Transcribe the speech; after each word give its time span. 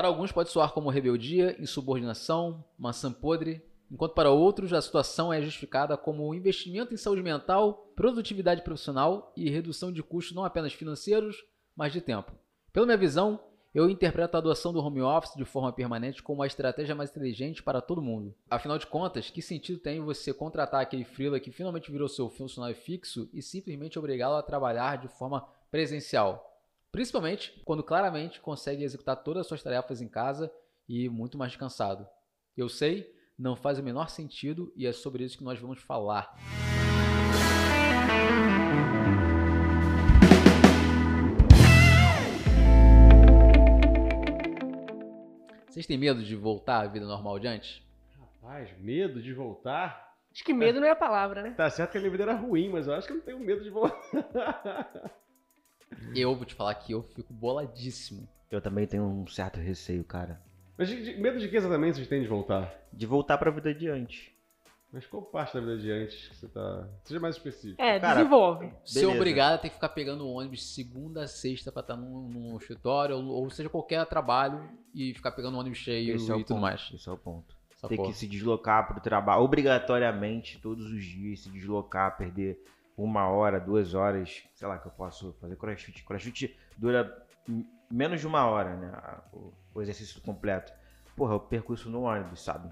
Para 0.00 0.08
alguns 0.08 0.32
pode 0.32 0.48
soar 0.48 0.72
como 0.72 0.88
rebeldia, 0.88 1.54
insubordinação, 1.60 2.64
maçã 2.78 3.12
podre, 3.12 3.62
enquanto 3.92 4.14
para 4.14 4.30
outros 4.30 4.72
a 4.72 4.80
situação 4.80 5.30
é 5.30 5.42
justificada 5.42 5.94
como 5.94 6.34
investimento 6.34 6.94
em 6.94 6.96
saúde 6.96 7.22
mental, 7.22 7.92
produtividade 7.94 8.62
profissional 8.62 9.30
e 9.36 9.50
redução 9.50 9.92
de 9.92 10.02
custos 10.02 10.34
não 10.34 10.42
apenas 10.42 10.72
financeiros, 10.72 11.44
mas 11.76 11.92
de 11.92 12.00
tempo. 12.00 12.32
Pela 12.72 12.86
minha 12.86 12.96
visão, 12.96 13.38
eu 13.74 13.90
interpreto 13.90 14.38
a 14.38 14.40
adoção 14.40 14.72
do 14.72 14.80
home 14.80 15.02
office 15.02 15.36
de 15.36 15.44
forma 15.44 15.70
permanente 15.70 16.22
como 16.22 16.38
uma 16.38 16.46
estratégia 16.46 16.94
mais 16.94 17.10
inteligente 17.10 17.62
para 17.62 17.82
todo 17.82 18.00
mundo. 18.00 18.34
Afinal 18.48 18.78
de 18.78 18.86
contas, 18.86 19.28
que 19.28 19.42
sentido 19.42 19.80
tem 19.80 20.00
você 20.00 20.32
contratar 20.32 20.80
aquele 20.80 21.04
freela 21.04 21.38
que 21.38 21.52
finalmente 21.52 21.92
virou 21.92 22.08
seu 22.08 22.30
funcionário 22.30 22.74
fixo 22.74 23.28
e 23.34 23.42
simplesmente 23.42 23.98
obrigá-lo 23.98 24.36
a 24.36 24.42
trabalhar 24.42 24.96
de 24.96 25.08
forma 25.08 25.46
presencial? 25.70 26.49
Principalmente 26.92 27.52
quando 27.64 27.84
claramente 27.84 28.40
consegue 28.40 28.82
executar 28.82 29.22
todas 29.22 29.42
as 29.42 29.46
suas 29.46 29.62
tarefas 29.62 30.00
em 30.00 30.08
casa 30.08 30.52
e 30.88 31.08
muito 31.08 31.38
mais 31.38 31.52
descansado. 31.52 32.04
Eu 32.56 32.68
sei, 32.68 33.14
não 33.38 33.54
faz 33.54 33.78
o 33.78 33.82
menor 33.82 34.10
sentido 34.10 34.72
e 34.74 34.86
é 34.86 34.92
sobre 34.92 35.22
isso 35.22 35.38
que 35.38 35.44
nós 35.44 35.58
vamos 35.60 35.78
falar. 35.80 36.36
Vocês 45.68 45.86
têm 45.86 45.96
medo 45.96 46.24
de 46.24 46.34
voltar 46.34 46.80
à 46.80 46.86
vida 46.88 47.06
normal 47.06 47.38
de 47.38 47.46
antes? 47.46 47.80
Rapaz, 48.18 48.76
medo 48.80 49.22
de 49.22 49.32
voltar? 49.32 50.10
Acho 50.32 50.42
que 50.42 50.52
medo 50.52 50.80
não 50.80 50.88
é 50.88 50.90
a 50.90 50.96
palavra, 50.96 51.40
né? 51.40 51.52
Tá 51.52 51.70
certo 51.70 51.92
que 51.92 51.98
a 51.98 52.00
minha 52.00 52.10
vida 52.10 52.24
era 52.24 52.34
ruim, 52.34 52.68
mas 52.68 52.88
eu 52.88 52.94
acho 52.94 53.06
que 53.06 53.12
eu 53.12 53.18
não 53.18 53.24
tenho 53.24 53.38
medo 53.38 53.62
de 53.62 53.70
voltar. 53.70 53.94
Eu 56.14 56.34
vou 56.34 56.44
te 56.44 56.54
falar 56.54 56.74
que 56.74 56.92
eu 56.92 57.02
fico 57.02 57.32
boladíssimo. 57.32 58.28
Eu 58.50 58.60
também 58.60 58.86
tenho 58.86 59.04
um 59.04 59.26
certo 59.26 59.58
receio, 59.60 60.04
cara. 60.04 60.40
Mas 60.76 60.88
de- 60.88 61.02
de- 61.14 61.20
medo 61.20 61.38
de 61.38 61.48
que 61.48 61.56
exatamente 61.56 61.96
vocês 61.96 62.08
têm 62.08 62.22
de 62.22 62.28
voltar? 62.28 62.72
De 62.92 63.06
voltar 63.06 63.38
pra 63.38 63.50
vida 63.50 63.72
de 63.74 63.88
antes. 63.88 64.30
Mas 64.92 65.06
qual 65.06 65.22
parte 65.22 65.54
da 65.54 65.60
vida 65.60 65.78
de 65.78 65.90
antes 65.90 66.28
que 66.28 66.36
você 66.36 66.48
tá. 66.48 66.88
Seja 67.04 67.20
mais 67.20 67.36
específico. 67.36 67.80
É, 67.80 68.00
Cara, 68.00 68.16
desenvolve. 68.16 68.72
Ser 68.84 69.06
obrigado 69.06 69.54
a 69.54 69.58
ter 69.58 69.68
que 69.68 69.76
ficar 69.76 69.90
pegando 69.90 70.26
o 70.26 70.32
ônibus 70.32 70.74
segunda 70.74 71.22
a 71.22 71.28
sexta 71.28 71.70
pra 71.70 71.80
estar 71.80 71.96
num, 71.96 72.28
num 72.28 72.56
escritório, 72.56 73.14
ou, 73.16 73.24
ou 73.26 73.50
seja, 73.50 73.68
qualquer 73.68 74.04
trabalho 74.06 74.68
e 74.92 75.14
ficar 75.14 75.30
pegando 75.30 75.56
ônibus 75.58 75.78
cheio 75.78 76.16
Esse 76.16 76.32
é 76.32 76.34
e 76.34 76.38
tudo 76.38 76.48
ponto. 76.56 76.60
mais. 76.62 76.90
Esse 76.92 77.08
é 77.08 77.12
o 77.12 77.16
ponto. 77.18 77.54
Essa 77.76 77.86
Ter 77.86 77.96
porra. 77.96 78.08
que 78.10 78.16
se 78.18 78.26
deslocar 78.26 78.88
pro 78.88 79.00
trabalho, 79.00 79.42
obrigatoriamente, 79.42 80.58
todos 80.60 80.90
os 80.90 81.04
dias, 81.04 81.40
se 81.40 81.50
deslocar, 81.50 82.16
perder 82.16 82.60
uma 82.96 83.28
hora, 83.28 83.58
duas 83.58 83.94
horas, 83.94 84.42
sei 84.54 84.68
lá, 84.68 84.78
que 84.78 84.86
eu 84.86 84.92
posso 84.92 85.32
fazer 85.40 85.56
crossfit. 85.56 86.04
Crossfit 86.04 86.58
dura 86.76 87.26
menos 87.90 88.20
de 88.20 88.26
uma 88.26 88.46
hora, 88.46 88.76
né? 88.76 88.92
O, 89.32 89.52
o 89.74 89.82
exercício 89.82 90.20
completo. 90.20 90.72
Porra, 91.16 91.34
eu 91.34 91.40
perco 91.40 91.74
isso 91.74 91.90
no 91.90 92.02
ônibus, 92.02 92.42
sabe? 92.42 92.70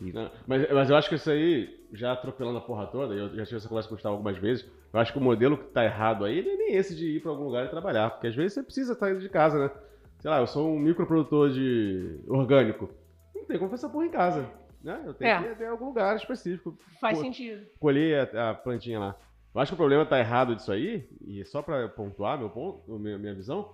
Não, 0.00 0.30
mas, 0.46 0.70
mas 0.70 0.90
eu 0.90 0.96
acho 0.96 1.08
que 1.08 1.14
isso 1.14 1.30
aí, 1.30 1.86
já 1.92 2.12
atropelando 2.12 2.58
a 2.58 2.60
porra 2.60 2.86
toda, 2.86 3.14
eu 3.14 3.34
já 3.36 3.44
tive 3.44 3.56
essa 3.56 3.68
conversa 3.68 3.88
com 3.88 3.94
o 3.94 3.96
Gustavo 3.96 4.16
algumas 4.16 4.36
vezes, 4.36 4.68
eu 4.92 5.00
acho 5.00 5.12
que 5.12 5.18
o 5.18 5.22
modelo 5.22 5.56
que 5.56 5.64
tá 5.70 5.84
errado 5.84 6.24
aí 6.24 6.44
não 6.44 6.52
é 6.52 6.56
nem 6.56 6.74
esse 6.74 6.94
de 6.94 7.16
ir 7.16 7.22
pra 7.22 7.30
algum 7.30 7.44
lugar 7.44 7.64
e 7.64 7.70
trabalhar, 7.70 8.10
porque 8.10 8.26
às 8.26 8.34
vezes 8.34 8.54
você 8.54 8.62
precisa 8.62 8.94
sair 8.94 9.18
de 9.18 9.28
casa, 9.28 9.58
né? 9.58 9.70
Sei 10.18 10.30
lá, 10.30 10.40
eu 10.40 10.46
sou 10.46 10.74
um 10.74 10.78
microprodutor 10.78 11.50
de 11.50 12.20
orgânico, 12.26 12.90
não 13.34 13.44
tem 13.44 13.58
como 13.58 13.70
fazer 13.70 13.86
essa 13.86 13.92
porra 13.92 14.06
em 14.06 14.10
casa, 14.10 14.50
né? 14.84 15.02
Eu 15.06 15.14
tenho 15.14 15.30
É. 15.30 15.38
que 15.38 15.44
ir 15.48 15.52
até 15.52 15.66
algum 15.66 15.86
lugar 15.86 16.14
específico, 16.16 16.76
Faz 17.00 17.18
Pô. 17.18 17.24
sentido. 17.24 17.66
colher 17.80 18.28
a, 18.36 18.50
a 18.50 18.54
plantinha 18.54 18.98
lá. 19.00 19.16
Eu 19.54 19.60
acho 19.60 19.70
que 19.70 19.74
o 19.74 19.78
problema 19.78 20.04
tá 20.04 20.18
errado 20.18 20.54
disso 20.54 20.70
aí, 20.72 21.08
e 21.26 21.44
só 21.44 21.62
pra 21.62 21.88
pontuar 21.88 22.38
meu 22.38 22.50
ponto, 22.50 22.98
minha, 22.98 23.16
minha 23.16 23.34
visão, 23.34 23.72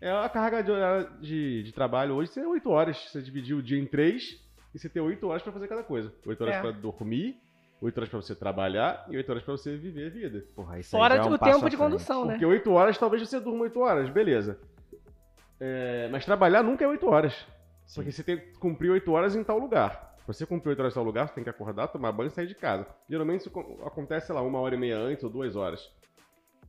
é 0.00 0.10
a 0.10 0.28
carga 0.28 0.62
de, 0.62 0.70
horário 0.70 1.10
de, 1.20 1.62
de 1.62 1.72
trabalho 1.72 2.14
hoje 2.14 2.30
ser 2.30 2.44
8 2.46 2.68
horas. 2.70 2.98
Você 3.10 3.22
dividir 3.22 3.54
o 3.54 3.62
dia 3.62 3.78
em 3.80 3.86
3 3.86 4.22
e 4.74 4.78
você 4.78 4.88
ter 4.88 5.00
8 5.00 5.26
horas 5.26 5.42
pra 5.42 5.52
fazer 5.52 5.68
cada 5.68 5.82
coisa. 5.82 6.12
8 6.26 6.40
horas 6.42 6.56
É. 6.56 6.60
pra 6.60 6.70
dormir, 6.72 7.36
8 7.80 7.96
horas 7.98 8.08
pra 8.10 8.20
você 8.20 8.34
trabalhar 8.34 9.06
e 9.08 9.16
8 9.16 9.30
horas 9.30 9.42
pra 9.42 9.52
você 9.56 9.76
viver 9.76 10.08
a 10.08 10.10
vida. 10.10 10.44
Porra, 10.54 10.78
isso 10.80 10.94
aí 10.94 11.00
Fora 11.00 11.16
já 11.16 11.22
é 11.22 11.24
um 11.24 11.34
o 11.34 11.38
passo 11.38 11.52
tempo 11.58 11.70
de 11.70 11.76
condução, 11.76 12.24
né? 12.26 12.32
Porque 12.34 12.44
8 12.46 12.70
horas 12.72 12.98
talvez 12.98 13.26
você 13.26 13.40
durma 13.40 13.62
8 13.62 13.80
horas, 13.80 14.10
beleza. 14.10 14.58
É, 15.60 16.08
mas 16.10 16.24
trabalhar 16.24 16.62
nunca 16.62 16.84
é 16.84 16.88
8 16.88 17.06
horas. 17.08 17.46
Porque 17.94 18.10
você 18.12 18.22
tem 18.22 18.38
que 18.38 18.58
cumprir 18.58 18.90
8 18.90 19.10
horas 19.12 19.36
em 19.36 19.44
tal 19.44 19.58
lugar. 19.58 20.11
Você 20.26 20.46
cumprir 20.46 20.70
8 20.70 20.80
horas 20.80 20.94
tal 20.94 21.02
lugar, 21.04 21.28
você 21.28 21.34
tem 21.34 21.44
que 21.44 21.50
acordar, 21.50 21.88
tomar 21.88 22.12
banho 22.12 22.28
e 22.28 22.30
sair 22.30 22.46
de 22.46 22.54
casa. 22.54 22.86
Geralmente 23.08 23.40
isso 23.40 23.50
co- 23.50 23.82
acontece, 23.84 24.26
sei 24.26 24.34
lá, 24.34 24.42
uma 24.42 24.60
hora 24.60 24.74
e 24.74 24.78
meia 24.78 24.96
antes 24.98 25.24
ou 25.24 25.30
duas 25.30 25.56
horas. 25.56 25.90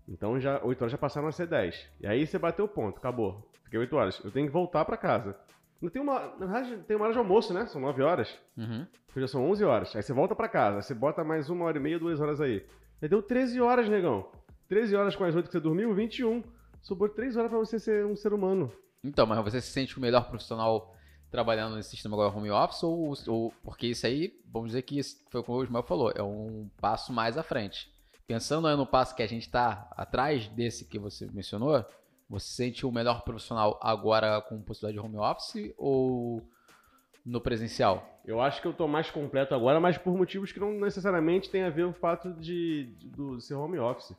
Então 0.07 0.39
já 0.39 0.59
8 0.63 0.81
horas 0.81 0.91
já 0.91 0.97
passaram 0.97 1.27
a 1.27 1.31
ser 1.31 1.47
10. 1.47 1.87
E 2.01 2.07
aí 2.07 2.25
você 2.25 2.37
bateu 2.37 2.65
o 2.65 2.67
ponto, 2.67 2.97
acabou. 2.97 3.47
Fiquei 3.63 3.79
8 3.79 3.95
horas. 3.95 4.19
Eu 4.23 4.31
tenho 4.31 4.47
que 4.47 4.53
voltar 4.53 4.83
pra 4.85 4.97
casa. 4.97 5.35
Não 5.81 5.89
tem 5.89 6.01
uma, 6.01 6.19
na 6.37 6.45
verdade, 6.45 6.77
tem 6.87 6.95
uma 6.95 7.05
hora 7.05 7.13
de 7.13 7.19
almoço, 7.19 7.53
né? 7.53 7.65
São 7.67 7.79
9 7.81 8.01
horas. 8.01 8.33
Uhum. 8.57 8.85
Já 9.15 9.27
são 9.27 9.49
11 9.49 9.63
horas. 9.63 9.95
Aí 9.95 10.01
você 10.01 10.13
volta 10.13 10.35
pra 10.35 10.47
casa. 10.49 10.77
Aí 10.77 10.83
você 10.83 10.93
bota 10.93 11.23
mais 11.23 11.49
uma 11.49 11.65
hora 11.65 11.77
e 11.77 11.81
meia, 11.81 11.99
duas 11.99 12.19
horas 12.19 12.41
aí. 12.41 12.65
Aí 13.01 13.07
deu 13.09 13.21
13 13.21 13.59
horas, 13.61 13.87
negão. 13.89 14.29
13 14.67 14.95
horas 14.95 15.15
com 15.15 15.23
as 15.25 15.35
8 15.35 15.45
que 15.47 15.51
você 15.51 15.59
dormiu, 15.59 15.93
21. 15.93 16.41
Sobrou 16.81 17.09
3 17.09 17.35
horas 17.37 17.49
pra 17.49 17.59
você 17.59 17.79
ser 17.79 18.05
um 18.05 18.15
ser 18.15 18.33
humano. 18.33 18.71
Então, 19.03 19.25
mas 19.25 19.43
você 19.43 19.59
se 19.61 19.71
sente 19.71 19.97
o 19.97 20.01
melhor 20.01 20.27
profissional 20.29 20.95
trabalhando 21.33 21.75
nesse 21.75 21.89
sistema 21.89 22.15
agora 22.15 22.31
home 22.31 22.51
office 22.51 22.83
ou, 22.83 23.11
ou 23.27 23.51
porque 23.63 23.87
isso 23.87 24.05
aí, 24.05 24.31
vamos 24.45 24.67
dizer 24.69 24.83
que 24.83 25.01
foi 25.31 25.41
como 25.41 25.57
o 25.57 25.63
Ismael 25.63 25.81
falou, 25.83 26.13
é 26.15 26.21
um 26.21 26.69
passo 26.79 27.11
mais 27.11 27.39
à 27.39 27.41
frente. 27.43 27.91
Pensando 28.27 28.77
no 28.77 28.85
passo 28.85 29.15
que 29.15 29.23
a 29.23 29.27
gente 29.27 29.41
está 29.41 29.91
atrás 29.97 30.47
desse 30.49 30.85
que 30.87 30.99
você 30.99 31.27
mencionou, 31.33 31.83
você 32.29 32.45
se 32.45 32.53
sente 32.53 32.85
o 32.85 32.91
melhor 32.91 33.23
profissional 33.23 33.79
agora 33.81 34.41
com 34.41 34.61
possibilidade 34.61 35.01
de 35.01 35.03
home 35.03 35.17
office 35.17 35.73
ou 35.75 36.39
no 37.25 37.41
presencial? 37.41 38.07
Eu 38.23 38.39
acho 38.39 38.61
que 38.61 38.67
eu 38.67 38.73
tô 38.73 38.87
mais 38.87 39.09
completo 39.09 39.55
agora, 39.55 39.79
mas 39.79 39.97
por 39.97 40.15
motivos 40.15 40.51
que 40.51 40.59
não 40.59 40.71
necessariamente 40.73 41.49
tem 41.49 41.63
a 41.63 41.69
ver 41.71 41.85
o 41.85 41.93
fato 41.93 42.31
de, 42.33 42.93
de- 42.99 43.09
do 43.09 43.41
ser 43.41 43.55
home 43.55 43.79
office. 43.79 44.15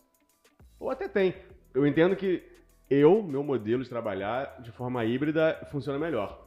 Ou 0.80 0.90
até 0.90 1.06
tem. 1.08 1.32
Eu 1.72 1.86
entendo 1.86 2.16
que 2.16 2.42
eu, 2.90 3.22
meu 3.22 3.44
modelo 3.44 3.84
de 3.84 3.88
trabalhar 3.88 4.60
de 4.60 4.72
forma 4.72 5.04
híbrida, 5.04 5.64
funciona 5.70 5.96
melhor. 5.98 6.42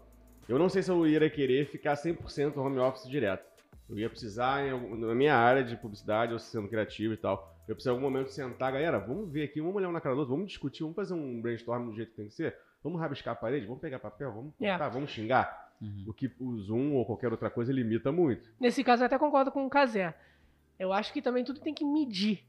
Eu 0.48 0.58
não 0.58 0.70
sei 0.70 0.82
se 0.82 0.90
eu 0.90 1.06
iria 1.06 1.30
querer 1.30 1.66
ficar 1.68 1.96
100% 1.96 2.58
home 2.58 2.80
office 2.80 3.08
direto. 3.10 3.46
Eu 3.90 3.98
ia 3.98 4.10
precisar, 4.10 4.66
em 4.66 4.72
algum- 4.72 4.96
na 4.96 5.14
minha 5.16 5.36
área 5.36 5.64
de 5.64 5.76
publicidade, 5.78 6.34
ou 6.34 6.40
sendo 6.40 6.68
criativo 6.68 7.14
e 7.14 7.18
tal, 7.18 7.56
eu 7.68 7.76
preciso 7.76 7.90
em 7.90 7.98
algum 7.98 8.10
momento 8.10 8.30
sentar, 8.32 8.72
galera, 8.72 9.00
vamos 9.00 9.32
ver 9.32 9.44
aqui, 9.44 9.60
vamos 9.62 9.76
olhar 9.76 9.90
um 9.90 9.94
na 9.94 10.02
cara 10.02 10.16
do 10.16 10.20
outro, 10.20 10.34
vamos 10.36 10.50
discutir, 10.50 10.82
vamos 10.84 10.96
fazer 10.96 11.14
um 11.14 11.42
brainstorm 11.42 11.86
do 11.90 11.96
jeito 11.96 12.10
que 12.12 12.18
tem 12.18 12.28
que 12.28 12.34
ser, 12.34 12.58
vamos 12.84 13.00
rabiscar 13.00 13.34
a 13.34 13.36
parede, 13.38 13.66
vamos 13.66 13.82
pegar 13.82 14.00
papel, 14.00 14.32
vamos, 14.32 14.54
É. 14.62 14.78
tá, 14.78 14.90
vamos 14.90 15.10
xingar. 15.12 15.68
O 16.08 16.14
que 16.14 16.32
o 16.40 16.58
Zoom 16.58 16.96
ou 16.96 17.06
qualquer 17.06 17.32
outra 17.32 17.50
coisa 17.52 17.72
limita 17.72 18.12
muito. 18.12 18.50
Nesse 18.60 18.84
caso, 18.84 19.04
eu 19.04 19.06
até 19.06 19.18
concordo 19.20 19.52
com 19.52 19.64
o 19.66 19.70
Casé. 19.70 20.16
Eu 20.80 20.92
acho 20.92 21.14
que 21.14 21.22
também 21.22 21.44
tudo 21.44 21.60
tem 21.60 21.74
que 21.74 21.86
medir. 21.86 22.44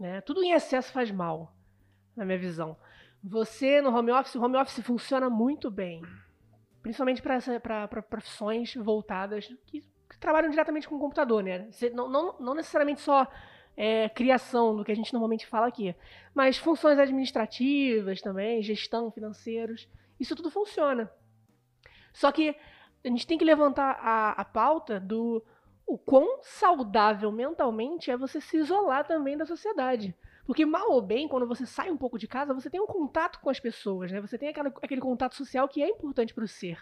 Né? 0.00 0.20
Tudo 0.22 0.42
em 0.42 0.50
excesso 0.52 0.92
faz 0.92 1.10
mal, 1.10 1.54
na 2.16 2.24
minha 2.24 2.38
visão. 2.38 2.76
Você 3.22 3.80
no 3.80 3.96
home 3.96 4.10
office, 4.10 4.34
o 4.34 4.42
home 4.42 4.56
office 4.56 4.84
funciona 4.84 5.30
muito 5.30 5.70
bem. 5.70 6.02
Principalmente 6.82 7.22
para 7.22 8.02
profissões 8.02 8.74
voltadas 8.74 9.48
que, 9.66 9.80
que 9.80 10.18
trabalham 10.18 10.50
diretamente 10.50 10.88
com 10.88 10.96
o 10.96 11.00
computador, 11.00 11.42
né? 11.42 11.68
Você- 11.70 11.90
não, 11.90 12.08
não, 12.08 12.38
não 12.40 12.54
necessariamente 12.54 13.00
só 13.00 13.26
é, 13.76 14.08
criação, 14.08 14.76
do 14.76 14.84
que 14.84 14.92
a 14.92 14.96
gente 14.96 15.12
normalmente 15.12 15.46
fala 15.46 15.66
aqui, 15.66 15.94
mas 16.34 16.58
funções 16.58 16.98
administrativas 16.98 18.20
também, 18.20 18.62
gestão, 18.62 19.10
financeiros. 19.10 19.88
Isso 20.20 20.36
tudo 20.36 20.50
funciona. 20.50 21.10
Só 22.12 22.30
que 22.30 22.54
a 23.04 23.08
gente 23.08 23.26
tem 23.26 23.38
que 23.38 23.44
levantar 23.44 23.98
a, 24.00 24.32
a 24.32 24.44
pauta 24.44 25.00
do 25.00 25.42
o 25.86 25.98
quão 25.98 26.38
saudável 26.42 27.30
mentalmente 27.32 28.10
é 28.10 28.16
você 28.16 28.40
se 28.40 28.56
isolar 28.56 29.06
também 29.06 29.36
da 29.36 29.44
sociedade. 29.44 30.14
Porque 30.44 30.66
mal 30.66 30.90
ou 30.90 31.00
bem, 31.00 31.28
quando 31.28 31.46
você 31.46 31.64
sai 31.64 31.90
um 31.90 31.96
pouco 31.96 32.18
de 32.18 32.26
casa, 32.26 32.52
você 32.52 32.68
tem 32.68 32.80
um 32.80 32.86
contato 32.86 33.40
com 33.40 33.48
as 33.48 33.60
pessoas, 33.60 34.10
né? 34.10 34.20
Você 34.20 34.36
tem 34.36 34.48
aquela- 34.48 34.72
aquele 34.82 35.00
contato 35.00 35.36
social 35.36 35.68
que 35.68 35.82
é 35.82 35.88
importante 35.88 36.34
para 36.34 36.44
o 36.44 36.48
ser. 36.48 36.78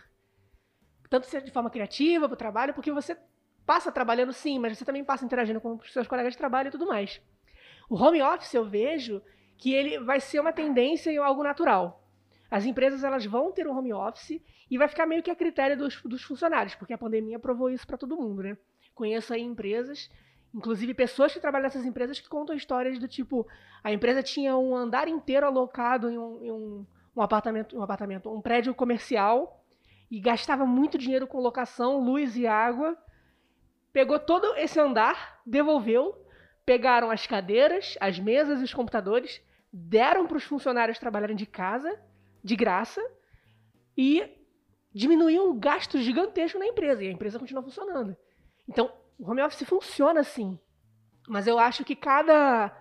Tanto 1.10 1.26
seja 1.26 1.44
de 1.44 1.52
forma 1.52 1.68
criativa, 1.70 2.28
para 2.28 2.34
o 2.34 2.38
trabalho, 2.38 2.72
porque 2.72 2.92
você 2.92 3.16
passa 3.66 3.92
trabalhando 3.92 4.32
sim, 4.32 4.58
mas 4.58 4.78
você 4.78 4.84
também 4.84 5.04
passa 5.04 5.24
interagindo 5.24 5.60
com 5.60 5.74
os 5.74 5.92
seus 5.92 6.06
colegas 6.06 6.32
de 6.32 6.38
trabalho 6.38 6.68
e 6.68 6.70
tudo 6.70 6.86
mais. 6.86 7.20
O 7.88 7.96
home 7.96 8.22
office 8.22 8.54
eu 8.54 8.64
vejo 8.64 9.20
que 9.58 9.74
ele 9.74 9.98
vai 9.98 10.20
ser 10.20 10.40
uma 10.40 10.52
tendência 10.52 11.10
e 11.10 11.18
algo 11.18 11.42
natural. 11.42 12.02
As 12.50 12.64
empresas 12.64 13.04
elas 13.04 13.24
vão 13.26 13.52
ter 13.52 13.66
um 13.68 13.76
home 13.76 13.92
office 13.92 14.40
e 14.70 14.78
vai 14.78 14.88
ficar 14.88 15.06
meio 15.06 15.22
que 15.22 15.30
a 15.30 15.36
critério 15.36 15.76
dos, 15.76 16.00
dos 16.02 16.22
funcionários, 16.22 16.74
porque 16.74 16.92
a 16.92 16.98
pandemia 16.98 17.38
provou 17.38 17.68
isso 17.68 17.86
para 17.86 17.98
todo 17.98 18.16
mundo, 18.16 18.42
né? 18.42 18.56
Conheço 18.94 19.34
aí 19.34 19.42
empresas, 19.42 20.10
inclusive 20.54 20.94
pessoas 20.94 21.32
que 21.32 21.40
trabalham 21.40 21.64
nessas 21.64 21.84
empresas 21.84 22.18
que 22.18 22.28
contam 22.28 22.56
histórias 22.56 22.98
do 22.98 23.06
tipo, 23.06 23.46
a 23.82 23.92
empresa 23.92 24.22
tinha 24.22 24.56
um 24.56 24.74
andar 24.74 25.08
inteiro 25.08 25.46
alocado 25.46 26.10
em 26.10 26.18
um, 26.18 26.44
em 26.44 26.50
um, 26.50 26.86
um 27.16 27.22
apartamento, 27.22 27.76
um 27.76 27.82
apartamento, 27.82 28.32
um 28.32 28.40
prédio 28.40 28.74
comercial 28.74 29.64
e 30.10 30.18
gastava 30.18 30.66
muito 30.66 30.98
dinheiro 30.98 31.26
com 31.26 31.38
locação, 31.38 32.00
luz 32.00 32.36
e 32.36 32.46
água. 32.46 32.96
Pegou 33.92 34.18
todo 34.18 34.56
esse 34.56 34.78
andar, 34.80 35.40
devolveu, 35.46 36.16
pegaram 36.66 37.10
as 37.10 37.26
cadeiras, 37.26 37.96
as 38.00 38.18
mesas 38.18 38.60
e 38.60 38.64
os 38.64 38.74
computadores, 38.74 39.40
deram 39.72 40.26
para 40.26 40.36
os 40.36 40.44
funcionários 40.44 40.98
trabalharem 40.98 41.36
de 41.36 41.46
casa, 41.46 42.00
de 42.42 42.56
graça, 42.56 43.00
e 43.96 44.24
diminuir 44.92 45.38
um 45.40 45.58
gasto 45.58 45.98
gigantesco 45.98 46.58
na 46.58 46.66
empresa, 46.66 47.04
e 47.04 47.08
a 47.08 47.12
empresa 47.12 47.38
continua 47.38 47.62
funcionando. 47.62 48.16
Então, 48.68 48.92
o 49.20 49.30
home 49.30 49.42
office 49.42 49.68
funciona 49.68 50.20
assim. 50.20 50.58
Mas 51.28 51.46
eu 51.46 51.58
acho 51.58 51.84
que 51.84 51.94
cada, 51.94 52.74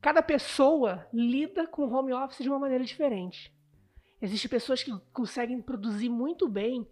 cada 0.00 0.22
pessoa 0.22 1.04
lida 1.12 1.66
com 1.66 1.82
o 1.82 1.92
home 1.92 2.12
office 2.12 2.42
de 2.42 2.48
uma 2.48 2.58
maneira 2.58 2.84
diferente. 2.84 3.52
Existem 4.22 4.48
pessoas 4.48 4.82
que 4.82 4.92
conseguem 5.12 5.60
produzir 5.60 6.08
muito 6.08 6.48
bem 6.48 6.88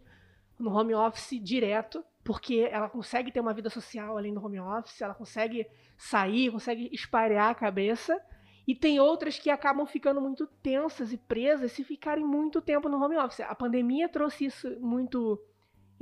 no 0.58 0.76
home 0.76 0.92
office 0.92 1.40
direto, 1.40 2.04
porque 2.24 2.68
ela 2.70 2.88
consegue 2.88 3.30
ter 3.30 3.40
uma 3.40 3.54
vida 3.54 3.70
social 3.70 4.18
além 4.18 4.34
do 4.34 4.44
home 4.44 4.58
office, 4.58 5.00
ela 5.00 5.14
consegue 5.14 5.66
sair, 5.96 6.50
consegue 6.50 6.90
espalhar 6.92 7.50
a 7.50 7.54
cabeça. 7.54 8.20
E 8.66 8.74
tem 8.74 8.98
outras 8.98 9.38
que 9.38 9.50
acabam 9.50 9.86
ficando 9.86 10.20
muito 10.20 10.46
tensas 10.62 11.12
e 11.12 11.16
presas 11.16 11.72
se 11.72 11.84
ficarem 11.84 12.24
muito 12.24 12.60
tempo 12.60 12.88
no 12.88 13.02
home 13.02 13.16
office. 13.18 13.40
A 13.40 13.54
pandemia 13.54 14.08
trouxe 14.08 14.46
isso 14.46 14.68
muito 14.80 15.40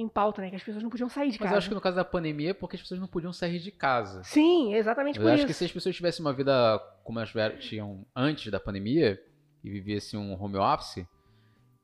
em 0.02 0.08
pauta, 0.08 0.42
né? 0.42 0.50
Que 0.50 0.56
as 0.56 0.62
pessoas 0.62 0.82
não 0.82 0.90
podiam 0.90 1.08
sair 1.08 1.30
de 1.30 1.38
Mas 1.38 1.44
casa. 1.44 1.54
eu 1.54 1.58
acho 1.58 1.68
que 1.68 1.74
no 1.74 1.80
caso 1.80 1.96
da 1.96 2.04
pandemia 2.04 2.50
é 2.50 2.54
porque 2.54 2.76
as 2.76 2.82
pessoas 2.82 3.00
não 3.00 3.06
podiam 3.08 3.32
sair 3.32 3.58
de 3.58 3.70
casa. 3.70 4.22
Sim, 4.24 4.74
exatamente 4.74 5.18
Eu 5.18 5.22
por 5.24 5.30
acho 5.30 5.38
isso. 5.38 5.46
que 5.46 5.52
se 5.54 5.64
as 5.64 5.72
pessoas 5.72 5.94
tivessem 5.96 6.24
uma 6.24 6.32
vida 6.32 6.78
como 7.04 7.18
elas 7.20 7.32
tinham 7.64 8.04
antes 8.14 8.50
da 8.50 8.60
pandemia 8.60 9.18
e 9.64 9.70
vivessem 9.70 10.18
um 10.18 10.32
home 10.42 10.56
office, 10.58 11.06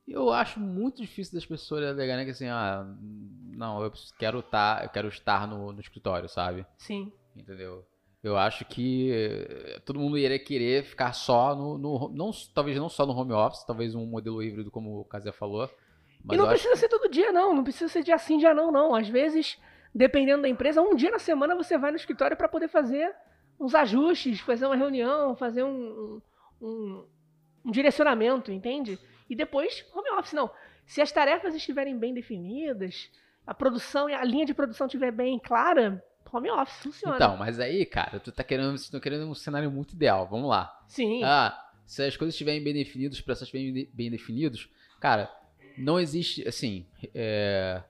eu 0.07 0.33
acho 0.33 0.59
muito 0.59 1.01
difícil 1.03 1.35
das 1.35 1.45
pessoas 1.47 1.85
alegarem 1.85 2.25
que 2.25 2.31
assim, 2.31 2.47
ah, 2.49 2.87
não, 3.01 3.83
eu 3.83 3.93
quero 4.19 4.41
estar, 4.41 4.83
eu 4.85 4.89
quero 4.89 5.09
estar 5.09 5.47
no, 5.47 5.73
no 5.73 5.81
escritório, 5.81 6.29
sabe? 6.29 6.67
Sim. 6.79 7.13
Entendeu? 7.37 7.87
Eu 8.23 8.37
acho 8.37 8.65
que 8.65 9.13
eh, 9.13 9.81
todo 9.85 10.01
mundo 10.01 10.19
iria 10.19 10.39
querer 10.41 10.83
ficar 10.83 11.13
só 11.13 11.55
no, 11.55 11.79
no- 11.79 12.09
não, 12.09 12.31
talvez 12.53 12.77
não 12.77 12.89
só 12.89 13.07
no 13.07 13.13
home 13.13 13.33
office, 13.33 13.65
talvez 13.65 13.95
um 13.95 14.05
modelo 14.07 14.43
híbrido 14.43 14.71
como 14.73 14.99
o 15.01 15.05
Casé 15.05 15.31
falou. 15.31 15.71
Mas 16.29 16.35
e 16.37 16.39
não 16.39 16.45
eu 16.47 16.51
acho 16.51 16.63
precisa 16.63 16.77
ser 16.81 16.89
todo 16.89 17.11
dia, 17.11 17.33
não. 17.33 17.55
Não 17.55 17.65
precisa 17.65 17.89
ser 17.89 18.03
dia 18.03 18.19
sim, 18.19 18.39
dia 18.39 18.55
não, 18.55 18.71
não. 18.71 18.95
Às 18.95 19.09
vezes, 19.09 19.59
dependendo 19.95 20.43
da 20.43 20.49
empresa, 20.49 20.81
um 20.83 20.95
dia 20.95 21.11
na 21.11 21.19
semana 21.19 21.55
você 21.57 21.77
vai 21.79 21.91
no 21.91 21.97
escritório 21.97 22.37
para 22.37 22.49
poder 22.49 22.69
fazer 22.69 23.13
uns 23.59 23.75
ajustes, 23.75 24.39
fazer 24.41 24.67
uma 24.67 24.77
reunião, 24.77 25.35
fazer 25.35 25.65
um, 25.65 26.21
um, 26.61 27.07
um- 27.65 27.71
direcionamento, 27.73 28.53
entende? 28.53 28.99
E 29.29 29.35
depois, 29.35 29.85
home 29.95 30.11
office, 30.19 30.33
não. 30.33 30.51
Se 30.87 31.01
as 31.03 31.11
tarefas 31.13 31.55
estiverem 31.55 31.99
bem 31.99 32.15
definidas, 32.15 33.11
a 33.47 33.53
produção 33.55 34.09
e 34.09 34.15
a 34.15 34.25
linha 34.25 34.47
de 34.47 34.55
produção 34.55 34.87
estiver 34.87 35.11
bem 35.11 35.39
clara, 35.39 36.03
home 36.33 36.51
office 36.51 36.83
funciona. 36.83 37.17
Então, 37.17 37.37
mas 37.37 37.59
aí, 37.59 37.85
cara, 37.85 38.21
tu 38.21 38.31
tá 38.31 38.45
querendo, 38.45 38.69
vocês 38.71 38.83
estão 38.83 39.01
querendo 39.01 39.27
um 39.29 39.35
cenário 39.35 39.71
muito 39.71 39.95
ideal. 39.95 40.27
Vamos 40.29 40.49
lá. 40.49 40.79
Sim. 40.87 41.23
Ah, 41.25 41.59
se 41.85 42.03
as 42.03 42.17
coisas 42.17 42.35
estiverem 42.35 42.63
bem 42.63 42.73
definidas, 42.75 43.19
os 43.19 43.25
processos 43.25 43.51
bem, 43.53 43.89
bem 43.93 44.11
definidos, 44.11 44.71
cara, 45.01 45.31
não 45.79 45.99
existe, 45.99 46.47
assim, 46.47 46.87
é, 47.15 47.83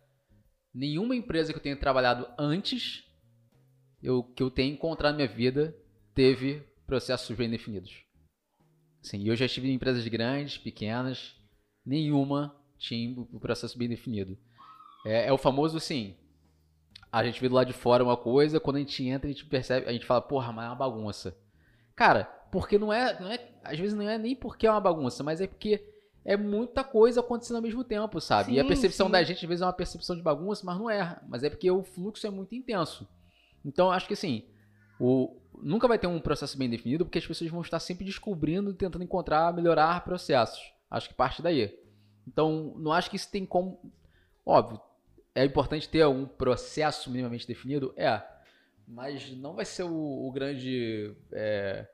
nenhuma 0.74 1.16
empresa 1.16 1.52
que 1.52 1.58
eu 1.58 1.62
tenha 1.62 1.76
trabalhado 1.76 2.28
antes, 2.38 3.04
eu, 4.02 4.22
que 4.22 4.42
eu 4.42 4.50
tenha 4.50 4.72
encontrado 4.72 5.12
na 5.12 5.16
minha 5.18 5.28
vida, 5.28 5.76
teve 6.14 6.62
processos 6.86 7.36
bem 7.36 7.50
definidos. 7.50 8.04
Sim, 9.02 9.26
eu 9.26 9.36
já 9.36 9.46
estive 9.46 9.68
em 9.68 9.74
empresas 9.74 10.06
grandes, 10.06 10.58
pequenas, 10.58 11.36
nenhuma 11.84 12.54
tinha 12.76 13.18
o 13.18 13.40
processo 13.40 13.76
bem 13.78 13.88
definido. 13.88 14.38
É, 15.04 15.28
é 15.28 15.32
o 15.32 15.38
famoso, 15.38 15.76
assim, 15.76 16.16
a 17.10 17.24
gente 17.24 17.40
vê 17.40 17.48
do 17.48 17.54
lado 17.54 17.66
de 17.66 17.72
fora 17.72 18.04
uma 18.04 18.16
coisa, 18.16 18.60
quando 18.60 18.76
a 18.76 18.80
gente 18.80 19.06
entra, 19.06 19.28
a 19.28 19.32
gente 19.32 19.46
percebe, 19.46 19.86
a 19.86 19.92
gente 19.92 20.06
fala, 20.06 20.20
porra, 20.20 20.52
mas 20.52 20.66
é 20.66 20.68
uma 20.68 20.76
bagunça. 20.76 21.36
Cara, 21.96 22.24
porque 22.52 22.78
não 22.78 22.92
é, 22.92 23.18
não 23.20 23.30
é. 23.30 23.48
Às 23.64 23.78
vezes 23.78 23.94
não 23.94 24.08
é 24.08 24.16
nem 24.18 24.36
porque 24.36 24.66
é 24.66 24.70
uma 24.70 24.80
bagunça, 24.80 25.22
mas 25.24 25.40
é 25.40 25.46
porque 25.46 25.84
é 26.30 26.36
muita 26.36 26.84
coisa 26.84 27.20
acontecendo 27.20 27.56
ao 27.56 27.62
mesmo 27.62 27.82
tempo, 27.82 28.20
sabe? 28.20 28.52
e 28.52 28.60
a 28.60 28.62
Sim, 28.62 28.68
percepção 28.68 29.06
sim. 29.06 29.12
da 29.12 29.22
gente 29.22 29.44
às 29.44 29.48
vezes 29.48 29.62
é 29.62 29.66
uma 29.66 29.72
percepção 29.72 30.14
de 30.14 30.22
bagunça, 30.22 30.62
mas 30.66 30.78
não 30.78 30.90
é. 30.90 31.18
Mas 31.26 31.42
é 31.42 31.48
porque 31.50 31.70
o 31.70 31.82
fluxo 31.82 32.26
é 32.26 32.30
muito 32.30 32.54
intenso. 32.54 33.08
Então 33.64 33.90
acho 33.90 34.06
que 34.06 34.14
assim, 34.14 34.44
o, 35.00 35.40
nunca 35.62 35.88
vai 35.88 35.98
ter 35.98 36.06
um 36.06 36.20
processo 36.20 36.58
bem 36.58 36.68
definido, 36.68 37.04
porque 37.06 37.18
as 37.18 37.26
pessoas 37.26 37.50
vão 37.50 37.62
estar 37.62 37.80
sempre 37.80 38.04
descobrindo, 38.04 38.74
tentando 38.74 39.02
encontrar, 39.04 39.52
melhorar 39.54 40.04
processos. 40.04 40.60
Acho 40.90 41.08
que 41.08 41.14
parte 41.14 41.40
daí. 41.42 41.74
Então, 42.26 42.74
não 42.76 42.92
acho 42.92 43.08
que 43.08 43.16
isso 43.16 43.30
tem 43.30 43.46
como. 43.46 43.80
Óbvio, 44.44 44.80
é 45.34 45.44
importante 45.44 45.88
ter 45.88 46.06
um 46.06 46.26
processo 46.26 47.10
minimamente 47.10 47.46
definido? 47.46 47.94
É. 47.96 48.22
Mas 48.86 49.30
não 49.36 49.54
vai 49.54 49.64
ser 49.64 49.84
o, 49.84 50.26
o 50.28 50.30
grande 50.32 51.14
é, 51.32 51.86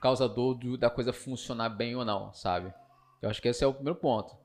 causador 0.00 0.54
do- 0.56 0.76
da 0.76 0.88
coisa 0.90 1.12
funcionar 1.12 1.68
bem 1.68 1.94
ou 1.96 2.04
não, 2.04 2.32
sabe? 2.32 2.72
Eu 3.22 3.30
acho 3.30 3.40
que 3.40 3.48
esse 3.48 3.62
é 3.62 3.66
o 3.66 3.72
primeiro 3.72 3.98
ponto. 3.98 4.36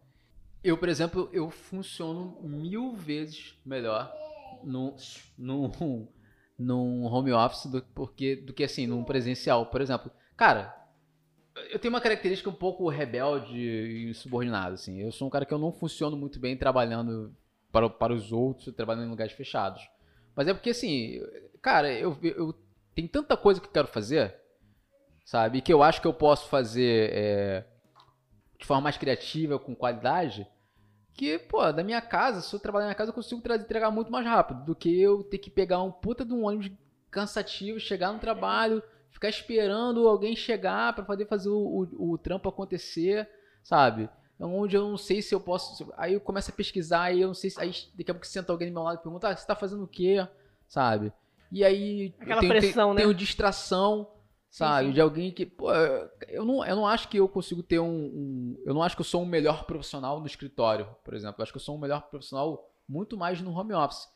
Eu, 0.64 0.78
por 0.78 0.88
exemplo, 0.88 1.30
eu 1.34 1.50
funciono 1.50 2.40
mil 2.44 2.94
vezes 2.94 3.60
melhor 3.66 4.14
no, 4.64 4.96
no, 5.38 6.08
num 6.58 7.06
home 7.06 7.32
office 7.34 7.66
do, 7.66 7.82
porque, 7.82 8.36
do 8.36 8.54
que 8.54 8.64
assim, 8.64 8.86
num 8.86 9.04
presencial. 9.04 9.66
Por 9.66 9.82
exemplo, 9.82 10.12
cara, 10.36 10.76
eu 11.70 11.80
tenho 11.80 11.94
uma 11.94 12.02
característica 12.02 12.50
um 12.50 12.54
pouco 12.54 12.88
rebelde 12.88 13.58
e 13.58 14.14
subordinado, 14.14 14.76
assim. 14.76 15.02
Eu 15.02 15.12
sou 15.12 15.28
um 15.28 15.32
cara 15.32 15.46
que 15.46 15.54
eu 15.54 15.60
não 15.60 15.72
funciono 15.72 16.16
muito 16.16 16.40
bem 16.40 16.56
trabalhando 16.56 17.36
para, 17.72 17.90
para 17.90 18.14
os 18.14 18.32
outros, 18.32 18.74
trabalhando 18.76 19.08
em 19.08 19.10
lugares 19.10 19.34
fechados. 19.34 19.82
Mas 20.36 20.48
é 20.48 20.54
porque, 20.54 20.70
assim, 20.70 21.20
cara, 21.62 21.92
eu, 21.92 22.18
eu 22.22 22.54
tem 22.94 23.08
tanta 23.08 23.36
coisa 23.36 23.60
que 23.60 23.68
eu 23.68 23.72
quero 23.72 23.88
fazer, 23.88 24.36
sabe? 25.26 25.62
Que 25.62 25.74
eu 25.74 25.82
acho 25.82 26.02
que 26.02 26.08
eu 26.08 26.14
posso 26.14 26.48
fazer 26.48 27.10
é, 27.12 27.66
de 28.58 28.66
forma 28.66 28.82
mais 28.84 28.98
criativa, 28.98 29.60
com 29.60 29.76
qualidade, 29.76 30.48
que, 31.14 31.40
pô, 31.40 31.72
da 31.72 31.84
minha 31.84 32.02
casa, 32.02 32.42
se 32.42 32.54
eu 32.56 32.60
trabalhar 32.60 32.86
na 32.86 32.90
minha 32.90 32.96
casa, 32.98 33.10
eu 33.10 33.16
consigo 33.16 33.42
tra- 33.42 33.56
entregar 33.56 33.90
muito 33.92 34.12
mais 34.12 34.26
rápido 34.26 34.64
do 34.66 34.76
que 34.76 35.00
eu 35.02 35.24
ter 35.24 35.40
que 35.40 35.50
pegar 35.50 35.82
um 35.82 35.92
puta 35.92 36.24
de 36.24 36.34
um 36.34 36.46
ônibus 36.46 36.72
cansativo, 37.10 37.80
chegar 37.80 38.12
no 38.14 38.20
trabalho, 38.20 38.84
ficar 39.12 39.30
esperando 39.30 40.08
alguém 40.08 40.36
chegar 40.36 40.94
para 40.94 41.04
poder 41.04 41.26
fazer 41.26 41.50
o, 41.50 41.88
o, 41.98 42.14
o 42.14 42.18
trampo 42.18 42.48
acontecer, 42.50 43.28
sabe? 43.64 44.10
Onde 44.40 44.76
eu 44.78 44.88
não 44.88 44.98
sei 44.98 45.22
se 45.24 45.34
eu 45.34 45.40
posso. 45.40 45.92
Aí 45.98 46.14
eu 46.14 46.22
começo 46.22 46.52
a 46.52 46.54
pesquisar, 46.54 47.04
aí 47.04 47.22
eu 47.22 47.28
não 47.30 47.34
sei 47.34 47.50
se. 47.50 47.60
Aí 47.60 47.72
daqui 47.96 48.12
a 48.12 48.14
pouco 48.14 48.28
senta 48.28 48.52
alguém 48.52 48.68
do 48.68 48.74
meu 48.76 48.84
lado 48.84 49.00
e 49.00 49.02
pergunta: 49.04 49.30
ah, 49.30 49.36
você 49.36 49.48
tá 49.48 49.56
fazendo 49.56 49.84
o 49.84 49.88
quê? 49.88 50.28
Sabe? 50.68 51.12
E 51.52 51.64
aí. 51.64 52.14
eu 52.20 52.22
Aquela 52.22 52.42
tenho, 52.42 52.52
pressão, 52.54 52.94
tenho, 52.94 52.94
né? 52.94 53.02
tenho 53.02 53.14
distração, 53.16 54.08
sabe? 54.58 54.88
sim. 54.88 54.94
De 54.94 55.02
alguém 55.02 55.32
que. 55.32 55.46
Pô, 55.46 55.72
eu 56.28 56.44
não, 56.46 56.66
eu 56.66 56.76
não 56.76 56.88
acho 56.88 57.08
que 57.10 57.18
eu 57.18 57.28
consigo 57.30 57.62
ter 57.64 57.80
um, 57.80 57.88
um- 57.88 58.64
Eu 58.66 58.74
não 58.74 58.82
acho 58.84 58.96
que 58.96 59.02
eu 59.02 59.06
sou 59.06 59.22
um 59.22 59.26
melhor 59.26 59.66
profissional 59.66 60.20
no 60.20 60.26
escritório, 60.26 60.88
por 61.04 61.14
exemplo. 61.14 61.36
Eu 61.40 61.44
acho 61.44 61.52
que 61.52 61.58
eu 61.58 61.62
sou 61.62 61.76
um 61.76 61.80
melhor 61.80 62.10
profissional 62.10 62.70
muito 62.88 63.18
mais 63.18 63.42
no 63.42 63.52
home 63.58 63.74
office. 63.74 64.08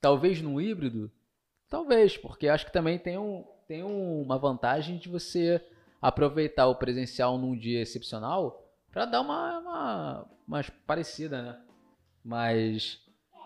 Talvez 0.00 0.40
no 0.42 0.60
híbrido, 0.60 1.10
talvez, 1.68 2.16
porque 2.16 2.48
acho 2.48 2.66
que 2.66 2.72
também 2.72 2.98
tem, 2.98 3.16
um, 3.18 3.44
tem 3.66 3.82
um- 3.82 4.22
uma 4.22 4.38
vantagem 4.38 4.98
de 4.98 5.08
você 5.08 5.64
aproveitar 6.00 6.66
o 6.66 6.74
presencial 6.76 7.38
num 7.38 7.56
dia 7.56 7.80
excepcional 7.80 8.62
para 8.92 9.06
dar 9.06 9.20
uma, 9.22 9.58
uma 9.58 10.30
mais 10.46 10.68
parecida, 10.86 11.40
né? 11.42 11.60
Mas 12.22 12.98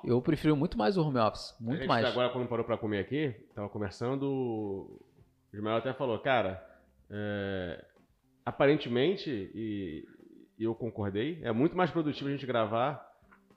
eu 0.04 0.20
prefiro 0.22 0.56
muito 0.56 0.76
mais 0.78 0.96
o 0.96 1.02
home 1.02 1.18
office, 1.18 1.54
a 1.58 1.62
muito 1.62 1.78
gente 1.80 1.88
mais. 1.88 2.04
agora, 2.06 2.30
quando 2.30 2.48
parou 2.48 2.64
pra 2.64 2.76
comer 2.78 3.00
aqui, 3.00 3.30
tava 3.54 3.68
conversando, 3.68 5.00
o 5.52 5.56
Ismael 5.56 5.76
até 5.76 5.92
falou, 5.92 6.18
cara, 6.18 6.62
é, 7.10 7.84
aparentemente, 8.44 9.30
e, 9.54 10.04
e 10.58 10.64
eu 10.64 10.74
concordei, 10.74 11.38
é 11.42 11.52
muito 11.52 11.76
mais 11.76 11.90
produtivo 11.90 12.28
a 12.28 12.32
gente 12.32 12.46
gravar 12.46 13.06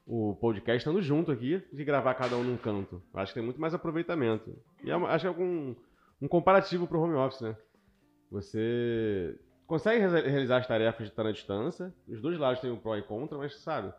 o 0.05 0.35
podcast 0.35 0.79
estando 0.79 1.01
junto 1.01 1.31
aqui 1.31 1.57
do 1.57 1.77
que 1.77 1.85
gravar 1.85 2.15
cada 2.15 2.35
um 2.35 2.43
num 2.43 2.57
canto. 2.57 3.01
Acho 3.13 3.31
que 3.33 3.39
tem 3.39 3.45
muito 3.45 3.61
mais 3.61 3.73
aproveitamento. 3.73 4.57
E 4.83 4.89
é 4.89 4.93
acho 4.93 5.31
que 5.31 5.39
é 5.39 5.43
um, 5.43 5.75
um 6.21 6.27
comparativo 6.27 6.87
pro 6.87 6.99
home 6.99 7.13
office, 7.15 7.41
né? 7.41 7.55
Você 8.31 9.37
consegue 9.67 10.05
re- 10.05 10.27
realizar 10.29 10.57
as 10.57 10.67
tarefas 10.67 11.05
de 11.05 11.11
estar 11.11 11.23
na 11.23 11.31
distância, 11.31 11.93
os 12.07 12.21
dois 12.21 12.37
lados 12.37 12.59
têm 12.61 12.71
o 12.71 12.77
pró 12.77 12.97
e 12.97 13.01
contra, 13.03 13.37
mas 13.37 13.55
sabe, 13.61 13.93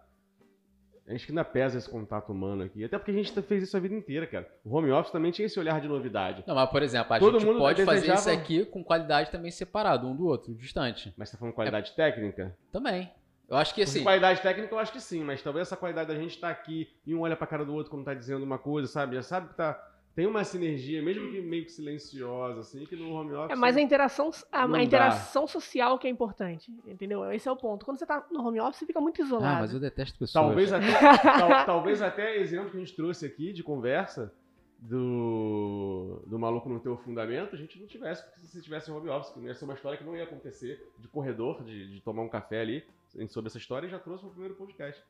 a 1.07 1.13
gente 1.13 1.31
ainda 1.31 1.45
pesa 1.45 1.79
esse 1.79 1.89
contato 1.89 2.31
humano 2.33 2.63
aqui. 2.65 2.85
Até 2.85 2.97
porque 2.99 3.11
a 3.11 3.15
gente 3.15 3.33
fez 3.43 3.63
isso 3.65 3.77
a 3.77 3.81
vida 3.81 3.95
inteira, 3.95 4.27
cara. 4.27 4.49
O 4.65 4.75
home 4.77 4.91
office 4.91 5.11
também 5.13 5.31
tinha 5.33 5.47
esse 5.47 5.59
olhar 5.59 5.81
de 5.81 5.89
novidade. 5.89 6.45
Não, 6.47 6.55
mas 6.55 6.71
por 6.71 6.83
exemplo, 6.83 7.13
a 7.15 7.19
Todo 7.19 7.39
gente 7.39 7.49
mundo 7.49 7.59
pode 7.59 7.85
fazer 7.85 8.01
desejava- 8.03 8.21
isso 8.21 8.41
aqui 8.41 8.65
com 8.67 8.83
qualidade 8.85 9.31
também 9.31 9.51
separado, 9.51 10.07
um 10.07 10.15
do 10.15 10.27
outro, 10.27 10.55
distante. 10.55 11.13
Mas 11.17 11.29
você 11.29 11.37
tá 11.37 11.41
falando 11.41 11.55
qualidade 11.55 11.93
técnica? 11.93 12.57
Também. 12.71 13.11
Eu 13.49 13.57
acho 13.57 13.75
que 13.75 13.83
assim. 13.83 14.03
Qualidade 14.03 14.41
técnica 14.41 14.73
eu 14.75 14.79
acho 14.79 14.93
que 14.93 15.01
sim, 15.01 15.23
mas 15.23 15.43
talvez 15.43 15.67
essa 15.69 15.77
qualidade 15.77 16.09
da 16.09 16.15
gente 16.15 16.39
tá 16.41 16.49
aqui 16.49 16.89
e 17.05 17.15
um 17.15 17.21
olha 17.21 17.37
pra 17.37 17.47
cara 17.47 17.65
do 17.65 17.75
outro 17.75 17.91
quando 17.91 18.05
tá 18.05 18.15
dizendo 18.15 18.43
uma 18.45 18.59
coisa, 18.59 18.89
sabe? 18.89 19.17
Já 19.17 19.23
sabe 19.23 19.49
que 19.49 19.55
tá. 19.57 19.79
Tem 20.15 20.27
uma 20.27 20.45
sinergia, 20.45 21.03
mesmo 21.03 21.31
que 21.31 21.41
meio 21.41 21.65
que 21.65 21.73
silenciosa, 21.73 22.61
assim, 22.61 22.85
que 22.85 22.95
no 22.95 23.13
home 23.15 23.33
office. 23.33 23.51
É 23.53 23.55
mais 23.57 23.77
a 23.77 23.81
interação, 23.81 24.31
a, 24.53 24.65
a 24.65 24.83
interação 24.83 25.47
social 25.47 25.99
que 25.99 26.07
é 26.07 26.11
importante, 26.11 26.71
entendeu? 26.87 27.31
Esse 27.33 27.49
é 27.49 27.53
o 27.53 27.57
ponto. 27.57 27.85
Quando 27.87 27.99
você 27.99 28.05
tá 28.05 28.27
no 28.31 28.47
home 28.47 28.61
office, 28.61 28.81
você 28.81 28.87
fica 28.87 29.01
muito 29.01 29.23
isolado. 29.23 29.57
Ah, 29.57 29.61
mas 29.61 29.73
eu 29.73 29.81
detesto 29.81 30.19
pessoas. 30.19 30.45
Talvez 30.45 30.71
até, 30.75 31.19
tal- 31.19 31.65
talvez 31.67 32.03
até 32.03 32.37
exemplo 32.37 32.71
que 32.71 32.77
a 32.77 32.81
gente 32.81 32.95
trouxe 32.95 33.25
aqui 33.25 33.53
de 33.55 33.63
conversa 33.63 34.31
do, 34.79 36.23
do 36.27 36.39
maluco 36.39 36.69
não 36.69 36.79
ter 36.79 36.89
o 36.89 36.97
fundamento, 36.97 37.55
a 37.55 37.59
gente 37.59 37.79
não 37.81 37.87
tivesse, 37.87 38.23
porque 38.25 38.47
se 38.47 38.61
tivesse 38.61 38.91
home 38.91 39.09
office, 39.09 39.33
que 39.33 39.41
não 39.41 39.47
ia 39.47 39.55
ser 39.55 39.65
uma 39.65 39.75
história 39.75 39.97
que 39.97 40.05
não 40.05 40.17
ia 40.17 40.25
acontecer 40.25 40.87
de 40.99 41.09
corredor, 41.09 41.63
de, 41.65 41.89
de 41.95 42.01
tomar 42.01 42.23
um 42.23 42.29
café 42.29 42.61
ali, 42.61 42.85
sobre 43.29 43.49
essa 43.49 43.59
história, 43.59 43.87
e 43.87 43.91
já 43.91 43.99
trouxe 43.99 44.25
o 44.27 44.31
primeiro 44.31 44.55
podcast. 44.55 45.03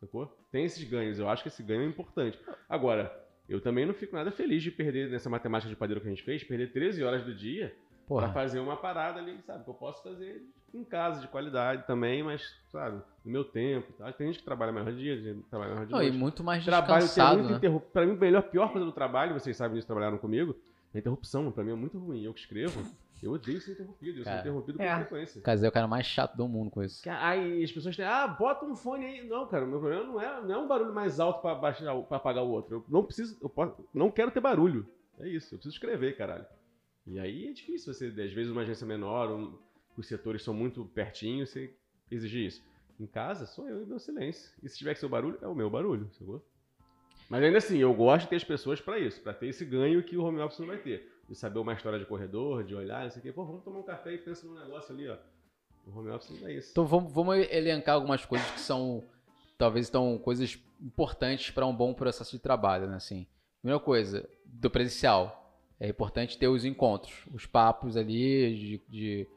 Sacou? 0.00 0.26
Tem 0.50 0.64
esses 0.64 0.82
ganhos, 0.88 1.18
eu 1.18 1.28
acho 1.28 1.42
que 1.42 1.48
esse 1.48 1.62
ganho 1.62 1.82
é 1.82 1.86
importante. 1.86 2.38
Agora, 2.68 3.12
eu 3.48 3.60
também 3.60 3.86
não 3.86 3.94
fico 3.94 4.14
nada 4.14 4.30
feliz 4.30 4.62
de 4.62 4.70
perder 4.70 5.10
nessa 5.10 5.30
matemática 5.30 5.68
de 5.70 5.76
padeiro 5.76 6.00
que 6.00 6.06
a 6.06 6.10
gente 6.10 6.22
fez, 6.22 6.44
perder 6.44 6.72
13 6.72 7.02
horas 7.02 7.24
do 7.24 7.34
dia 7.34 7.74
Porra. 8.06 8.24
pra 8.24 8.32
fazer 8.34 8.58
uma 8.60 8.76
parada 8.76 9.18
ali, 9.20 9.38
sabe? 9.46 9.64
Que 9.64 9.70
eu 9.70 9.74
posso 9.74 10.02
fazer 10.02 10.42
em 10.74 10.84
casa, 10.84 11.20
de 11.20 11.28
qualidade 11.28 11.86
também, 11.86 12.22
mas, 12.22 12.42
sabe, 12.70 13.02
no 13.24 13.32
meu 13.32 13.44
tempo. 13.44 13.92
Tá? 13.94 14.12
Tem 14.12 14.26
gente 14.26 14.40
que 14.40 14.44
trabalha 14.44 14.70
melhor 14.70 14.92
de 14.92 14.98
dia, 14.98 15.14
tem 15.16 15.24
gente 15.24 15.42
que 15.44 15.50
trabalha 15.50 15.70
melhor 15.72 15.86
de 15.86 15.92
Não, 15.92 16.00
e 16.00 16.04
noite. 16.04 16.18
muito 16.18 16.44
mais 16.44 16.64
Trabalho 16.64 17.04
descansado, 17.04 17.42
muito 17.42 17.68
né? 17.70 17.80
Pra 17.92 18.04
mim, 18.04 18.12
a 18.12 18.16
melhor, 18.16 18.42
pior 18.42 18.70
coisa 18.70 18.84
do 18.84 18.92
trabalho, 18.92 19.32
vocês 19.32 19.56
sabem 19.56 19.76
disso, 19.76 19.86
trabalharam 19.86 20.18
comigo, 20.18 20.54
é 20.94 20.98
interrupção. 20.98 21.50
Pra 21.50 21.64
mim 21.64 21.72
é 21.72 21.74
muito 21.74 21.98
ruim. 21.98 22.22
Eu 22.22 22.34
que 22.34 22.40
escrevo, 22.40 22.82
eu 23.26 23.32
odeio 23.32 23.60
ser 23.60 23.72
interrompido. 23.72 24.20
Eu 24.20 24.24
Cara. 24.24 24.36
sou 24.36 24.40
interrompido 24.50 24.82
É. 24.82 24.88
com 24.90 24.96
frequência. 25.00 25.42
Casé 25.42 25.66
é 25.66 25.68
o 25.68 25.72
cara 25.72 25.86
mais 25.88 26.06
chato 26.06 26.36
do 26.36 26.48
mundo 26.48 26.70
com 26.70 26.82
isso. 26.82 27.02
Aí 27.08 27.62
as 27.64 27.72
pessoas 27.72 27.96
têm, 27.96 28.04
ah, 28.04 28.26
bota 28.28 28.64
um 28.64 28.74
fone 28.76 29.04
aí. 29.06 29.26
Não, 29.26 29.46
cara, 29.46 29.64
o 29.64 29.68
meu 29.68 29.80
problema 29.80 30.04
não 30.04 30.20
é, 30.20 30.40
não 30.42 30.54
é 30.54 30.58
um 30.58 30.68
barulho 30.68 30.92
mais 30.94 31.18
alto 31.20 31.40
pra, 31.40 31.54
baixar, 31.54 31.94
pra 32.02 32.16
apagar 32.16 32.44
o 32.44 32.48
outro. 32.50 32.76
Eu 32.76 32.84
não 32.88 33.04
preciso, 33.04 33.38
eu 33.42 33.48
posso, 33.48 33.76
não 33.92 34.10
quero 34.10 34.30
ter 34.30 34.40
barulho. 34.40 34.86
É 35.18 35.28
isso, 35.28 35.54
eu 35.54 35.58
preciso 35.58 35.74
escrever, 35.74 36.16
caralho. 36.16 36.46
E 37.06 37.18
aí 37.18 37.48
é 37.48 37.52
difícil 37.52 37.92
você, 37.92 38.06
às 38.06 38.32
vezes, 38.32 38.50
uma 38.52 38.60
agência 38.62 38.86
menor, 38.86 39.30
um, 39.32 39.58
os 39.96 40.06
setores 40.06 40.42
são 40.42 40.52
muito 40.54 40.84
pertinhos, 40.84 41.50
você 41.50 41.74
exigir 42.10 42.46
isso. 42.46 42.62
Em 43.00 43.06
casa, 43.06 43.46
sou 43.46 43.68
eu 43.68 43.82
e 43.82 43.86
meu 43.86 43.98
silêncio. 43.98 44.50
E 44.62 44.68
se 44.68 44.76
tiver 44.76 44.92
que 44.94 45.00
ser 45.00 45.06
o 45.06 45.08
barulho, 45.08 45.38
é 45.40 45.46
o 45.46 45.54
meu 45.54 45.70
barulho, 45.70 46.08
sacou? 46.18 46.44
Mas 47.28 47.42
ainda 47.42 47.58
assim, 47.58 47.78
eu 47.78 47.92
gosto 47.92 48.24
de 48.24 48.30
ter 48.30 48.36
as 48.36 48.44
pessoas 48.44 48.80
pra 48.80 48.98
isso, 48.98 49.20
pra 49.20 49.34
ter 49.34 49.48
esse 49.48 49.64
ganho 49.64 50.02
que 50.02 50.16
o 50.16 50.24
home 50.24 50.40
office 50.40 50.58
não 50.60 50.66
vai 50.66 50.78
ter. 50.78 51.12
De 51.28 51.34
saber 51.34 51.58
uma 51.58 51.74
história 51.74 51.98
de 51.98 52.06
corredor, 52.06 52.64
de 52.64 52.74
olhar, 52.74 53.02
não 53.04 53.10
sei 53.10 53.20
o 53.20 53.22
quê. 53.22 53.32
Pô, 53.32 53.44
vamos 53.44 53.62
tomar 53.62 53.80
um 53.80 53.82
café 53.82 54.14
e 54.14 54.18
pensa 54.18 54.46
num 54.46 54.58
negócio 54.58 54.94
ali, 54.94 55.08
ó. 55.08 55.16
O 55.86 55.98
home 55.98 56.10
office 56.10 56.40
não 56.40 56.48
é 56.48 56.54
isso. 56.54 56.70
Então 56.70 56.86
vamos, 56.86 57.12
vamos 57.12 57.36
elencar 57.50 57.94
algumas 57.94 58.24
coisas 58.24 58.50
que 58.50 58.60
são, 58.60 59.04
talvez, 59.58 59.86
estão 59.86 60.16
coisas 60.18 60.58
importantes 60.80 61.50
para 61.50 61.66
um 61.66 61.74
bom 61.74 61.92
processo 61.92 62.32
de 62.34 62.42
trabalho, 62.42 62.86
né? 62.86 62.96
Assim, 62.96 63.26
primeira 63.60 63.82
coisa, 63.82 64.26
do 64.46 64.70
presencial. 64.70 65.34
É 65.78 65.86
importante 65.86 66.36
ter 66.38 66.48
os 66.48 66.64
encontros, 66.64 67.14
os 67.32 67.46
papos 67.46 67.96
ali 67.96 68.56
de, 68.56 68.82
de, 68.88 69.28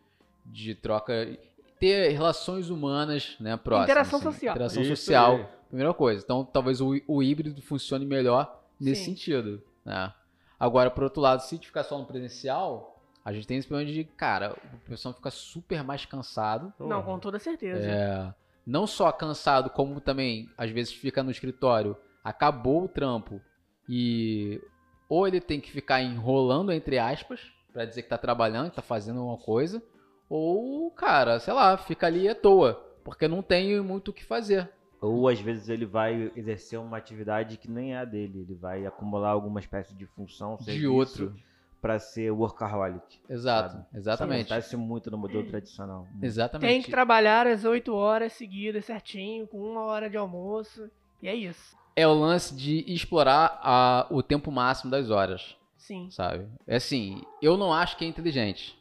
de 0.45 0.75
troca, 0.75 1.38
ter 1.79 2.10
relações 2.10 2.69
humanas, 2.69 3.36
né, 3.39 3.57
próximas. 3.57 3.89
Interação 3.89 4.19
assim, 4.19 4.31
social. 4.31 4.55
Interação 4.55 4.81
Isso 4.81 4.95
social, 4.95 5.36
aí. 5.36 5.45
Primeira 5.72 5.94
coisa. 5.94 6.24
Então, 6.24 6.44
talvez 6.46 6.80
o, 6.82 6.94
o 7.08 7.24
híbrido 7.24 7.62
funcione 7.62 8.06
melhor 8.06 8.62
nesse 8.80 9.06
Sim. 9.06 9.12
sentido, 9.12 9.63
né? 9.84 10.13
Agora, 10.60 10.92
por 10.92 11.04
outro 11.04 11.22
lado, 11.22 11.42
se 11.42 11.58
ficar 11.58 11.84
só 11.84 11.98
no 11.98 12.06
presencial, 12.06 13.01
a 13.25 13.34
gente 13.34 13.48
tem 13.48 13.58
esse 13.58 13.68
problema 13.68 13.92
de, 13.92 14.04
cara, 14.04 14.56
o 14.74 14.90
pessoal 14.90 15.13
fica 15.13 15.32
super 15.32 15.84
mais 15.84 16.06
cansado, 16.06 16.72
Não, 16.80 17.01
com 17.01 17.18
toda 17.20 17.40
certeza. 17.40 17.90
é, 17.90 18.34
não 18.66 18.86
só 18.86 19.12
cansado, 19.12 19.70
como 19.72 20.00
também 20.00 20.50
às 20.58 20.70
vezes 20.70 20.94
fica 20.94 21.24
no 21.24 21.32
escritório, 21.32 21.98
acabou 22.24 22.84
o 22.84 22.88
trampo 22.88 23.42
e 23.90 24.62
ou 25.10 25.28
ele 25.28 25.42
tem 25.42 25.60
que 25.60 25.72
ficar 25.72 26.01
enrolando 26.01 26.72
entre 26.72 26.98
aspas 27.00 27.42
pra 27.74 27.86
dizer 27.86 28.04
que 28.04 28.10
tá 28.10 28.18
trabalhando, 28.18 28.70
que 28.70 28.75
tá 28.75 28.82
fazendo 28.82 29.24
uma 29.25 29.38
coisa, 29.38 29.82
ou 30.30 30.92
cara, 30.92 31.40
sei 31.40 31.54
lá, 31.54 31.75
fica 31.78 32.06
ali 32.08 32.28
à 32.30 32.36
toa, 32.36 32.75
porque 33.04 33.28
não 33.28 33.42
tem 33.42 33.82
muito 33.82 34.10
o 34.10 34.13
que 34.13 34.24
fazer. 34.24 34.70
Ou 35.01 35.27
às 35.27 35.39
vezes 35.39 35.67
ele 35.67 35.86
vai 35.86 36.31
exercer 36.36 36.79
uma 36.79 36.96
atividade 36.98 37.58
que 37.58 37.70
nem 37.70 37.93
é 37.96 37.98
a 37.98 38.05
dele. 38.05 38.41
Ele 38.41 38.53
vai 38.55 38.86
acumular 38.86 39.29
alguma 39.29 39.60
espécie 39.60 39.93
de 39.96 40.05
função, 40.05 40.58
De 40.62 40.88
outro. 40.88 41.36
Pra 41.81 41.98
ser 41.98 42.29
workaholic. 42.29 43.20
Exato, 43.27 43.72
sabe? 43.77 43.86
exatamente. 43.96 44.41
Isso 44.43 44.53
acontece 44.53 44.77
muito 44.77 45.10
no 45.10 45.17
modelo 45.17 45.43
tradicional. 45.48 46.08
Exatamente. 46.22 46.70
Tem 46.72 46.81
que 46.84 46.91
trabalhar 46.91 47.48
as 47.48 47.65
8 47.65 47.91
horas 47.96 48.34
seguidas 48.34 48.86
certinho, 48.86 49.48
com 49.48 49.58
uma 49.58 49.81
hora 49.86 50.08
de 50.08 50.15
almoço. 50.15 50.91
E 51.20 51.27
é 51.27 51.34
isso. 51.34 51.75
É 51.96 52.08
o 52.08 52.13
lance 52.13 52.53
de 52.55 52.86
explorar 52.88 53.60
a- 53.63 54.05
o 54.12 54.22
tempo 54.22 54.51
máximo 54.51 54.91
das 54.91 55.10
horas. 55.10 55.58
Sim. 55.75 56.08
sabe? 56.12 56.48
É 56.67 56.75
assim, 56.75 57.24
eu 57.41 57.58
não 57.58 57.74
acho 57.74 57.98
que 57.98 58.05
é 58.05 58.08
inteligente, 58.08 58.79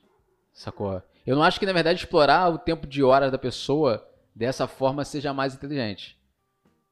sacou? 0.52 1.02
Eu 1.26 1.34
não 1.34 1.42
acho 1.42 1.58
que, 1.58 1.64
na 1.64 1.72
verdade, 1.72 1.98
explorar 1.98 2.50
o 2.52 2.58
tempo 2.58 2.86
de 2.86 3.02
hora 3.02 3.30
da 3.30 3.38
pessoa 3.38 4.06
dessa 4.34 4.66
forma 4.66 5.04
seja 5.04 5.32
mais 5.34 5.54
inteligente, 5.54 6.18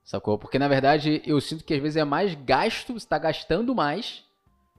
sacou? 0.04 0.38
Porque, 0.38 0.58
na 0.58 0.68
verdade, 0.68 1.22
eu 1.24 1.40
sinto 1.40 1.64
que 1.64 1.74
às 1.74 1.80
vezes 1.80 1.96
é 1.96 2.04
mais 2.04 2.34
gasto, 2.34 2.92
você 2.92 3.06
tá 3.06 3.18
gastando 3.18 3.74
mais 3.74 4.24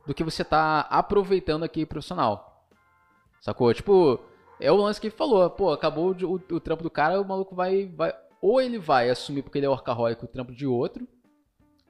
do 0.05 0.13
que 0.13 0.23
você 0.23 0.43
tá 0.43 0.81
aproveitando 0.89 1.63
aqui 1.63 1.85
profissional, 1.85 2.67
sacou? 3.41 3.73
Tipo, 3.73 4.19
é 4.59 4.71
o 4.71 4.75
lance 4.75 4.99
que 4.99 5.07
ele 5.07 5.15
falou, 5.15 5.49
pô, 5.49 5.71
acabou 5.71 6.13
o, 6.13 6.33
o- 6.55 6.59
trampo 6.59 6.83
do 6.83 6.89
cara, 6.89 7.21
o 7.21 7.27
maluco 7.27 7.55
vai, 7.55 7.85
vai... 7.85 8.13
Ou 8.41 8.61
ele 8.61 8.77
vai 8.79 9.09
assumir 9.09 9.41
porque 9.41 9.57
ele 9.57 9.65
é 9.65 9.69
workaholic 9.69 10.23
o 10.23 10.27
trampo 10.27 10.53
de 10.53 10.65
outro, 10.65 11.07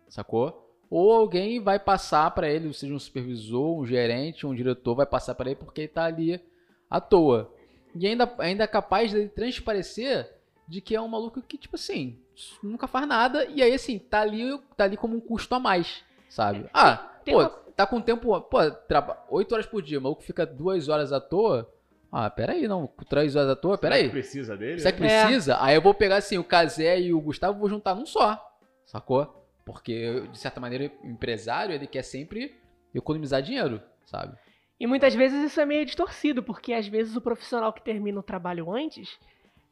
sacou? 0.07 0.67
Ou 0.89 1.11
alguém 1.13 1.59
vai 1.61 1.77
passar 1.77 2.31
pra 2.31 2.49
ele, 2.49 2.73
seja 2.73 2.93
um 2.93 2.99
supervisor, 2.99 3.79
um 3.79 3.85
gerente, 3.85 4.47
um 4.47 4.55
diretor, 4.55 4.95
vai 4.95 5.05
passar 5.05 5.35
pra 5.35 5.51
ele 5.51 5.59
porque 5.59 5.81
ele 5.81 5.87
tá 5.87 6.05
ali 6.05 6.41
à 6.89 6.99
toa. 6.99 7.53
E 7.95 8.07
ainda, 8.07 8.31
ainda 8.39 8.63
é 8.63 8.67
capaz 8.67 9.13
dele 9.13 9.29
transparecer 9.29 10.38
de 10.69 10.81
que 10.81 10.95
é 10.95 11.01
um 11.01 11.07
maluco 11.07 11.41
que, 11.41 11.57
tipo 11.57 11.75
assim, 11.75 12.17
nunca 12.61 12.87
faz 12.87 13.07
nada 13.07 13.45
e 13.45 13.61
aí, 13.63 13.73
assim, 13.73 13.97
tá 13.97 14.21
ali, 14.21 14.57
tá 14.77 14.83
ali 14.83 14.95
como 14.95 15.15
um 15.17 15.19
custo 15.19 15.53
a 15.55 15.59
mais, 15.59 16.03
sabe? 16.29 16.69
Ah, 16.73 16.97
tem 17.25 17.33
pô, 17.33 17.39
uma- 17.41 17.49
tá 17.75 17.87
com 17.87 17.99
tempo, 17.99 18.39
pô, 18.41 18.71
traba 18.87 19.17
8 19.29 19.53
horas 19.53 19.65
por 19.65 19.81
dia, 19.81 19.97
o 19.97 20.01
maluco 20.01 20.21
fica 20.21 20.45
2 20.45 20.87
horas 20.87 21.11
à 21.11 21.19
toa. 21.19 21.67
Ah, 22.11 22.29
peraí, 22.29 22.67
não, 22.67 22.87
3 23.09 23.35
horas 23.35 23.49
à 23.51 23.55
toa, 23.55 23.77
Será 23.77 23.81
peraí. 23.95 24.03
que 24.05 24.09
precisa 24.11 24.55
dele? 24.57 24.79
Será 24.79 24.95
que 24.95 25.03
É. 25.03 25.23
precisa? 25.25 25.57
Aí 25.61 25.75
eu 25.75 25.81
vou 25.81 25.93
pegar 25.93 26.17
assim, 26.17 26.37
o 26.37 26.43
Kazé 26.43 26.99
e 27.01 27.13
o 27.13 27.21
Gustavo 27.21 27.59
vou 27.59 27.69
juntar 27.69 27.95
num 27.95 28.05
só. 28.05 28.39
Sacou? 28.85 29.35
Porque, 29.65 30.21
de 30.31 30.37
certa 30.39 30.59
maneira, 30.59 30.91
o 31.03 31.07
empresário, 31.07 31.73
ele 31.73 31.85
quer 31.87 32.01
sempre 32.03 32.55
economizar 32.93 33.41
dinheiro, 33.41 33.81
sabe? 34.05 34.35
E 34.79 34.87
muitas 34.87 35.13
vezes 35.13 35.43
isso 35.51 35.59
é 35.61 35.65
meio 35.65 35.85
distorcido, 35.85 36.41
porque 36.41 36.73
às 36.73 36.87
vezes 36.87 37.15
o 37.15 37.21
profissional 37.21 37.71
que 37.73 37.83
termina 37.83 38.19
o 38.19 38.23
trabalho 38.23 38.71
antes 38.71 39.19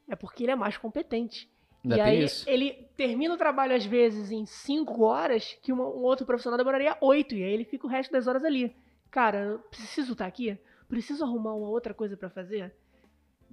é 0.10 0.16
porque 0.16 0.44
ele 0.44 0.52
é 0.52 0.56
mais 0.56 0.78
competente. 0.78 1.50
Ainda 1.84 1.98
e 1.98 2.02
aí 2.02 2.24
isso. 2.24 2.50
ele 2.50 2.88
termina 2.98 3.34
o 3.34 3.38
trabalho 3.38 3.76
às 3.76 3.86
vezes 3.86 4.32
em 4.32 4.46
5 4.46 5.04
horas, 5.04 5.58
que 5.62 5.72
uma- 5.72 5.86
um 5.88 6.02
outro 6.04 6.26
profissional 6.26 6.58
demoraria 6.58 6.98
8, 7.00 7.36
e 7.36 7.44
aí 7.44 7.54
ele 7.54 7.66
fica 7.66 7.86
o 7.86 7.90
resto 7.90 8.12
das 8.12 8.28
horas 8.28 8.44
ali. 8.44 8.76
Cara, 9.12 9.40
eu 9.40 9.60
preciso 9.60 10.14
estar 10.14 10.26
aqui? 10.26 10.58
Preciso 10.90 11.24
arrumar 11.24 11.54
uma 11.54 11.70
outra 11.70 11.94
coisa 11.94 12.18
pra 12.18 12.30
fazer? 12.30 12.74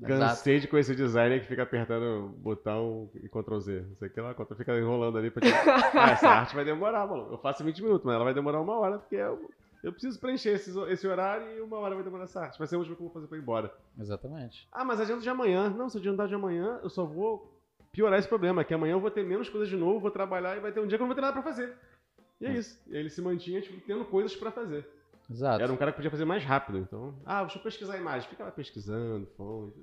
Cansei 0.03 0.59
de 0.59 0.67
conhecer 0.67 0.97
designer 0.97 1.41
que 1.41 1.47
fica 1.47 1.63
apertando 1.63 2.29
botão 2.39 3.09
e 3.15 3.29
Ctrl 3.29 3.59
Z. 3.61 3.81
Não 3.89 3.97
sei 3.97 4.09
o 4.09 4.11
que 4.11 4.21
lá, 4.21 4.35
fica 4.57 4.77
enrolando 4.77 5.19
ali 5.19 5.31
pra. 5.31 5.41
Ah, 5.95 6.11
essa 6.11 6.29
arte 6.29 6.55
vai 6.55 6.65
demorar, 6.65 7.07
mano. 7.07 7.29
Eu 7.31 7.39
faço 7.39 7.63
20 7.63 7.81
minutos, 7.81 8.05
mas 8.05 8.15
ela 8.17 8.25
vai 8.25 8.35
demorar 8.35 8.61
uma 8.61 8.77
hora, 8.77 8.99
porque 8.99 9.15
eu, 9.15 9.49
eu 9.85 9.93
preciso 9.93 10.19
preencher 10.19 10.51
esse, 10.51 10.71
esse 10.91 11.07
horário 11.07 11.57
e 11.57 11.61
uma 11.61 11.77
hora 11.79 11.95
vai 11.95 12.03
demorar 12.05 12.25
essa 12.25 12.41
arte. 12.41 12.59
Vai 12.59 12.67
ser 12.67 12.75
a 12.75 12.79
última 12.79 12.97
que 12.97 13.03
eu 13.03 13.07
vou 13.07 13.15
fazer 13.15 13.27
pra 13.27 13.37
ir 13.39 13.41
embora. 13.41 13.73
Exatamente. 13.99 14.67
Ah, 14.73 14.85
mas 14.85 15.01
adianta 15.01 15.23
de 15.23 15.29
amanhã. 15.29 15.71
Não, 15.71 15.89
se 15.89 15.99
adiantar 15.99 16.27
de 16.29 16.35
amanhã, 16.35 16.81
eu 16.83 16.91
só 16.91 17.05
vou 17.05 17.53
piorar 17.93 18.19
esse 18.19 18.29
problema, 18.29 18.65
que 18.65 18.75
amanhã 18.75 18.93
eu 18.95 19.01
vou 19.01 19.11
ter 19.11 19.25
menos 19.25 19.49
coisas 19.49 19.69
de 19.69 19.77
novo, 19.77 20.01
vou 20.01 20.11
trabalhar 20.11 20.57
e 20.57 20.61
vai 20.61 20.73
ter 20.73 20.81
um 20.81 20.87
dia 20.87 20.99
que 20.99 21.03
eu 21.03 21.07
não 21.07 21.15
vou 21.15 21.15
ter 21.15 21.21
nada 21.21 21.33
pra 21.35 21.43
fazer. 21.43 21.77
E 22.41 22.47
é 22.47 22.53
isso. 22.53 22.81
E 22.89 22.95
aí 22.95 23.01
ele 23.01 23.11
se 23.11 23.23
mantinha, 23.23 23.61
tipo, 23.61 23.81
tendo 23.87 24.05
coisas 24.05 24.35
pra 24.35 24.51
fazer. 24.51 24.89
Exato. 25.31 25.63
Era 25.63 25.73
um 25.73 25.77
cara 25.77 25.93
que 25.93 25.97
podia 25.97 26.11
fazer 26.11 26.25
mais 26.25 26.45
rápido, 26.45 26.79
então. 26.79 27.15
Ah, 27.25 27.43
deixa 27.43 27.59
eu 27.59 27.63
pesquisar 27.63 27.95
a 27.95 27.99
imagem. 27.99 28.29
Fica 28.29 28.45
lá 28.45 28.51
pesquisando, 28.51 29.27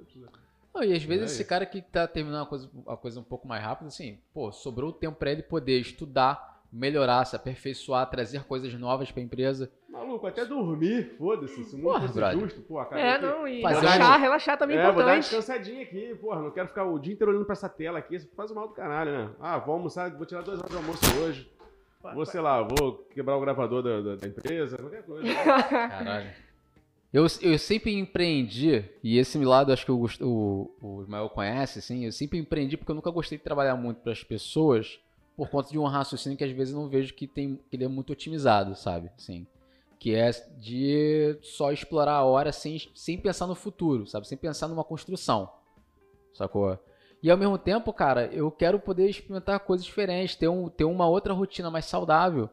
preciso- 0.03 0.27
Não, 0.73 0.83
e 0.83 0.93
às 0.93 1.03
vezes 1.03 1.21
É 1.23 1.25
esse 1.25 1.41
isso. 1.41 1.49
cara 1.49 1.65
que 1.65 1.81
tá 1.81 2.07
terminando 2.07 2.43
a 2.43 2.45
coisa, 2.45 2.69
a 2.87 2.95
coisa 2.97 3.19
um 3.19 3.23
pouco 3.23 3.47
mais 3.47 3.63
rápido, 3.63 3.87
assim, 3.87 4.19
pô, 4.33 4.51
sobrou 4.51 4.91
tempo 4.93 5.17
pra 5.17 5.31
ele 5.31 5.41
poder 5.43 5.79
estudar, 5.79 6.50
melhorar, 6.71 7.25
se 7.25 7.35
aperfeiçoar, 7.35 8.09
trazer 8.09 8.43
coisas 8.45 8.73
novas 8.73 9.11
pra 9.11 9.21
empresa. 9.21 9.71
Maluco, 9.89 10.25
até 10.25 10.45
dormir, 10.45 11.15
foda-se. 11.17 11.63
Se 11.65 11.75
o 11.75 11.77
mundo 11.77 11.83
Porra, 11.87 12.01
fosse 12.01 12.13
brother. 12.13 12.39
justo, 12.39 12.61
pô, 12.61 12.85
cara. 12.85 13.01
É, 13.01 13.17
não, 13.21 13.45
e 13.47 13.61
Fazer 13.61 13.81
relaxar, 13.81 14.17
um- 14.17 14.21
relaxar 14.21 14.57
também 14.57 14.77
é 14.77 14.79
É, 14.79 14.83
vou 14.85 14.95
dar 14.95 15.05
uma 15.07 15.17
importante. 15.17 15.35
descansadinha 15.35 15.83
aqui, 15.83 16.15
porra. 16.15 16.41
Não 16.41 16.51
quero 16.51 16.67
ficar 16.69 16.85
o 16.85 16.97
dia 16.97 17.13
inteiro 17.13 17.31
olhando 17.31 17.45
pra 17.45 17.53
essa 17.53 17.67
tela 17.67 17.99
aqui. 17.99 18.15
Isso 18.15 18.29
faz 18.35 18.49
o 18.51 18.55
mal 18.55 18.67
do 18.69 18.73
caralho, 18.73 19.11
né? 19.11 19.29
Ah, 19.39 19.57
vou 19.57 19.75
almoçar, 19.75 20.09
vou 20.15 20.25
tirar 20.25 20.41
duas 20.43 20.59
horas 20.59 20.71
de 20.71 20.77
almoço 20.77 21.01
hoje. 21.21 21.51
Vou, 22.15 22.25
sei 22.25 22.39
lá, 22.41 22.63
vou 22.63 22.93
quebrar 23.13 23.35
o 23.35 23.41
gravador 23.41 23.83
da, 23.83 24.01
da- 24.01 24.15
da 24.15 24.27
empresa, 24.27 24.77
qualquer 24.77 25.03
coisa. 25.03 25.27
Caralho. 25.69 26.31
Eu, 27.13 27.25
eu 27.41 27.59
sempre 27.59 27.93
empreendi, 27.93 28.85
e 29.03 29.17
esse 29.17 29.37
lado 29.43 29.73
acho 29.73 29.85
que 29.85 29.91
o, 29.91 30.05
o, 30.21 30.71
o 30.81 31.01
Ismael 31.01 31.29
conhece, 31.29 31.79
assim, 31.79 32.05
eu 32.05 32.11
sempre 32.13 32.39
empreendi 32.39 32.77
porque 32.77 32.89
eu 32.89 32.95
nunca 32.95 33.11
gostei 33.11 33.37
de 33.37 33.43
trabalhar 33.43 33.75
muito 33.75 33.99
para 33.99 34.13
as 34.13 34.23
pessoas 34.23 34.97
por 35.41 35.49
conta 35.49 35.71
de 35.71 35.79
um 35.79 35.85
raciocínio 35.85 36.37
que 36.37 36.43
às 36.43 36.51
vezes 36.51 36.71
não 36.71 36.87
vejo 36.87 37.15
que, 37.15 37.25
tem, 37.25 37.59
que 37.67 37.75
ele 37.75 37.83
é 37.83 37.87
muito 37.87 38.13
otimizado, 38.13 38.75
sabe? 38.75 39.09
Assim, 39.17 39.47
que 39.97 40.13
é 40.13 40.29
de 40.59 41.35
só 41.41 41.71
explorar 41.71 42.13
a 42.13 42.23
hora 42.23 42.51
sem, 42.51 42.79
sem 42.93 43.17
pensar 43.17 43.47
no 43.47 43.55
futuro, 43.55 44.05
sabe? 44.05 44.27
Sem 44.27 44.37
pensar 44.37 44.67
numa 44.67 44.83
construção, 44.83 45.49
sacou? 46.31 46.77
E 47.23 47.31
ao 47.31 47.39
mesmo 47.39 47.57
tempo, 47.57 47.91
cara, 47.91 48.27
eu 48.27 48.51
quero 48.51 48.79
poder 48.79 49.09
experimentar 49.09 49.59
coisas 49.61 49.83
diferentes, 49.83 50.35
ter, 50.35 50.47
um, 50.47 50.69
ter 50.69 50.83
uma 50.83 51.07
outra 51.07 51.33
rotina 51.33 51.71
mais 51.71 51.85
saudável. 51.85 52.47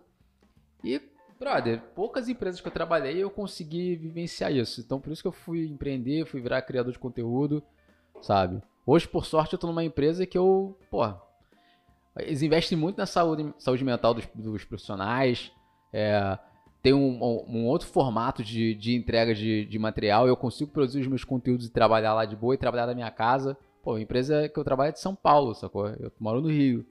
E 0.83 0.99
Brother, 1.39 1.83
poucas 1.95 2.27
empresas 2.27 2.59
que 2.59 2.69
eu 2.69 2.73
trabalhei 2.73 3.23
eu 3.23 3.29
consegui 3.29 3.97
vivenciar 3.97 4.51
isso. 4.51 4.81
Então 4.81 4.99
por 4.99 5.13
isso 5.13 5.21
que 5.21 5.29
eu 5.29 5.33
fui 5.33 5.67
empreender, 5.67 6.25
fui 6.25 6.41
virar 6.41 6.63
criador 6.63 6.95
de 6.95 6.99
conteúdo, 6.99 7.63
sabe? 8.23 8.63
Hoje, 8.87 9.07
por 9.07 9.27
sorte, 9.27 9.53
eu 9.53 9.59
tô 9.59 9.67
numa 9.67 9.85
empresa 9.85 10.25
que 10.25 10.39
eu, 10.39 10.75
pô, 10.91 11.05
eles 12.21 12.43
investem 12.43 12.77
muito 12.77 12.97
na 12.99 13.07
saúde, 13.07 13.53
saúde 13.59 13.85
mental 13.85 14.15
dos, 14.15 14.27
dos 14.35 14.65
profissionais. 14.65 15.53
É, 15.93 16.39
tem 16.83 16.93
um, 16.93 17.23
um, 17.49 17.67
outro 17.67 17.89
formato 17.89 18.43
de, 18.43 18.75
de 18.75 18.95
entrega 18.95 19.35
de, 19.35 19.65
de 19.65 19.79
material. 19.79 20.27
Eu 20.27 20.37
consigo 20.37 20.71
produzir 20.71 21.01
os 21.01 21.07
meus 21.07 21.25
conteúdos 21.25 21.67
e 21.67 21.71
trabalhar 21.71 22.15
lá 22.15 22.25
de 22.25 22.37
boa 22.37 22.55
e 22.55 22.59
trabalhar 22.59 22.87
da 22.87 22.95
minha 22.95 23.11
casa. 23.11 23.57
Pô, 23.83 23.95
a 23.95 24.01
empresa 24.01 24.49
que 24.49 24.59
eu 24.59 24.65
trabalho 24.65 24.91
é 24.91 24.93
de 24.93 25.01
São 25.01 25.15
Paulo, 25.15 25.55
sacou? 25.55 25.89
Eu 25.89 26.13
moro 26.21 26.41
no 26.41 26.49
Rio. 26.49 26.87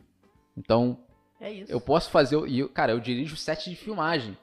Então, 0.58 1.00
É 1.40 1.52
isso. 1.52 1.72
eu 1.72 1.80
posso 1.80 2.10
fazer. 2.10 2.38
Cara, 2.70 2.92
eu 2.92 3.00
dirijo 3.00 3.36
o 3.36 3.38
set 3.38 3.70
de 3.70 3.76
filmagem. 3.76 4.38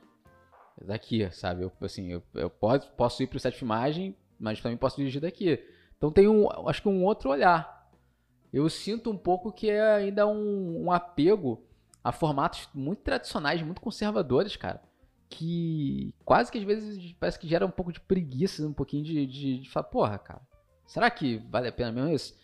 Daqui, 0.80 1.28
sabe? 1.30 1.62
Eu, 1.62 1.72
assim, 1.82 2.12
eu, 2.12 2.22
eu 2.34 2.50
posso, 2.50 2.90
posso 2.92 3.22
ir 3.22 3.26
pro 3.26 3.38
set 3.38 3.52
de 3.52 3.58
filmagem, 3.58 4.16
mas 4.38 4.60
também 4.60 4.76
posso 4.76 4.96
dirigir 4.96 5.20
daqui. 5.20 5.58
Então 5.96 6.10
tem 6.10 6.28
um, 6.28 6.48
acho 6.68 6.82
que 6.82 6.88
um 6.88 7.04
outro 7.04 7.30
olhar. 7.30 7.73
Eu 8.54 8.70
sinto 8.70 9.10
um 9.10 9.16
pouco 9.18 9.50
que 9.50 9.68
é 9.68 9.94
ainda 9.94 10.28
um, 10.28 10.84
um 10.84 10.92
apego 10.92 11.66
a 12.04 12.12
formatos 12.12 12.68
muito 12.72 13.02
tradicionais, 13.02 13.60
muito 13.60 13.80
conservadores, 13.80 14.54
cara. 14.54 14.80
Que 15.28 16.14
quase 16.24 16.52
que 16.52 16.58
às 16.58 16.64
vezes 16.64 17.12
parece 17.14 17.36
que 17.36 17.48
gera 17.48 17.66
um 17.66 17.70
pouco 17.70 17.92
de 17.92 17.98
preguiça, 17.98 18.64
um 18.64 18.72
pouquinho 18.72 19.02
de, 19.02 19.26
de, 19.26 19.58
de 19.58 19.68
falar, 19.68 19.88
porra, 19.88 20.18
cara, 20.18 20.40
será 20.86 21.10
que 21.10 21.38
vale 21.50 21.66
a 21.66 21.72
pena 21.72 21.90
mesmo 21.90 22.14
isso? 22.14 22.38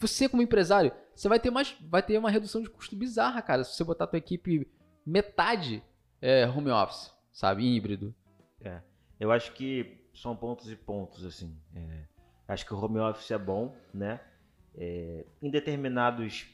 Você, 0.00 0.28
como 0.28 0.42
empresário, 0.42 0.90
você 1.14 1.28
vai 1.28 1.38
ter, 1.38 1.52
mais, 1.52 1.76
vai 1.88 2.02
ter 2.02 2.18
uma 2.18 2.30
redução 2.30 2.60
de 2.60 2.68
custo 2.68 2.96
bizarra, 2.96 3.40
cara, 3.40 3.62
se 3.62 3.76
você 3.76 3.84
botar 3.84 4.04
a 4.04 4.08
tua 4.08 4.18
equipe 4.18 4.68
metade 5.06 5.84
é, 6.20 6.48
home 6.48 6.70
office, 6.70 7.12
sabe? 7.32 7.64
Híbrido. 7.64 8.12
Eu 9.20 9.30
acho 9.30 9.52
que 9.52 10.04
são 10.12 10.34
pontos 10.34 10.68
e 10.68 10.74
pontos, 10.74 11.24
assim. 11.24 11.56
É, 11.76 12.04
acho 12.48 12.66
que 12.66 12.74
o 12.74 12.84
home 12.84 12.98
office 12.98 13.30
é 13.30 13.38
bom, 13.38 13.72
né? 13.92 14.20
É, 14.76 15.24
em 15.42 15.50
determinados 15.50 16.46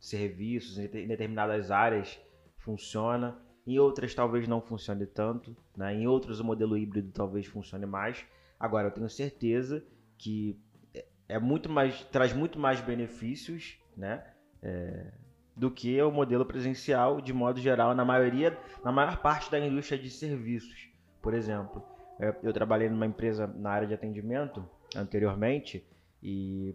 serviços, 0.00 0.78
em 0.78 0.86
de- 0.88 1.00
em 1.00 1.06
determinadas 1.08 1.70
áreas 1.70 2.18
funciona. 2.58 3.36
Em 3.66 3.78
outras 3.78 4.14
talvez 4.14 4.48
não 4.48 4.60
funcione 4.60 5.06
tanto, 5.06 5.56
né? 5.76 5.94
Em 5.94 6.06
outras 6.06 6.40
o 6.40 6.44
modelo 6.44 6.76
híbrido 6.76 7.10
talvez 7.12 7.46
funcione 7.46 7.86
mais. 7.86 8.24
Agora 8.58 8.88
eu 8.88 8.90
tenho 8.92 9.08
certeza 9.10 9.84
que 10.16 10.58
é- 10.94 11.04
é 11.28 11.38
muito 11.38 11.68
mais 11.68 12.02
traz 12.04 12.32
muito 12.32 12.58
mais 12.58 12.80
benefícios, 12.80 13.78
né? 13.96 14.24
É, 14.62 15.12
do 15.54 15.70
que 15.70 16.00
o 16.02 16.10
modelo 16.10 16.46
presencial 16.46 17.20
de 17.20 17.32
modo 17.32 17.60
geral 17.60 17.94
na 17.94 18.04
maioria, 18.04 18.56
na 18.84 18.90
maior 18.92 19.18
parte 19.20 19.50
da 19.50 19.58
indústria 19.58 19.98
de 20.00 20.08
serviços, 20.10 20.88
por 21.20 21.34
exemplo. 21.34 21.82
É, 22.18 22.34
Eu 22.42 22.52
trabalhei 22.52 22.88
numa 22.88 23.06
empresa 23.06 23.46
na 23.46 23.70
área 23.70 23.86
de 23.86 23.94
atendimento 23.94 24.64
anteriormente 24.96 25.84
e 26.22 26.74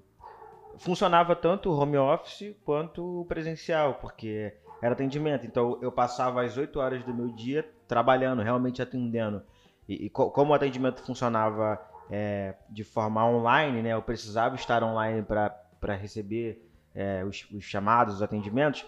funcionava 0.78 1.36
tanto 1.36 1.70
o 1.70 1.78
home 1.80 1.98
office 1.98 2.56
quanto 2.64 3.22
o 3.22 3.26
presencial, 3.26 3.96
porque 3.96 4.54
era 4.82 4.94
atendimento. 4.94 5.46
Então 5.46 5.80
eu 5.82 5.92
passava 5.92 6.44
as 6.44 6.58
8 6.58 6.80
horas 6.80 7.04
do 7.04 7.14
meu 7.14 7.30
dia 7.30 7.70
trabalhando, 7.88 8.42
realmente 8.42 8.82
atendendo. 8.82 9.44
E, 9.88 10.06
e 10.06 10.10
co- 10.10 10.32
como 10.32 10.52
o 10.52 10.54
atendimento 10.56 11.02
funcionava 11.04 11.80
é, 12.10 12.56
de 12.70 12.84
forma 12.84 13.26
online, 13.26 13.82
né, 13.82 13.94
eu 13.94 14.02
precisava 14.02 14.56
estar 14.56 14.84
online 14.84 15.24
para 15.24 15.96
receber 15.96 16.70
é, 16.94 17.24
os, 17.24 17.48
os 17.52 17.64
chamados, 17.64 18.16
os 18.16 18.22
atendimentos. 18.22 18.86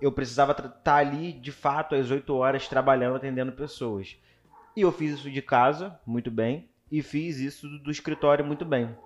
Eu 0.00 0.12
precisava 0.12 0.52
estar 0.52 0.96
ali 0.96 1.32
de 1.32 1.52
fato 1.52 1.94
às 1.94 2.10
8 2.10 2.34
horas 2.34 2.68
trabalhando, 2.68 3.16
atendendo 3.16 3.52
pessoas. 3.52 4.16
E 4.74 4.80
eu 4.82 4.92
fiz 4.92 5.14
isso 5.18 5.30
de 5.30 5.42
casa, 5.42 6.00
muito 6.06 6.30
bem, 6.30 6.70
e 6.90 7.02
fiz 7.02 7.38
isso 7.38 7.68
do 7.80 7.90
escritório 7.90 8.44
muito 8.44 8.64
bem. 8.64 8.96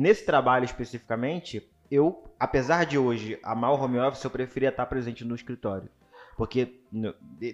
Nesse 0.00 0.24
trabalho 0.24 0.64
especificamente, 0.64 1.70
eu, 1.90 2.24
apesar 2.40 2.86
de 2.86 2.96
hoje 2.96 3.38
amar 3.42 3.72
o 3.72 3.74
home 3.78 3.98
office, 3.98 4.24
eu 4.24 4.30
preferia 4.30 4.70
estar 4.70 4.86
presente 4.86 5.26
no 5.26 5.34
escritório. 5.34 5.90
Porque 6.38 6.80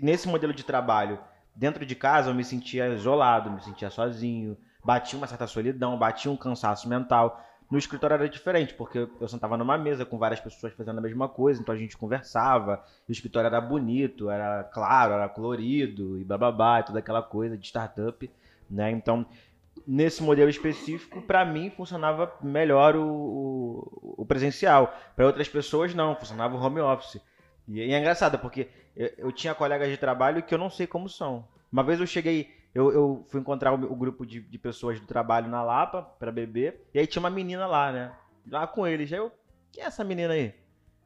nesse 0.01 0.29
modelo 0.29 0.53
de 0.53 0.63
trabalho, 0.63 1.19
dentro 1.57 1.85
de 1.85 1.97
casa, 1.97 2.31
eu 2.31 2.35
me 2.37 2.45
sentia 2.45 2.87
isolado, 2.95 3.51
me 3.51 3.61
sentia 3.65 3.91
sozinho, 3.91 4.57
batia 4.85 5.19
uma 5.19 5.27
certa 5.27 5.49
solidão, 5.49 5.99
batia 5.99 6.31
um 6.31 6.37
cansaço 6.37 6.89
mental. 6.89 7.45
No 7.69 7.79
escritório 7.79 8.15
era 8.15 8.29
diferente, 8.29 8.75
porque 8.75 9.09
eu 9.21 9.27
sentava 9.27 9.57
numa 9.57 9.77
mesa 9.77 10.07
com 10.07 10.17
várias 10.17 10.39
pessoas 10.39 10.73
fazendo 10.73 10.99
a 10.99 11.03
mesma 11.03 11.29
coisa, 11.29 11.61
então 11.61 11.75
a 11.75 11.79
gente 11.79 11.97
conversava, 11.97 12.81
o 13.09 13.11
escritório 13.11 13.49
era 13.49 13.61
bonito, 13.61 14.31
era 14.31 14.63
claro, 14.63 15.15
era 15.15 15.29
colorido 15.29 16.17
e 16.17 16.23
e 16.23 16.83
toda 16.85 17.01
aquela 17.01 17.25
coisa 17.25 17.59
de 17.59 17.67
startup, 17.67 18.31
né? 18.71 18.93
Então, 18.93 19.27
nesse 19.87 20.23
modelo 20.23 20.49
específico, 20.51 21.23
para 21.23 21.45
mim 21.45 21.71
funcionava 21.71 22.33
melhor 22.43 22.97
o, 22.97 23.07
o, 23.07 24.15
o 24.19 24.27
presencial. 24.27 24.95
Para 25.15 25.27
outras 25.27 25.49
pessoas, 25.49 25.95
não, 25.95 26.15
funcionava 26.15 26.57
o 26.57 26.61
home 26.61 26.81
office. 26.81 27.21
E, 27.69 27.81
e 27.81 27.93
é 27.93 27.99
engraçado, 27.99 28.39
porque 28.39 28.69
eu, 28.97 29.11
eu 29.19 29.33
tinha 29.33 29.55
colegas 29.55 29.89
de 29.89 29.97
trabalho 29.97 30.43
que 30.43 30.55
eu 30.55 30.59
não 30.59 30.71
sei 30.71 30.87
como 30.87 31.09
são. 31.09 31.47
Uma 31.73 31.83
vez 31.83 32.01
eu 32.01 32.07
cheguei, 32.07 32.51
eu, 32.75 32.93
eu 32.93 33.25
fui 33.29 33.41
encontrar 33.41 33.73
o, 33.73 33.93
o 33.93 33.97
grupo 33.97 34.25
de, 34.25 34.41
de 34.41 34.59
pessoas 34.59 35.01
do 35.01 35.07
trabalho 35.07 35.49
na 35.49 35.63
Lapa 35.63 36.03
para 36.03 36.33
beber, 36.33 36.87
e 36.95 36.99
aí 36.99 37.07
tinha 37.07 37.21
uma 37.21 37.31
menina 37.31 37.67
lá, 37.67 37.93
né? 37.93 38.13
Lá 38.51 38.67
com 38.67 38.87
eles. 38.87 39.13
Aí 39.13 39.19
eu, 39.19 39.33
quem 39.73 39.83
é 39.83 39.87
essa 39.87 40.05
menina 40.05 40.35
aí? 40.35 40.55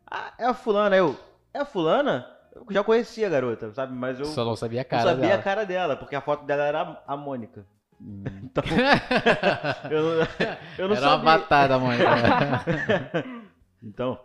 Ah, 0.07 0.33
é 0.39 0.45
a 0.45 0.55
fulana. 0.55 0.97
Eu, 0.97 1.17
é 1.55 1.61
a 1.61 1.65
fulana? 1.65 2.27
Eu 2.55 2.67
já 2.71 2.83
conhecia 2.83 3.27
a 3.27 3.31
garota, 3.31 3.73
sabe? 3.73 3.95
Mas 3.95 4.19
eu 4.19 4.27
Só 4.27 4.45
não 4.45 4.57
sabia 4.57 4.81
a 4.81 4.85
não 4.85 4.91
cara 4.91 5.03
sabia 5.05 5.29
dela. 5.29 5.35
a 5.41 5.43
cara 5.43 5.65
dela, 5.65 5.97
porque 5.97 6.17
a 6.17 6.21
foto 6.21 6.45
dela 6.45 6.65
era 6.65 7.03
a 7.07 7.17
Mônica. 7.17 7.65
Então, 8.01 8.65
eu 9.91 10.03
não, 10.03 10.27
eu 10.79 10.89
não 10.89 10.97
Era 10.97 11.07
uma 11.07 11.19
sabia. 11.19 11.25
batada, 11.25 11.79
mãe. 11.79 11.99
Então, 13.83 14.21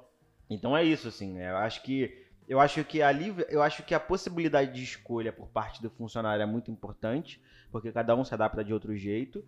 então 0.50 0.76
é 0.76 0.84
isso, 0.84 1.08
assim, 1.08 1.34
né? 1.34 1.50
Eu 1.50 1.58
acho 1.58 1.82
que 1.82 2.14
eu 2.48 2.60
acho 2.60 2.84
que 2.84 3.02
a 3.02 3.12
livre, 3.12 3.46
eu 3.50 3.62
acho 3.64 3.84
que 3.84 3.96
a 3.96 4.00
possibilidade 4.00 4.72
de 4.74 4.84
escolha 4.84 5.34
por 5.34 5.48
parte 5.48 5.82
do 5.82 5.90
funcionário 5.90 6.44
é 6.44 6.46
muito 6.46 6.70
importante, 6.70 7.42
porque 7.72 7.92
cada 7.92 8.16
um 8.16 8.24
se 8.24 8.34
adapta 8.34 8.64
de 8.64 8.74
outro 8.74 8.96
jeito, 8.96 9.44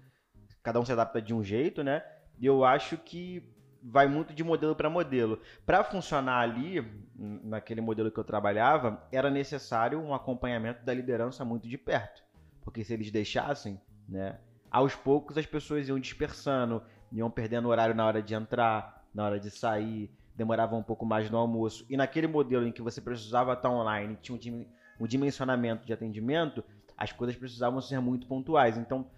cada 0.64 0.80
um 0.80 0.86
se 0.86 0.92
adapta 0.92 1.22
de 1.22 1.34
um 1.34 1.44
jeito, 1.44 1.84
né? 1.84 2.04
E 2.40 2.46
eu 2.46 2.64
acho 2.66 2.98
que 2.98 3.44
vai 3.84 4.08
muito 4.08 4.34
de 4.34 4.44
modelo 4.44 4.76
para 4.76 4.90
modelo. 4.90 5.40
Para 5.66 5.84
funcionar 5.84 6.40
ali, 6.40 6.82
naquele 7.16 7.82
modelo 7.82 8.10
que 8.12 8.18
eu 8.20 8.24
trabalhava, 8.24 9.06
era 9.12 9.30
necessário 9.30 10.00
um 10.00 10.14
acompanhamento 10.14 10.84
da 10.84 10.94
liderança 10.94 11.46
muito 11.46 11.68
de 11.68 11.78
perto, 11.78 12.24
porque 12.62 12.84
se 12.84 12.94
eles 12.94 13.12
deixassem, 13.12 13.80
né, 14.08 14.38
aos 14.70 14.96
poucos 14.96 15.38
as 15.38 15.46
pessoas 15.46 15.88
iam 15.88 16.00
dispersando, 16.00 16.82
iam 17.12 17.30
perdendo 17.30 17.70
horário 17.70 17.96
na 17.96 18.06
hora 18.06 18.22
de 18.22 18.34
entrar, 18.34 19.06
na 19.14 19.24
hora 19.26 19.40
de 19.40 19.50
sair, 19.50 20.12
demorava 20.36 20.76
um 20.76 20.84
pouco 20.84 21.06
mais 21.06 21.30
no 21.30 21.38
almoço. 21.38 21.86
E 21.90 21.98
naquele 21.98 22.28
modelo 22.28 22.68
em 22.68 22.72
que 22.72 22.82
você 22.82 23.02
precisava 23.02 23.54
estar 23.54 23.70
online, 23.70 24.18
tinha 24.22 24.36
um, 24.36 24.40
dim- 24.40 24.68
dimensionamento 25.02 25.86
de 25.86 25.94
atendimento, 25.94 26.64
as 26.96 27.12
coisas 27.12 27.36
precisavam 27.36 27.82
ser 27.82 28.00
muito 28.00 28.28
pontuais. 28.28 28.78
Então, 28.78 29.10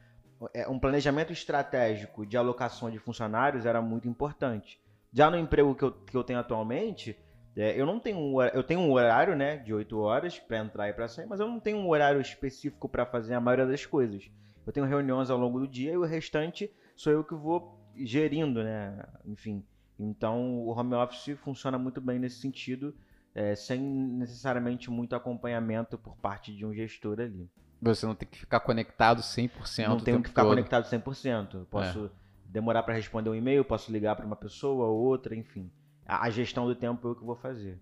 é, 0.54 0.68
um 0.68 0.80
planejamento 0.80 1.34
estratégico 1.34 2.26
de 2.26 2.38
alocação 2.38 2.90
de 2.90 3.00
funcionários 3.00 3.66
era 3.66 3.82
muito 3.82 4.08
importante. 4.08 4.80
Já 5.12 5.30
no 5.30 5.38
emprego 5.38 5.76
que 5.76 5.84
eu, 5.84 5.92
que 5.92 6.16
eu 6.16 6.24
tenho 6.24 6.40
atualmente, 6.40 7.18
é, 7.56 7.80
eu 7.80 7.86
não 7.86 8.00
tenho 8.00 8.18
um, 8.18 8.42
eu 8.42 8.64
tenho 8.64 8.80
um 8.80 8.92
horário, 8.92 9.36
né, 9.36 9.58
de 9.58 9.74
8 9.74 10.00
horas 10.00 10.40
para 10.40 10.60
entrar 10.60 10.88
e 10.88 10.94
para 10.94 11.08
sair, 11.08 11.26
mas 11.26 11.40
eu 11.40 11.48
não 11.48 11.60
tenho 11.60 11.78
um 11.78 11.90
horário 11.90 12.22
específico 12.22 12.88
para 12.88 13.06
fazer 13.06 13.34
a 13.34 13.42
maioria 13.42 13.66
das 13.66 13.86
coisas. 13.86 14.30
Eu 14.66 14.74
tenho 14.74 14.86
reuniões 14.86 15.30
ao 15.30 15.38
longo 15.38 15.60
do 15.60 15.68
dia 15.68 15.94
e 15.94 15.98
o 15.98 16.06
restante 16.06 16.72
sou 16.96 17.12
eu 17.12 17.24
que 17.24 17.34
vou 17.36 17.80
gerindo, 17.96 18.64
né? 18.64 19.04
Enfim. 19.26 19.66
Então 19.98 20.60
o 20.60 20.70
home 20.70 20.96
office 20.96 21.38
funciona 21.40 21.78
muito 21.78 22.00
bem 22.00 22.20
nesse 22.20 22.40
sentido, 22.40 22.96
é, 23.36 23.56
sem 23.56 23.82
necessariamente 23.82 24.90
muito 24.90 25.16
acompanhamento 25.16 25.98
por 25.98 26.16
parte 26.18 26.56
de 26.56 26.66
um 26.66 26.74
gestor 26.74 27.20
ali. 27.20 27.50
Você 27.82 28.06
não 28.06 28.16
tem 28.16 28.28
que 28.28 28.40
ficar 28.40 28.60
conectado 28.60 29.22
100% 29.22 29.88
Não 29.88 29.98
o 29.98 30.02
tenho 30.02 30.22
que 30.22 30.30
ficar 30.30 30.44
todo. 30.44 30.52
conectado 30.52 30.86
100%. 30.86 31.54
Eu 31.54 31.66
Posso 31.66 32.12
demorar 32.46 32.84
para 32.84 32.94
responder 32.94 33.30
um 33.30 33.36
e-mail, 33.36 33.64
posso 33.64 33.92
ligar 33.92 34.16
para 34.16 34.26
uma 34.26 34.36
pessoa 34.36 34.88
ou 34.88 34.98
outra, 35.00 35.36
enfim. 35.36 35.72
A, 36.06 36.26
a 36.26 36.30
gestão 36.30 36.66
do 36.66 36.76
tempo 36.76 37.08
é 37.08 37.12
eu 37.12 37.16
que 37.16 37.24
vou 37.24 37.36
fazer. 37.36 37.80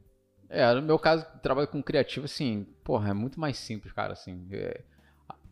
É, 0.50 0.72
no 0.74 0.82
meu 0.82 1.00
caso, 1.00 1.26
trabalho 1.42 1.68
com 1.68 1.82
criativo, 1.82 2.26
assim, 2.26 2.66
porra, 2.84 3.10
é 3.10 3.14
muito 3.14 3.40
mais 3.40 3.58
simples, 3.58 3.92
cara, 3.92 4.14
assim. 4.14 4.48
É, 4.52 4.84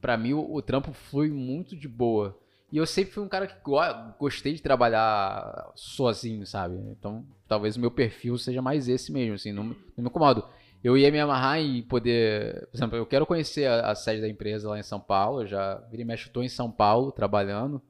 pra 0.05 0.17
mim, 0.17 0.33
o, 0.33 0.53
o 0.53 0.61
trampo 0.61 0.93
flui 0.93 1.31
muito 1.31 1.75
de 1.75 1.87
boa. 1.87 2.37
E 2.71 2.77
eu 2.77 2.85
sempre 2.85 3.11
fui 3.11 3.23
um 3.23 3.27
cara 3.27 3.47
que 3.47 3.55
go 3.63 3.79
gostei 4.19 4.53
de 4.53 4.61
trabalhar 4.61 5.71
sozinho, 5.73 6.45
sabe? 6.45 6.75
Então, 6.91 7.25
talvez 7.47 7.75
o 7.75 7.79
meu 7.79 7.89
perfil 7.89 8.37
seja 8.37 8.61
mais 8.61 8.87
esse 8.87 9.11
mesmo, 9.11 9.33
assim, 9.33 9.51
não, 9.51 9.63
não 9.63 9.75
me 9.97 10.05
incomodo. 10.05 10.47
Eu 10.83 10.95
ia 10.95 11.11
me 11.11 11.19
amarrar 11.19 11.57
em 11.57 11.81
poder. 11.81 12.67
Por 12.67 12.77
exemplo, 12.77 12.97
eu 12.97 13.05
quero 13.07 13.25
conhecer 13.25 13.65
a, 13.65 13.89
a 13.89 13.95
sede 13.95 14.21
da 14.21 14.29
empresa 14.29 14.69
lá 14.69 14.77
em 14.77 14.83
São 14.83 14.99
Paulo. 14.99 15.41
Eu 15.41 15.47
já 15.47 15.77
vira 15.89 16.03
e 16.03 16.05
mexe, 16.05 16.29
tô 16.29 16.43
em 16.43 16.49
São 16.49 16.69
Paulo 16.69 17.11
trabalhando, 17.11 17.81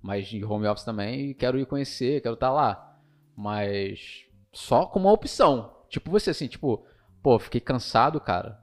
mas 0.00 0.28
de 0.28 0.44
home 0.44 0.68
office 0.68 0.84
também, 0.84 1.30
e 1.30 1.34
quero 1.34 1.58
ir 1.58 1.66
conhecer, 1.66 2.20
quero 2.20 2.34
estar 2.34 2.52
lá. 2.52 2.96
Mas 3.36 4.24
só 4.52 4.86
como 4.86 5.08
uma 5.08 5.14
opção. 5.14 5.78
Tipo 5.88 6.12
você, 6.12 6.30
assim, 6.30 6.46
tipo, 6.46 6.86
pô, 7.20 7.40
fiquei 7.40 7.60
cansado, 7.60 8.20
cara. 8.20 8.56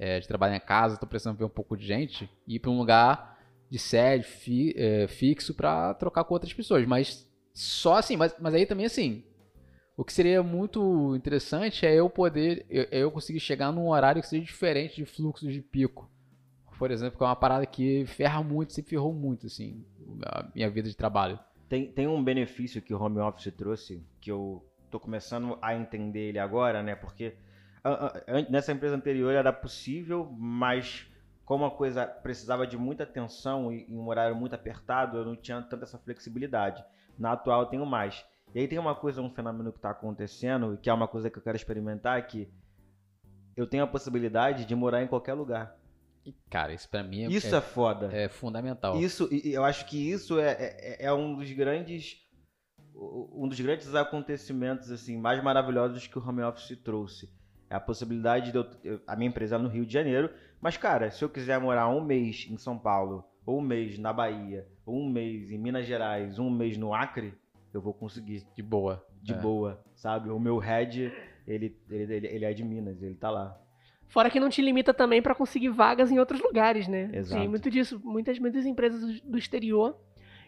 É, 0.00 0.18
de 0.18 0.26
trabalhar 0.26 0.56
em 0.56 0.60
casa, 0.60 0.96
tô 0.96 1.06
precisando 1.06 1.36
ver 1.36 1.44
um 1.44 1.50
pouco 1.50 1.76
de 1.76 1.86
gente, 1.86 2.28
ir 2.48 2.58
para 2.58 2.70
um 2.70 2.78
lugar 2.78 3.38
de 3.68 3.78
sede 3.78 4.24
fi, 4.24 4.74
é, 4.74 5.06
fixo 5.06 5.52
para 5.52 5.92
trocar 5.92 6.24
com 6.24 6.32
outras 6.32 6.54
pessoas. 6.54 6.86
Mas 6.86 7.30
só 7.52 7.96
assim, 7.96 8.16
mas, 8.16 8.34
mas 8.40 8.54
aí 8.54 8.64
também 8.64 8.86
assim, 8.86 9.22
o 9.94 10.02
que 10.02 10.14
seria 10.14 10.42
muito 10.42 11.14
interessante 11.14 11.84
é 11.84 11.94
eu 11.94 12.08
poder, 12.08 12.64
eu, 12.70 12.84
eu 12.84 13.10
conseguir 13.10 13.40
chegar 13.40 13.70
num 13.70 13.90
horário 13.90 14.22
que 14.22 14.28
seja 14.28 14.42
diferente 14.42 14.96
de 14.96 15.04
fluxo 15.04 15.46
de 15.46 15.60
pico. 15.60 16.10
Por 16.78 16.90
exemplo, 16.90 17.18
que 17.18 17.22
é 17.22 17.26
uma 17.26 17.36
parada 17.36 17.66
que 17.66 18.06
ferra 18.06 18.42
muito, 18.42 18.72
sempre 18.72 18.92
ferrou 18.92 19.12
muito, 19.12 19.46
assim, 19.46 19.84
a 20.24 20.48
minha 20.54 20.70
vida 20.70 20.88
de 20.88 20.96
trabalho. 20.96 21.38
Tem, 21.68 21.92
tem 21.92 22.08
um 22.08 22.24
benefício 22.24 22.80
que 22.80 22.94
o 22.94 22.98
home 22.98 23.18
office 23.18 23.52
trouxe, 23.54 24.02
que 24.18 24.32
eu 24.32 24.64
tô 24.90 24.98
começando 24.98 25.58
a 25.60 25.76
entender 25.76 26.30
ele 26.30 26.38
agora, 26.38 26.82
né? 26.82 26.94
Porque 26.94 27.34
nessa 28.48 28.72
empresa 28.72 28.96
anterior 28.96 29.32
era 29.32 29.52
possível, 29.52 30.30
mas 30.38 31.06
como 31.44 31.64
a 31.64 31.70
coisa 31.70 32.06
precisava 32.06 32.66
de 32.66 32.76
muita 32.76 33.02
atenção 33.02 33.72
e 33.72 33.84
um 33.88 34.06
horário 34.06 34.36
muito 34.36 34.54
apertado, 34.54 35.18
eu 35.18 35.24
não 35.24 35.34
tinha 35.34 35.60
tanta 35.62 35.84
essa 35.84 35.98
flexibilidade. 35.98 36.84
Na 37.18 37.32
atual 37.32 37.62
eu 37.62 37.66
tenho 37.66 37.84
mais. 37.84 38.24
E 38.54 38.60
aí 38.60 38.68
tem 38.68 38.78
uma 38.78 38.94
coisa, 38.94 39.20
um 39.20 39.30
fenômeno 39.30 39.72
que 39.72 39.78
está 39.78 39.90
acontecendo, 39.90 40.78
que 40.80 40.90
é 40.90 40.92
uma 40.92 41.08
coisa 41.08 41.30
que 41.30 41.38
eu 41.38 41.42
quero 41.42 41.56
experimentar, 41.56 42.26
que 42.26 42.48
eu 43.56 43.66
tenho 43.66 43.84
a 43.84 43.86
possibilidade 43.86 44.64
de 44.64 44.74
morar 44.74 45.02
em 45.02 45.06
qualquer 45.06 45.34
lugar. 45.34 45.76
Cara, 46.48 46.72
isso 46.72 46.88
para 46.88 47.02
mim 47.02 47.24
é, 47.24 47.28
isso 47.28 47.54
é, 47.54 47.58
é, 47.58 47.60
foda. 47.60 48.10
É 48.12 48.28
fundamental. 48.28 48.96
Isso, 49.00 49.28
eu 49.32 49.64
acho 49.64 49.86
que 49.86 50.10
isso 50.10 50.38
é, 50.38 50.52
é, 50.52 51.06
é, 51.06 51.12
um 51.12 51.34
dos 51.34 51.50
grandes 51.52 52.18
um 52.94 53.48
dos 53.48 53.58
grandes 53.58 53.94
acontecimentos 53.94 54.90
assim 54.90 55.16
mais 55.16 55.42
maravilhosos 55.42 56.06
que 56.06 56.18
o 56.18 56.26
home 56.26 56.42
office 56.42 56.78
trouxe. 56.82 57.39
É 57.70 57.76
a 57.76 57.80
possibilidade 57.80 58.50
de 58.50 58.58
eu, 58.58 58.66
eu, 58.82 59.00
a 59.06 59.14
minha 59.14 59.28
empresa 59.28 59.54
é 59.54 59.58
no 59.58 59.68
Rio 59.68 59.86
de 59.86 59.92
Janeiro, 59.92 60.28
mas 60.60 60.76
cara, 60.76 61.08
se 61.10 61.24
eu 61.24 61.28
quiser 61.28 61.60
morar 61.60 61.88
um 61.88 62.04
mês 62.04 62.48
em 62.50 62.56
São 62.56 62.76
Paulo, 62.76 63.24
ou 63.46 63.58
um 63.58 63.62
mês 63.62 63.96
na 63.96 64.12
Bahia, 64.12 64.66
ou 64.84 64.96
um 64.96 65.08
mês 65.08 65.52
em 65.52 65.56
Minas 65.56 65.86
Gerais, 65.86 66.40
um 66.40 66.50
mês 66.50 66.76
no 66.76 66.92
Acre, 66.92 67.32
eu 67.72 67.80
vou 67.80 67.94
conseguir. 67.94 68.44
De 68.56 68.62
boa. 68.62 69.06
De 69.22 69.32
é. 69.32 69.36
boa, 69.36 69.80
sabe? 69.94 70.30
O 70.30 70.40
meu 70.40 70.58
head, 70.58 71.12
ele, 71.46 71.76
ele, 71.88 72.26
ele 72.26 72.44
é 72.44 72.52
de 72.52 72.64
Minas, 72.64 73.00
ele 73.02 73.14
tá 73.14 73.30
lá. 73.30 73.56
Fora 74.08 74.28
que 74.28 74.40
não 74.40 74.48
te 74.48 74.60
limita 74.60 74.92
também 74.92 75.22
para 75.22 75.36
conseguir 75.36 75.68
vagas 75.68 76.10
em 76.10 76.18
outros 76.18 76.42
lugares, 76.42 76.88
né? 76.88 77.08
Exato. 77.12 77.40
Tem 77.40 77.48
muito 77.48 77.70
disso. 77.70 78.00
Muitas, 78.02 78.38
muitas 78.40 78.66
empresas 78.66 79.20
do 79.20 79.38
exterior 79.38 79.96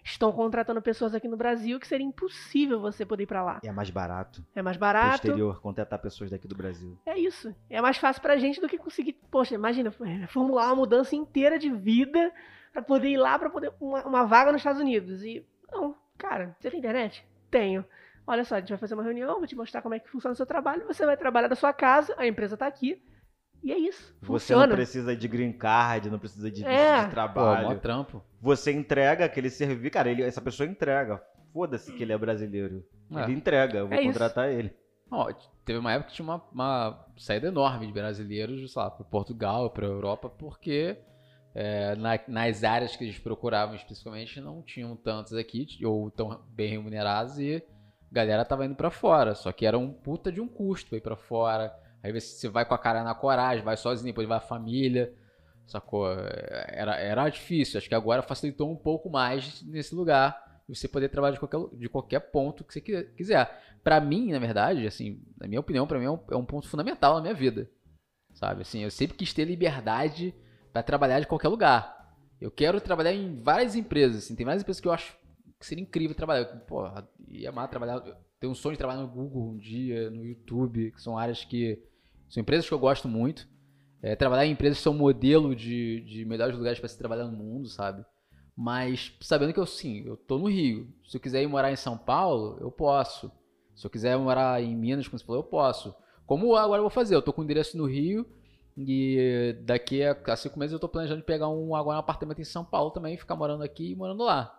estão 0.02 0.32
contratando 0.32 0.82
pessoas 0.82 1.14
aqui 1.14 1.28
no 1.28 1.36
Brasil 1.36 1.78
que 1.78 1.86
seria 1.86 2.06
impossível 2.06 2.80
você 2.80 3.06
poder 3.06 3.24
ir 3.24 3.26
para 3.26 3.42
lá. 3.42 3.60
E 3.62 3.68
é 3.68 3.72
mais 3.72 3.90
barato. 3.90 4.44
É 4.54 4.62
mais 4.62 4.76
barato. 4.76 5.26
No 5.26 5.32
exterior, 5.32 5.60
contratar 5.60 5.98
pessoas 6.00 6.30
daqui 6.30 6.48
do 6.48 6.56
Brasil. 6.56 6.98
É 7.06 7.18
isso. 7.18 7.54
É 7.70 7.80
mais 7.80 7.96
fácil 7.96 8.20
pra 8.20 8.36
gente 8.36 8.60
do 8.60 8.68
que 8.68 8.78
conseguir. 8.78 9.14
Poxa, 9.30 9.54
imagina, 9.54 9.92
formular 10.28 10.66
uma 10.66 10.76
mudança 10.76 11.14
inteira 11.14 11.58
de 11.58 11.70
vida 11.70 12.32
para 12.72 12.82
poder 12.82 13.08
ir 13.08 13.18
lá 13.18 13.38
para 13.38 13.50
poder 13.50 13.72
uma, 13.80 14.04
uma 14.04 14.24
vaga 14.24 14.50
nos 14.50 14.60
Estados 14.60 14.80
Unidos. 14.80 15.22
E 15.22 15.44
não, 15.70 15.94
cara, 16.18 16.56
você 16.58 16.70
tem 16.70 16.78
internet? 16.78 17.24
Tenho. 17.50 17.84
Olha 18.26 18.44
só, 18.44 18.54
a 18.54 18.60
gente 18.60 18.70
vai 18.70 18.78
fazer 18.78 18.94
uma 18.94 19.02
reunião, 19.02 19.38
vou 19.38 19.46
te 19.46 19.56
mostrar 19.56 19.82
como 19.82 19.94
é 19.94 19.98
que 19.98 20.08
funciona 20.08 20.32
o 20.32 20.36
seu 20.36 20.46
trabalho. 20.46 20.86
Você 20.86 21.04
vai 21.04 21.16
trabalhar 21.16 21.48
da 21.48 21.56
sua 21.56 21.72
casa, 21.72 22.14
a 22.16 22.26
empresa 22.26 22.54
está 22.54 22.66
aqui. 22.66 23.02
E 23.62 23.72
é 23.72 23.78
isso. 23.78 24.14
Você 24.22 24.54
não 24.54 24.68
precisa 24.68 25.14
de 25.14 25.28
green 25.28 25.52
card, 25.52 26.10
não 26.10 26.18
precisa 26.18 26.50
de, 26.50 26.64
é. 26.64 27.04
de 27.04 27.10
trabalho. 27.10 27.68
Pô, 27.68 27.74
trampo. 27.76 28.22
Você 28.40 28.72
entrega 28.72 29.24
aquele 29.24 29.50
serviço. 29.50 29.92
Cara, 29.92 30.10
ele, 30.10 30.22
essa 30.22 30.40
pessoa 30.40 30.68
entrega. 30.68 31.22
Foda-se 31.52 31.92
que 31.92 32.02
ele 32.02 32.12
é 32.12 32.18
brasileiro. 32.18 32.84
É. 33.10 33.22
Ele 33.22 33.32
entrega, 33.32 33.78
eu 33.78 33.88
vou 33.88 33.96
é 33.96 34.02
contratar 34.02 34.50
isso. 34.50 34.58
ele. 34.58 34.76
Ó, 35.10 35.30
teve 35.64 35.78
uma 35.78 35.92
época 35.92 36.08
que 36.08 36.16
tinha 36.16 36.24
uma, 36.24 36.42
uma 36.50 37.06
saída 37.18 37.48
enorme 37.48 37.86
de 37.86 37.92
brasileiros, 37.92 38.72
sei 38.72 38.82
lá, 38.82 38.90
para 38.90 39.04
Portugal, 39.04 39.70
para 39.70 39.86
Europa, 39.86 40.30
porque 40.30 40.96
é, 41.54 41.94
na, 41.96 42.18
nas 42.26 42.64
áreas 42.64 42.96
que 42.96 43.04
eles 43.04 43.18
procuravam 43.18 43.74
especificamente 43.74 44.40
não 44.40 44.62
tinham 44.62 44.96
tantos 44.96 45.34
aqui, 45.34 45.66
ou 45.84 46.10
tão 46.10 46.40
bem 46.48 46.70
remunerados, 46.70 47.38
e 47.38 47.62
a 48.10 48.14
galera 48.14 48.44
tava 48.44 48.64
indo 48.64 48.74
para 48.74 48.90
fora. 48.90 49.34
Só 49.34 49.52
que 49.52 49.66
era 49.66 49.78
um 49.78 49.92
puta 49.92 50.32
de 50.32 50.40
um 50.40 50.48
custo 50.48 50.96
ir 50.96 51.02
para 51.02 51.14
fora. 51.16 51.76
Aí 52.02 52.12
você 52.12 52.48
vai 52.48 52.64
com 52.64 52.74
a 52.74 52.78
cara 52.78 53.04
na 53.04 53.14
coragem, 53.14 53.64
vai 53.64 53.76
sozinho, 53.76 54.06
depois 54.06 54.26
vai 54.26 54.38
a 54.38 54.40
família. 54.40 55.14
Sacou? 55.66 56.10
Era, 56.10 56.96
era 56.96 57.28
difícil. 57.28 57.78
Acho 57.78 57.88
que 57.88 57.94
agora 57.94 58.22
facilitou 58.22 58.70
um 58.70 58.76
pouco 58.76 59.08
mais 59.08 59.62
nesse 59.62 59.94
lugar. 59.94 60.62
Você 60.68 60.88
poder 60.88 61.08
trabalhar 61.08 61.34
de 61.34 61.40
qualquer, 61.40 61.78
de 61.78 61.88
qualquer 61.88 62.20
ponto 62.20 62.64
que 62.64 62.72
você 62.72 62.80
quiser. 62.80 63.62
Para 63.84 64.00
mim, 64.00 64.32
na 64.32 64.38
verdade, 64.38 64.86
assim, 64.86 65.22
na 65.38 65.46
minha 65.46 65.60
opinião, 65.60 65.86
para 65.86 65.98
mim 65.98 66.06
é 66.06 66.10
um, 66.10 66.20
é 66.30 66.36
um 66.36 66.44
ponto 66.44 66.68
fundamental 66.68 67.14
na 67.16 67.20
minha 67.20 67.34
vida. 67.34 67.70
Sabe? 68.34 68.62
Assim, 68.62 68.80
eu 68.80 68.90
sempre 68.90 69.16
quis 69.16 69.32
ter 69.32 69.44
liberdade 69.44 70.34
para 70.72 70.82
trabalhar 70.82 71.20
de 71.20 71.26
qualquer 71.26 71.48
lugar. 71.48 72.16
Eu 72.40 72.50
quero 72.50 72.80
trabalhar 72.80 73.12
em 73.12 73.40
várias 73.40 73.76
empresas, 73.76 74.24
assim, 74.24 74.34
tem 74.34 74.44
várias 74.44 74.62
empresas 74.62 74.80
que 74.80 74.88
eu 74.88 74.92
acho 74.92 75.16
que 75.60 75.66
seria 75.66 75.82
incrível 75.82 76.16
trabalhar. 76.16 76.44
Porra, 76.66 77.08
ia 77.28 77.50
amar 77.50 77.68
trabalhar, 77.68 78.00
tenho 78.40 78.52
um 78.52 78.54
sonho 78.54 78.72
de 78.72 78.78
trabalhar 78.78 79.00
no 79.00 79.08
Google 79.08 79.52
um 79.52 79.58
dia, 79.58 80.10
no 80.10 80.24
YouTube, 80.24 80.90
que 80.90 81.00
são 81.00 81.16
áreas 81.16 81.44
que 81.44 81.80
são 82.32 82.40
empresas 82.40 82.66
que 82.66 82.72
eu 82.72 82.78
gosto 82.78 83.06
muito. 83.06 83.46
É, 84.00 84.16
trabalhar 84.16 84.46
em 84.46 84.52
empresas 84.52 84.78
que 84.78 84.84
são 84.84 84.94
modelo 84.94 85.54
de, 85.54 86.00
de 86.00 86.24
melhores 86.24 86.56
lugares 86.56 86.80
para 86.80 86.88
se 86.88 86.96
trabalhar 86.96 87.26
no 87.26 87.36
mundo, 87.36 87.68
sabe? 87.68 88.04
Mas 88.56 89.14
sabendo 89.20 89.52
que 89.52 89.60
eu 89.60 89.66
sim, 89.66 90.02
eu 90.06 90.16
tô 90.16 90.38
no 90.38 90.48
Rio. 90.48 90.88
Se 91.06 91.18
eu 91.18 91.20
quiser 91.20 91.42
ir 91.42 91.46
morar 91.46 91.70
em 91.70 91.76
São 91.76 91.98
Paulo, 91.98 92.56
eu 92.58 92.70
posso. 92.72 93.30
Se 93.76 93.86
eu 93.86 93.90
quiser 93.90 94.16
morar 94.16 94.62
em 94.62 94.74
Minas, 94.74 95.06
como 95.06 95.18
você 95.18 95.26
falou, 95.26 95.42
eu 95.42 95.46
posso. 95.46 95.94
Como 96.26 96.56
agora 96.56 96.78
eu 96.78 96.84
vou 96.84 96.90
fazer? 96.90 97.14
Eu 97.14 97.20
tô 97.20 97.34
com 97.34 97.44
endereço 97.44 97.76
no 97.76 97.84
Rio, 97.84 98.26
e 98.76 99.54
daqui 99.64 100.02
a, 100.02 100.36
cinco 100.36 100.58
meses 100.58 100.72
eu 100.72 100.78
tô 100.78 100.88
planejando 100.88 101.22
pegar 101.22 101.50
um, 101.50 101.74
agora 101.74 101.98
um 101.98 102.00
apartamento 102.00 102.40
em 102.40 102.44
São 102.44 102.64
Paulo 102.64 102.90
também, 102.90 103.18
ficar 103.18 103.36
morando 103.36 103.62
aqui 103.62 103.90
e 103.90 103.94
morando 103.94 104.24
lá. 104.24 104.58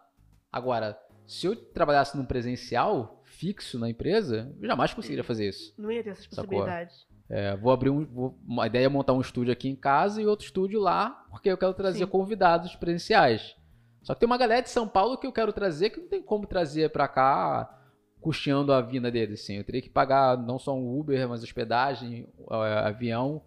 Agora, 0.52 0.96
se 1.26 1.48
eu 1.48 1.56
trabalhasse 1.56 2.16
num 2.16 2.26
presencial 2.26 3.20
fixo 3.24 3.80
na 3.80 3.90
empresa, 3.90 4.56
eu 4.62 4.68
jamais 4.68 4.94
conseguiria 4.94 5.24
fazer 5.24 5.50
isso. 5.50 5.74
Não 5.76 5.92
ia 5.92 6.04
ter 6.04 6.12
essas 6.12 6.28
possibilidades. 6.28 7.08
É, 7.30 7.56
vou 7.56 7.72
abrir 7.72 7.90
um. 7.90 8.06
Vou, 8.06 8.38
uma 8.46 8.68
ideia 8.68 8.86
é 8.86 8.90
montar 8.90 9.14
um 9.14 9.22
estúdio 9.22 9.52
aqui 9.52 9.70
em 9.70 9.76
casa 9.76 10.22
e 10.22 10.26
outro 10.26 10.46
estúdio 10.46 10.80
lá, 10.80 11.26
porque 11.30 11.50
eu 11.50 11.58
quero 11.58 11.74
trazer 11.74 12.06
Sim. 12.06 12.08
convidados 12.08 12.76
presenciais. 12.76 13.56
Só 14.02 14.14
que 14.14 14.20
tem 14.20 14.28
uma 14.28 14.38
galera 14.38 14.62
de 14.62 14.70
São 14.70 14.88
Paulo 14.88 15.18
que 15.18 15.26
eu 15.26 15.32
quero 15.32 15.54
trazer 15.54 15.90
que 15.90 16.00
não 16.00 16.08
tem 16.08 16.22
como 16.22 16.46
trazer 16.46 16.90
para 16.92 17.08
cá 17.08 17.80
custeando 18.20 18.74
a 18.74 18.82
vinda 18.82 19.10
deles. 19.10 19.46
Sim, 19.46 19.56
eu 19.58 19.64
teria 19.64 19.82
que 19.82 19.90
pagar 19.90 20.38
não 20.38 20.60
só 20.60 20.76
um 20.76 21.00
Uber, 21.00 21.28
mas 21.28 21.44
hospedagem, 21.44 22.28
avião 22.50 23.42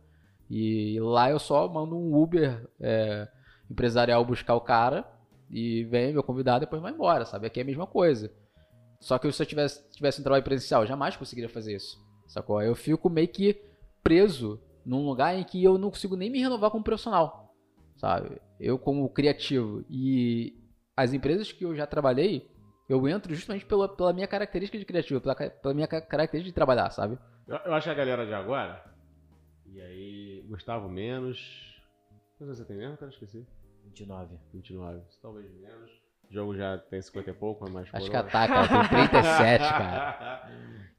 e 0.49 0.99
lá 1.01 1.31
eu 1.31 1.39
só 1.39 1.69
mando 1.69 1.97
um 1.97 2.15
Uber 2.15 2.69
é, 2.81 3.29
empresarial 3.71 4.25
buscar 4.25 4.55
o 4.55 4.61
cara 4.61 5.05
e 5.51 5.85
vem 5.85 6.13
meu 6.13 6.23
convidado 6.23 6.59
e 6.59 6.67
depois 6.67 6.81
vai 6.81 6.93
embora, 6.93 7.25
sabe? 7.25 7.47
Aqui 7.47 7.61
é 7.61 7.63
a 7.63 7.67
mesma 7.67 7.87
coisa. 7.87 8.33
Só 9.01 9.19
que 9.19 9.31
se 9.31 9.43
eu 9.43 9.47
tivesse, 9.47 9.91
tivesse 9.91 10.21
um 10.21 10.25
trabalho 10.25 10.45
presencial, 10.45 10.83
eu 10.83 10.87
jamais 10.87 11.17
conseguiria 11.17 11.49
fazer 11.49 11.77
isso. 11.77 11.99
Sacou? 12.27 12.61
Eu 12.63 12.75
fico 12.75 13.09
meio 13.09 13.29
que 13.29 13.61
preso 14.07 14.63
num 14.85 15.05
lugar 15.05 15.35
em 15.35 15.43
que 15.43 15.63
eu 15.63 15.77
não 15.77 15.91
consigo 15.91 16.15
nem 16.15 16.31
me 16.31 16.41
renovar 16.41 16.71
como 16.71 16.85
profissional, 16.85 17.53
sabe? 17.97 18.41
Eu 18.61 18.79
como 18.79 19.09
criativo 19.09 19.85
e 19.91 20.55
as 20.97 21.13
empresas 21.13 21.51
que 21.51 21.65
eu 21.65 21.75
já 21.75 21.89
trabalhei, 21.89 22.49
eu 22.89 23.09
entro 23.09 23.35
justamente 23.35 23.67
pela, 23.67 23.89
pela 23.89 24.13
minha 24.13 24.29
característica 24.29 24.79
de 24.79 24.85
criativo, 24.85 25.21
pela, 25.21 25.35
pela 25.35 25.75
minha 25.75 25.89
característica 25.89 26.45
de 26.45 26.53
trabalhar, 26.53 26.91
sabe? 26.91 27.19
Eu, 27.49 27.57
eu 27.57 27.75
acho 27.75 27.87
que 27.87 27.91
a 27.91 27.95
galera 27.95 28.25
de 28.25 28.33
agora, 28.33 28.81
e 29.67 29.81
aí 29.81 30.47
Gustavo 30.49 30.89
menos. 30.89 31.75
Quantos 32.39 32.59
você 32.59 32.65
tem 32.65 32.77
mesmo, 32.77 32.97
cara? 32.97 33.11
Esqueci. 33.11 33.45
29. 33.87 34.37
29. 34.53 35.01
Talvez 35.21 35.53
menos. 35.61 35.91
O 36.31 36.33
jogo 36.33 36.57
já 36.57 36.79
tem 36.79 37.03
50 37.03 37.31
e 37.31 37.35
pouco, 37.35 37.65
mas 37.65 37.73
mais 37.73 37.89
Acho 37.93 38.07
que 38.07 38.13
tá, 38.13 38.47
cara. 38.47 38.69
Tem 38.69 39.09
37, 39.09 39.69
cara. 39.69 40.51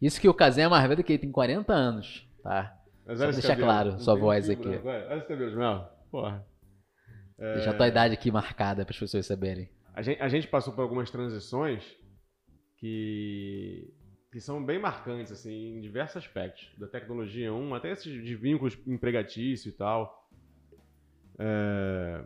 Isso 0.01 0.19
que 0.19 0.27
o 0.27 0.33
Kazé 0.33 0.63
é 0.63 0.67
mais 0.67 0.87
velho 0.87 1.03
que 1.03 1.13
ele 1.13 1.19
tem 1.19 1.31
40 1.31 1.73
anos, 1.73 2.27
tá? 2.43 2.77
Mas 3.07 3.19
Só 3.19 3.31
deixar 3.31 3.55
claro 3.55 3.99
sua 3.99 4.15
voz 4.15 4.49
aqui. 4.49 4.67
Olha 4.67 5.17
esse 5.17 5.27
cabelo, 5.27 5.57
Mel. 5.57 5.89
Porra. 6.11 6.45
É... 7.39 7.53
Deixa 7.53 7.71
a 7.71 7.73
tua 7.73 7.87
idade 7.87 8.13
aqui 8.13 8.29
marcada 8.29 8.83
para 8.83 8.93
as 8.93 8.99
pessoas 8.99 9.25
saberem. 9.25 9.69
A 9.93 10.01
gente, 10.01 10.21
a 10.21 10.27
gente 10.27 10.47
passou 10.47 10.73
por 10.73 10.81
algumas 10.81 11.09
transições 11.09 11.83
que 12.77 13.93
que 14.29 14.41
são 14.41 14.63
bem 14.63 14.77
marcantes, 14.77 15.31
assim, 15.31 15.77
em 15.77 15.81
diversos 15.81 16.17
aspectos. 16.17 16.69
Da 16.77 16.85
tecnologia, 16.85 17.51
um, 17.51 17.73
até 17.73 17.91
esses 17.91 18.23
de 18.23 18.35
vínculos 18.35 18.77
empregatício 18.85 19.69
e 19.69 19.71
tal. 19.71 20.29
É, 21.39 22.23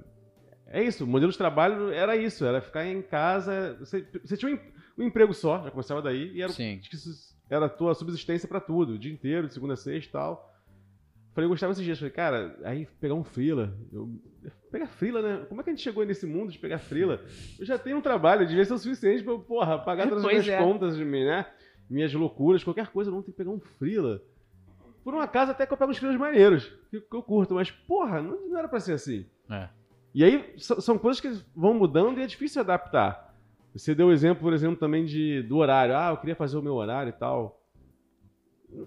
é 0.68 0.84
isso, 0.84 1.04
o 1.04 1.08
modelo 1.08 1.32
de 1.32 1.38
trabalho 1.38 1.92
era 1.92 2.16
isso, 2.18 2.44
era 2.44 2.60
ficar 2.60 2.86
em 2.86 3.02
casa. 3.02 3.78
Você, 3.80 4.02
você 4.26 4.36
tinha 4.36 4.60
um, 4.98 5.04
emprego 5.04 5.34
só, 5.34 5.64
já 5.64 5.72
começava 5.72 6.02
daí, 6.02 6.32
e 6.34 6.42
era, 6.42 6.52
Sim. 6.52 6.82
era 7.50 7.68
a 7.68 7.70
tua 7.70 7.94
subsistência 7.94 8.50
para 8.50 8.60
tudo, 8.60 8.94
o 8.94 9.00
dia 9.00 9.14
inteiro, 9.14 9.48
de 9.48 9.54
segunda 9.54 9.76
a 9.76 9.78
sexta 9.78 10.10
e 10.10 10.12
tal. 10.12 10.51
Falei, 11.34 11.46
eu 11.46 11.50
gostava 11.50 11.72
desses 11.72 11.86
dias. 11.86 11.98
Falei, 11.98 12.14
cara, 12.14 12.60
aí 12.64 12.88
pegar 13.00 13.14
um 13.14 13.24
freela. 13.24 13.74
Eu, 13.92 14.10
pegar 14.72 14.88
freela, 14.88 15.22
né? 15.22 15.46
Como 15.48 15.62
é 15.62 15.64
que 15.64 15.70
a 15.70 15.74
gente 15.74 15.84
chegou 15.84 16.06
nesse 16.06 16.26
mundo 16.26 16.52
de 16.52 16.60
pegar 16.60 16.80
freela? 16.80 17.22
Eu 17.58 17.66
já 17.66 17.78
tenho 17.78 17.98
um 17.98 18.02
trabalho, 18.02 18.48
devia 18.48 18.66
ser 18.66 18.74
o 18.74 18.78
suficiente 18.78 19.24
pra, 19.24 19.38
porra, 19.38 19.80
pagar 19.80 20.08
todas 20.10 20.26
as 20.26 20.30
minhas 20.30 20.48
é. 20.48 20.58
contas 20.58 20.98
de 20.98 21.06
mim, 21.06 21.24
né? 21.24 21.46
minhas 21.92 22.14
loucuras, 22.14 22.64
qualquer 22.64 22.88
coisa, 22.88 23.12
eu 23.12 23.16
não 23.16 23.22
tenho 23.22 23.34
que 23.34 23.38
pegar 23.38 23.52
um 23.52 23.60
frila. 23.60 24.22
por 25.04 25.14
um 25.14 25.20
acaso 25.20 25.52
até 25.52 25.66
que 25.66 25.74
eu 25.74 25.78
pego 25.78 25.92
uns 25.92 25.98
filhos 25.98 26.16
maneiros, 26.16 26.74
que, 26.90 27.02
que 27.02 27.16
eu 27.16 27.22
curto, 27.22 27.54
mas 27.54 27.70
porra, 27.70 28.22
não, 28.22 28.48
não 28.48 28.58
era 28.58 28.68
pra 28.68 28.80
ser 28.80 28.94
assim. 28.94 29.26
É. 29.50 29.68
E 30.14 30.24
aí 30.24 30.54
são 30.58 30.98
coisas 30.98 31.20
que 31.20 31.30
vão 31.56 31.74
mudando 31.74 32.18
e 32.20 32.24
é 32.24 32.28
difícil 32.28 32.62
adaptar. 32.62 33.36
Você 33.74 33.94
deu 33.94 34.08
o 34.08 34.12
exemplo, 34.12 34.42
por 34.42 34.54
exemplo, 34.54 34.78
também 34.78 35.06
de, 35.06 35.42
do 35.44 35.58
horário. 35.58 35.96
Ah, 35.96 36.10
eu 36.10 36.18
queria 36.18 36.36
fazer 36.36 36.58
o 36.58 36.62
meu 36.62 36.76
horário 36.76 37.10
e 37.10 37.14
tal. 37.14 37.61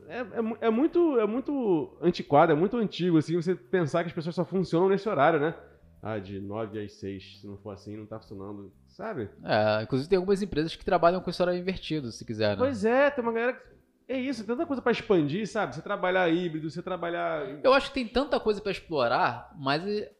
É, 0.09 0.19
é 0.21 0.67
é 0.67 0.71
muito, 0.71 1.19
é 1.19 1.27
muito 1.27 1.97
antiquado, 2.01 2.53
é 2.53 2.55
muito 2.55 2.77
antigo, 2.77 3.19
assim, 3.19 3.37
você 3.37 3.55
pensar 3.55 4.03
que 4.03 4.09
as 4.09 4.15
pessoas 4.15 4.35
só 4.35 4.45
funcionam 4.45 4.89
nesse 4.89 5.09
horário, 5.09 5.39
né? 5.41 5.55
Ah, 6.03 6.19
de 6.19 6.39
9 6.39 6.85
às 6.85 6.93
6, 6.95 7.41
se 7.41 7.47
não 7.47 7.57
for 7.57 7.71
assim, 7.71 7.97
não 7.97 8.05
tá 8.05 8.19
funcionando, 8.19 8.71
sabe? 8.89 9.31
É, 9.43 9.83
inclusive 9.83 10.09
tem 10.09 10.19
algumas 10.19 10.43
empresas 10.43 10.77
que 10.77 10.85
trabalham 10.85 11.21
com 11.21 11.31
esse 11.31 11.41
horário 11.41 11.59
invertido, 11.59 12.13
se 12.13 12.25
quiser, 12.27 12.51
né? 12.51 12.57
Pois 12.59 12.85
é, 12.85 13.11
tem 13.11 13.23
uma 13.25 13.33
galera 13.33 13.55
que... 13.55 13.75
É 14.07 14.19
isso, 14.21 14.45
tem 14.45 14.55
tanta 14.55 14.67
coisa 14.67 14.83
pra 14.83 14.93
expandir, 14.93 15.49
sabe? 15.49 15.75
Você 15.75 15.81
trabalhar 15.81 16.29
híbrido, 16.29 16.69
você 16.71 16.83
trabalhar... 16.83 17.47
Eu 17.65 17.73
acho 17.73 17.89
que 17.89 17.95
tem 17.95 18.07
tanta 18.07 18.39
coisa 18.39 18.61
pra 18.61 18.71
explorar, 18.71 19.51
mas 19.59 19.83
eh, 19.87 20.13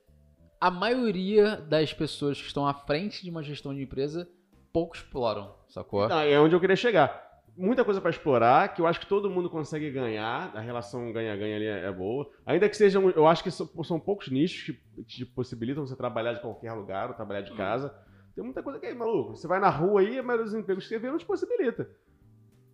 a 0.59 0.71
maioria 0.71 1.57
das 1.57 1.93
pessoas 1.93 2.41
que 2.41 2.47
estão 2.47 2.67
à 2.67 2.73
frente 2.73 3.23
de 3.23 3.29
uma 3.29 3.43
gestão 3.43 3.75
de 3.75 3.83
empresa 3.83 4.27
pouco 4.73 4.97
exploram, 4.97 5.55
sacou? 5.69 6.09
Não, 6.09 6.21
é 6.21 6.41
onde 6.41 6.55
eu 6.55 6.61
queria 6.61 6.77
chegar. 6.77 7.24
Muita 7.57 7.85
coisa 7.85 8.01
pra 8.01 8.11
explorar, 8.11 8.75
que 8.75 8.81
eu 8.81 8.87
acho 8.87 8.99
que 8.99 9.07
todo 9.07 9.31
mundo 9.31 9.49
consegue 9.49 9.91
ganhar. 9.91 10.51
A 10.57 10.61
relação 10.61 11.13
ganha-ganha 11.13 11.57
ali 11.57 11.67
é 11.67 11.85
é 11.85 11.93
boa. 11.93 12.29
Ainda 12.45 12.69
que 12.69 12.77
sejam, 12.77 13.11
eu 13.11 13.27
acho 13.27 13.45
que 13.45 13.51
são, 13.51 13.69
são 13.85 14.01
poucos 14.01 14.29
nichos 14.29 14.77
que 14.97 15.05
te 15.05 15.25
possibilitam 15.25 15.87
você 15.87 15.95
trabalhar 15.95 16.33
de 16.33 16.41
qualquer 16.41 16.73
lugar 16.73 17.11
ou 17.11 17.15
trabalhar 17.15 17.43
de 17.43 17.55
casa. 17.55 17.95
Tem 18.35 18.43
muita 18.43 18.63
coisa 18.63 18.81
que 18.81 18.87
é 18.87 18.95
maluco. 18.95 19.37
Você 19.37 19.47
vai 19.47 19.61
na 19.61 19.71
rua 19.71 20.01
aí, 20.01 20.19
a 20.19 20.23
maioria 20.23 20.45
dos 20.45 20.55
empregos 20.55 20.85
que 20.85 20.89
você 20.89 20.99
vê 20.99 21.09
não 21.09 21.19
te 21.19 21.25
possibilita. 21.25 21.89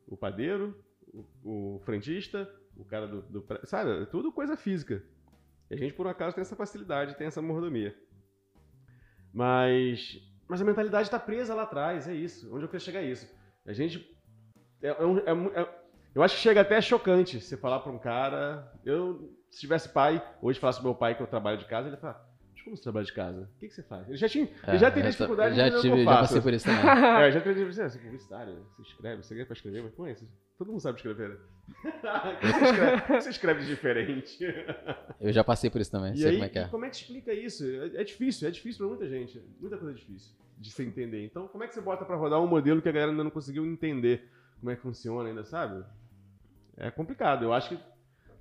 O 0.07 0.17
padeiro, 0.17 0.83
o, 1.13 1.77
o 1.77 1.81
frentista, 1.81 2.51
o 2.77 2.85
cara 2.85 3.07
do, 3.07 3.23
do. 3.23 3.47
Sabe? 3.65 4.03
É 4.03 4.07
tudo 4.07 4.33
coisa 4.33 4.57
física. 4.57 5.05
E 5.71 5.75
a 5.75 5.77
gente, 5.77 5.93
por 5.93 6.07
um 6.07 6.11
acaso, 6.11 6.35
tem 6.35 6.43
essa 6.43 6.57
facilidade, 6.57 7.17
tem 7.17 7.27
essa 7.27 7.43
mordomia. 7.43 7.95
Mas. 9.33 10.21
Mas 10.49 10.61
a 10.61 10.65
mentalidade 10.65 11.07
está 11.07 11.19
presa 11.19 11.55
lá 11.55 11.63
atrás, 11.63 12.09
é 12.09 12.15
isso. 12.15 12.53
Onde 12.53 12.65
eu 12.65 12.69
queria 12.69 12.81
chegar 12.81 13.01
é 13.01 13.07
isso. 13.07 13.31
A 13.67 13.73
gente. 13.73 14.19
É, 14.83 14.89
é 14.89 15.05
um- 15.05 15.19
é 15.55 15.61
é- 15.63 15.69
eu 16.15 16.23
acho 16.23 16.35
que 16.37 16.41
chega 16.43 16.61
até 16.61 16.81
chocante 16.81 17.41
você 17.41 17.57
falar 17.57 17.81
para 17.81 17.93
um 17.93 17.99
cara. 17.99 18.71
Eu, 18.85 19.33
se 19.51 19.61
tivesse 19.61 19.89
pai, 19.89 20.23
hoje 20.43 20.59
falasse 20.59 20.79
pro 20.81 20.89
meu 20.89 20.95
pai 20.95 21.15
que 21.15 21.23
eu 21.23 21.27
trabalho 21.27 21.59
de 21.59 21.67
casa, 21.67 21.87
ele 21.89 21.97
ia 21.97 22.01
falar. 22.01 22.29
Mas 22.53 22.63
como 22.63 22.77
você 22.77 22.83
trabalha 22.83 23.07
de 23.07 23.13
casa? 23.13 23.43
O 23.43 23.59
que, 23.59 23.69
que 23.69 23.75
você 23.75 23.83
faz? 23.83 24.09
Ele 24.09 24.17
já, 24.17 24.29
tinha, 24.29 24.49
ele 24.69 24.79
já 24.79 24.91
teria 24.91 25.09
É, 25.09 25.13
dificuldade 25.13 25.55
já 25.57 25.69
de 25.69 25.81
tive, 25.81 26.05
já 26.05 26.11
passei 26.11 26.41
por 26.41 26.53
isso 26.53 26.67
também. 26.67 26.81
É, 27.23 27.31
já 27.31 27.41
teria 27.41 27.65
você, 27.67 27.89
você 27.89 27.99
é 27.99 28.01
publicitário, 28.03 28.67
você 28.77 28.83
escreve, 28.83 29.23
você 29.23 29.35
quer 29.37 29.45
pra 29.47 29.53
escrever, 29.55 29.83
mas 29.83 29.95
conhece. 29.95 30.29
Todo 30.59 30.69
mundo 30.73 30.81
sabe 30.81 30.97
escrever, 30.99 31.29
né? 31.31 31.37
Você 32.43 32.65
escreve, 32.65 33.21
você 33.21 33.31
escreve 33.31 33.61
de 33.61 33.67
diferente. 33.69 34.39
Eu 35.21 35.33
já 35.33 35.43
passei 35.45 35.71
por 35.71 35.81
isso 35.81 35.91
também, 35.91 36.13
E 36.13 36.19
sei 36.19 36.27
aí, 36.31 36.33
como 36.35 36.45
é 36.45 36.49
que 36.51 36.59
é. 36.59 36.65
como 36.69 36.85
é 36.85 36.91
que 36.91 36.97
explica 36.97 37.33
isso? 37.33 37.65
É, 37.65 38.01
é 38.01 38.05
difícil, 38.05 38.47
é 38.47 38.51
difícil 38.51 38.79
pra 38.79 38.89
muita 38.89 39.09
gente. 39.09 39.41
Muita 39.59 39.79
coisa 39.79 39.93
é 39.93 39.95
difícil 39.99 40.33
de 40.59 40.71
se 40.71 40.83
entender. 40.83 41.25
Então, 41.25 41.49
como 41.49 41.65
é 41.65 41.69
que 41.69 41.75
você 41.75 41.81
bota 41.81 42.05
pra 42.05 42.15
rodar 42.17 42.43
um 42.43 42.47
modelo 42.47 42.83
que 42.83 42.89
a 42.91 42.93
galera 42.93 43.11
ainda 43.13 43.25
não 43.25 43.31
conseguiu 43.31 43.65
entender 43.65 44.29
como 44.61 44.71
é 44.71 44.77
que 44.77 44.83
funciona 44.83 45.29
ainda, 45.29 45.45
sabe? 45.45 45.85
É 46.77 46.91
complicado. 46.91 47.43
Eu 47.45 47.53
acho 47.53 47.69
que 47.71 47.79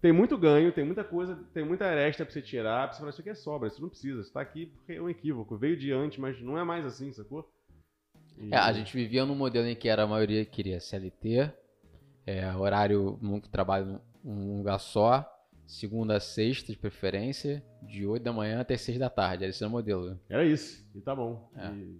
tem 0.02 0.12
muito 0.14 0.38
ganho, 0.38 0.72
tem 0.72 0.86
muita 0.86 1.04
coisa, 1.04 1.36
tem 1.54 1.66
muita 1.66 1.86
aresta 1.86 2.24
pra 2.26 2.32
você 2.34 2.42
tirar, 2.42 2.88
pra 2.88 2.94
você 2.94 3.00
falar, 3.00 3.10
isso 3.12 3.22
aqui 3.22 3.30
é 3.30 3.36
sobra, 3.36 3.68
isso 3.68 3.82
não 3.82 3.90
precisa, 3.90 4.22
isso 4.22 4.32
tá 4.32 4.40
aqui 4.42 4.68
porque 4.68 4.94
é 4.94 5.02
um 5.02 5.10
equívoco. 5.10 5.58
Veio 5.58 5.76
de 5.78 5.92
antes, 5.92 6.18
mas 6.20 6.40
não 6.42 6.58
é 6.58 6.64
mais 6.64 6.86
assim, 6.86 7.12
sacou? 7.12 7.50
E- 8.38 8.54
É, 8.54 8.58
a 8.58 8.72
gente 8.72 8.94
vivia 8.96 9.26
num 9.26 9.36
modelo 9.36 9.68
em 9.68 9.76
que 9.76 9.90
era 9.90 10.04
a 10.04 10.08
maioria 10.08 10.46
queria 10.46 10.80
CLT, 10.80 11.52
é, 12.26 12.54
horário, 12.56 13.20
trabalho 13.52 14.00
num 14.24 14.58
lugar 14.58 14.80
só, 14.80 15.26
segunda 15.68 16.16
a 16.16 16.20
sexta 16.20 16.72
de 16.72 16.78
preferência, 16.78 17.64
de 17.84 18.06
8 18.06 18.24
da 18.24 18.32
manhã 18.34 18.62
até 18.62 18.78
6 18.78 18.98
da 18.98 19.10
tarde. 19.10 19.44
Era 19.44 19.50
esse 19.52 19.62
era 19.64 19.68
o 19.70 19.72
modelo. 19.72 20.20
Era 20.30 20.46
isso, 20.46 20.86
e 20.96 21.02
tá 21.02 21.14
bom. 21.16 21.50
É. 21.56 21.68
E 21.72 22.00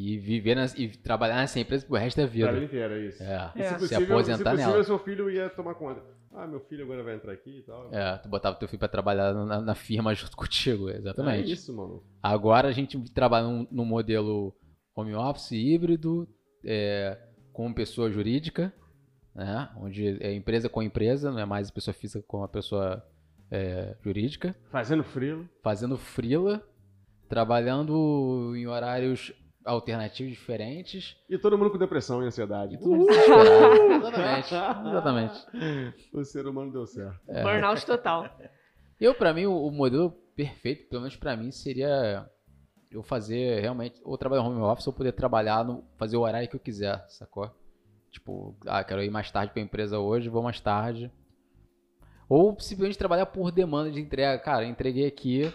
E 0.00 0.16
viver 0.18 0.54
nas, 0.54 0.74
e 0.78 0.86
trabalhar 0.88 1.36
nessa 1.36 1.58
empresa 1.58 1.84
pro 1.84 1.96
resto 1.96 2.18
da 2.18 2.22
pra 2.24 2.32
vida. 2.32 2.52
vida 2.52 2.64
inteira, 2.66 2.96
é 2.98 3.06
isso. 3.06 3.20
É, 3.22 3.52
E 3.56 3.60
É. 3.62 3.64
se 3.64 3.74
se 3.74 3.78
possível, 3.80 4.04
aposentar 4.16 4.36
se 4.38 4.44
possível 4.56 4.70
nela. 4.72 4.84
seu 4.84 4.98
filho 5.00 5.28
ia 5.30 5.50
tomar 5.50 5.74
conta. 5.74 6.00
Ah, 6.32 6.46
meu 6.46 6.60
filho 6.60 6.84
agora 6.84 7.02
vai 7.02 7.16
entrar 7.16 7.32
aqui 7.32 7.58
e 7.58 7.62
tal. 7.62 7.92
É, 7.92 8.16
tu 8.18 8.28
botava 8.28 8.54
teu 8.56 8.68
filho 8.68 8.78
pra 8.78 8.86
trabalhar 8.86 9.32
na, 9.34 9.60
na 9.60 9.74
firma 9.74 10.14
junto 10.14 10.36
contigo, 10.36 10.88
É 10.88 10.96
exatamente. 10.98 11.50
isso, 11.50 11.74
mano. 11.74 12.04
Agora 12.22 12.68
a 12.68 12.72
gente 12.72 12.96
trabalha 13.12 13.46
num, 13.48 13.66
num 13.72 13.84
modelo 13.84 14.54
home 14.94 15.14
office 15.14 15.50
híbrido, 15.52 16.28
é, 16.64 17.18
com 17.52 17.72
pessoa 17.72 18.08
jurídica, 18.10 18.72
né? 19.34 19.68
Onde 19.78 20.16
é 20.22 20.32
empresa 20.32 20.68
com 20.68 20.80
empresa, 20.80 21.32
não 21.32 21.40
é 21.40 21.44
mais 21.44 21.70
pessoa 21.72 21.92
física 21.94 22.22
com 22.28 22.44
a 22.44 22.48
pessoa 22.48 23.04
é, 23.50 23.96
jurídica, 24.04 24.54
Fazendo 24.70 25.02
frilo. 25.02 25.48
fazendo 25.62 25.96
freela, 25.98 26.62
trabalhando 27.28 28.54
em 28.56 28.66
horários 28.66 29.32
alternativos 29.68 30.32
diferentes. 30.32 31.16
E 31.28 31.38
todo 31.38 31.58
mundo 31.58 31.70
com 31.70 31.78
depressão 31.78 32.22
e 32.22 32.26
ansiedade. 32.26 32.76
E. 32.76 32.78
Exatamente. 33.94 34.54
Exatamente. 34.54 36.08
O 36.12 36.24
ser 36.24 36.46
humano 36.46 36.72
deu 36.72 36.86
certo. 36.86 37.20
É. 37.28 37.42
Burnout 37.42 37.84
total. 37.84 38.28
Eu, 39.00 39.14
pra 39.14 39.32
mim, 39.32 39.46
o, 39.46 39.70
modelo 39.70 40.10
perfeito, 40.34 40.88
pelo 40.88 41.02
menos 41.02 41.16
pra 41.16 41.36
mim, 41.36 41.50
seria 41.50 42.28
eu 42.90 43.02
fazer 43.02 43.60
realmente, 43.60 44.00
ou 44.02 44.16
trabalhar 44.16 44.42
home 44.42 44.60
office, 44.60 44.86
ou 44.86 44.92
poder 44.92 45.12
trabalhar, 45.12 45.64
no, 45.64 45.84
fazer 45.96 46.16
o 46.16 46.22
horário 46.22 46.48
que 46.48 46.56
eu 46.56 46.60
quiser, 46.60 47.04
sacou? 47.08 47.50
Tipo, 48.10 48.56
ah, 48.66 48.82
quero 48.82 49.02
ir 49.02 49.10
mais 49.10 49.30
tarde 49.30 49.52
pra 49.52 49.62
empresa 49.62 49.98
hoje, 49.98 50.28
vou 50.28 50.42
mais 50.42 50.58
tarde. 50.58 51.12
Ou 52.28 52.58
simplesmente 52.58 52.98
trabalhar 52.98 53.26
por 53.26 53.50
demanda 53.50 53.90
de 53.90 54.00
entrega. 54.00 54.38
Cara, 54.42 54.64
entreguei 54.64 55.06
aqui, 55.06 55.52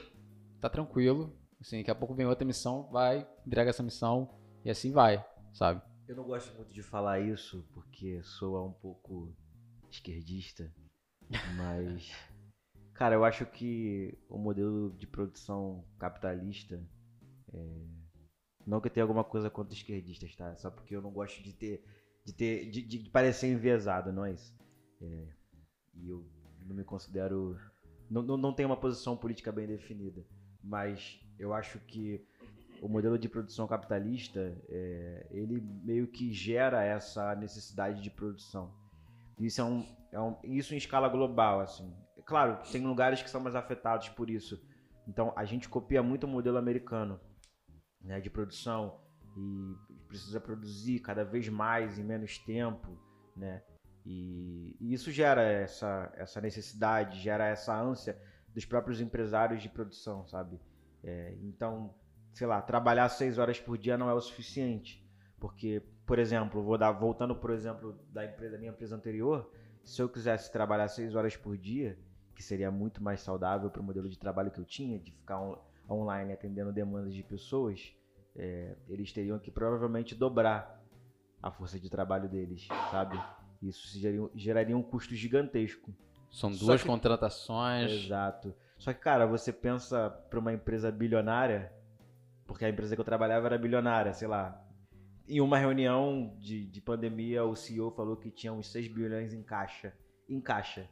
tá 0.61 0.69
tranquilo. 0.69 1.33
Assim, 1.63 1.77
daqui 1.77 1.89
a 1.89 1.95
pouco 1.95 2.13
vem 2.13 2.25
outra 2.25 2.45
missão, 2.45 2.89
vai, 2.91 3.25
entrega 3.47 3.69
essa 3.69 3.81
missão, 3.81 4.29
e 4.65 4.69
assim 4.69 4.91
vai, 4.91 5.25
sabe? 5.53 5.81
Eu 6.05 6.17
não 6.17 6.25
gosto 6.25 6.53
muito 6.57 6.73
de 6.73 6.83
falar 6.83 7.21
isso 7.21 7.65
porque 7.73 8.21
soa 8.21 8.61
um 8.61 8.73
pouco 8.73 9.33
esquerdista, 9.89 10.69
mas 11.55 12.11
cara, 12.93 13.15
eu 13.15 13.23
acho 13.23 13.45
que 13.45 14.13
o 14.27 14.37
modelo 14.37 14.91
de 14.97 15.07
produção 15.07 15.85
capitalista 15.97 16.85
é, 17.53 17.87
não 18.67 18.81
que 18.81 18.89
eu 18.89 18.91
tenha 18.91 19.05
alguma 19.05 19.23
coisa 19.23 19.49
contra 19.49 19.73
esquerdistas, 19.73 20.35
tá? 20.35 20.53
Só 20.57 20.69
porque 20.69 20.93
eu 20.93 21.01
não 21.01 21.11
gosto 21.11 21.41
de 21.41 21.53
ter 21.53 21.81
de 22.25 22.33
ter 22.33 22.69
de, 22.69 22.81
de 22.81 23.09
parecer 23.09 23.49
enviesado, 23.49 24.11
não 24.11 24.25
é 24.25 24.33
isso? 24.33 24.53
É, 25.01 25.27
e 25.93 26.09
eu 26.09 26.29
não 26.65 26.75
me 26.75 26.83
considero 26.83 27.57
não, 28.09 28.21
não, 28.21 28.35
não 28.35 28.53
tenho 28.53 28.67
uma 28.67 28.75
posição 28.75 29.15
política 29.15 29.49
bem 29.49 29.65
definida, 29.65 30.25
mas 30.61 31.22
eu 31.39 31.53
acho 31.53 31.79
que 31.79 32.25
o 32.81 32.87
modelo 32.89 33.17
de 33.17 33.29
produção 33.29 33.65
capitalista 33.65 34.55
é, 34.67 35.27
ele 35.31 35.61
meio 35.83 36.07
que 36.07 36.33
gera 36.33 36.83
essa 36.83 37.33
necessidade 37.35 38.01
de 38.01 38.09
produção. 38.09 38.73
Isso 39.39 39.61
é 39.61 39.63
um, 39.63 39.85
é 40.11 40.19
um 40.19 40.37
isso 40.43 40.73
em 40.73 40.77
escala 40.77 41.07
global, 41.07 41.61
assim. 41.61 41.95
Claro, 42.25 42.59
tem 42.71 42.85
lugares 42.85 43.21
que 43.21 43.29
são 43.29 43.41
mais 43.41 43.55
afetados 43.55 44.09
por 44.09 44.29
isso. 44.29 44.61
Então 45.07 45.33
a 45.35 45.45
gente 45.45 45.69
copia 45.69 46.03
muito 46.03 46.25
o 46.25 46.27
modelo 46.27 46.57
americano, 46.57 47.19
né, 48.01 48.19
de 48.19 48.29
produção 48.29 48.99
e 49.37 49.75
precisa 50.07 50.39
produzir 50.39 50.99
cada 50.99 51.23
vez 51.23 51.47
mais 51.49 51.97
em 51.97 52.03
menos 52.03 52.37
tempo, 52.37 52.97
né? 53.35 53.63
E, 54.05 54.75
e 54.79 54.93
isso 54.93 55.09
gera 55.09 55.41
essa 55.41 56.13
essa 56.17 56.41
necessidade, 56.41 57.21
gera 57.21 57.45
essa 57.45 57.73
ânsia 57.73 58.21
dos 58.53 58.65
próprios 58.65 58.99
empresários 58.99 59.61
de 59.61 59.69
produção, 59.69 60.27
sabe? 60.27 60.59
É, 61.03 61.35
então 61.41 61.93
sei 62.33 62.47
lá, 62.47 62.61
trabalhar 62.61 63.07
seis 63.09 63.37
horas 63.37 63.59
por 63.59 63.77
dia 63.77 63.97
não 63.97 64.09
é 64.09 64.13
o 64.13 64.21
suficiente. 64.21 65.03
Porque, 65.39 65.83
por 66.05 66.17
exemplo, 66.17 66.63
vou 66.63 66.77
dar, 66.77 66.91
voltando 66.91 67.35
por 67.35 67.51
exemplo 67.51 67.95
da 68.11 68.25
empresa, 68.25 68.53
da 68.53 68.57
minha 68.57 68.71
empresa 68.71 68.95
anterior, 68.95 69.51
se 69.83 70.01
eu 70.01 70.09
quisesse 70.09 70.51
trabalhar 70.51 70.87
seis 70.87 71.13
horas 71.15 71.35
por 71.35 71.57
dia, 71.57 71.97
que 72.33 72.41
seria 72.41 72.71
muito 72.71 73.03
mais 73.03 73.21
saudável 73.21 73.69
para 73.69 73.81
o 73.81 73.83
modelo 73.83 74.09
de 74.09 74.17
trabalho 74.17 74.49
que 74.49 74.59
eu 74.59 74.65
tinha, 74.65 74.97
de 74.97 75.11
ficar 75.11 75.39
on- 75.39 75.59
online 75.87 76.33
atendendo 76.33 76.71
demandas 76.71 77.13
de 77.13 77.21
pessoas, 77.21 77.93
é, 78.35 78.75
eles 78.87 79.11
teriam 79.11 79.37
que 79.37 79.51
provavelmente 79.51 80.15
dobrar 80.15 80.81
a 81.41 81.51
força 81.51 81.79
de 81.79 81.89
trabalho 81.89 82.27
deles, 82.29 82.67
sabe? 82.89 83.19
Isso 83.61 83.99
geraria, 83.99 84.29
geraria 84.33 84.77
um 84.77 84.81
custo 84.81 85.13
gigantesco. 85.13 85.93
São 86.31 86.51
duas 86.51 86.81
que- 86.81 86.87
contratações. 86.87 87.91
Exato. 87.91 88.55
Só 88.83 88.91
que, 88.91 88.99
cara, 88.99 89.25
você 89.25 89.53
pensa 89.53 90.09
para 90.09 90.37
uma 90.37 90.51
empresa 90.51 90.91
bilionária, 90.91 91.71
porque 92.45 92.65
a 92.65 92.69
empresa 92.69 92.93
que 92.93 92.99
eu 92.99 93.05
trabalhava 93.05 93.47
era 93.47 93.57
bilionária, 93.57 94.11
sei 94.11 94.27
lá. 94.27 94.61
Em 95.25 95.39
uma 95.39 95.57
reunião 95.57 96.35
de, 96.37 96.65
de 96.65 96.81
pandemia, 96.81 97.45
o 97.45 97.55
CEO 97.55 97.91
falou 97.91 98.17
que 98.17 98.29
tinha 98.29 98.51
uns 98.51 98.69
6 98.73 98.89
bilhões 98.89 99.33
em 99.33 99.41
caixa. 99.41 99.93
Em 100.27 100.41
caixa. 100.41 100.89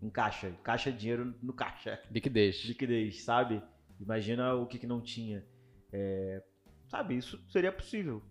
Em 0.00 0.08
caixa. 0.08 0.52
Caixa 0.62 0.92
dinheiro 0.92 1.34
no 1.42 1.52
caixa. 1.52 2.00
Liquidez. 2.08 2.64
Liquidez, 2.66 3.24
sabe? 3.24 3.60
Imagina 3.98 4.54
o 4.54 4.64
que, 4.64 4.78
que 4.78 4.86
não 4.86 5.00
tinha. 5.00 5.44
É, 5.92 6.40
sabe, 6.86 7.16
isso 7.16 7.44
seria 7.50 7.72
possível. 7.72 8.22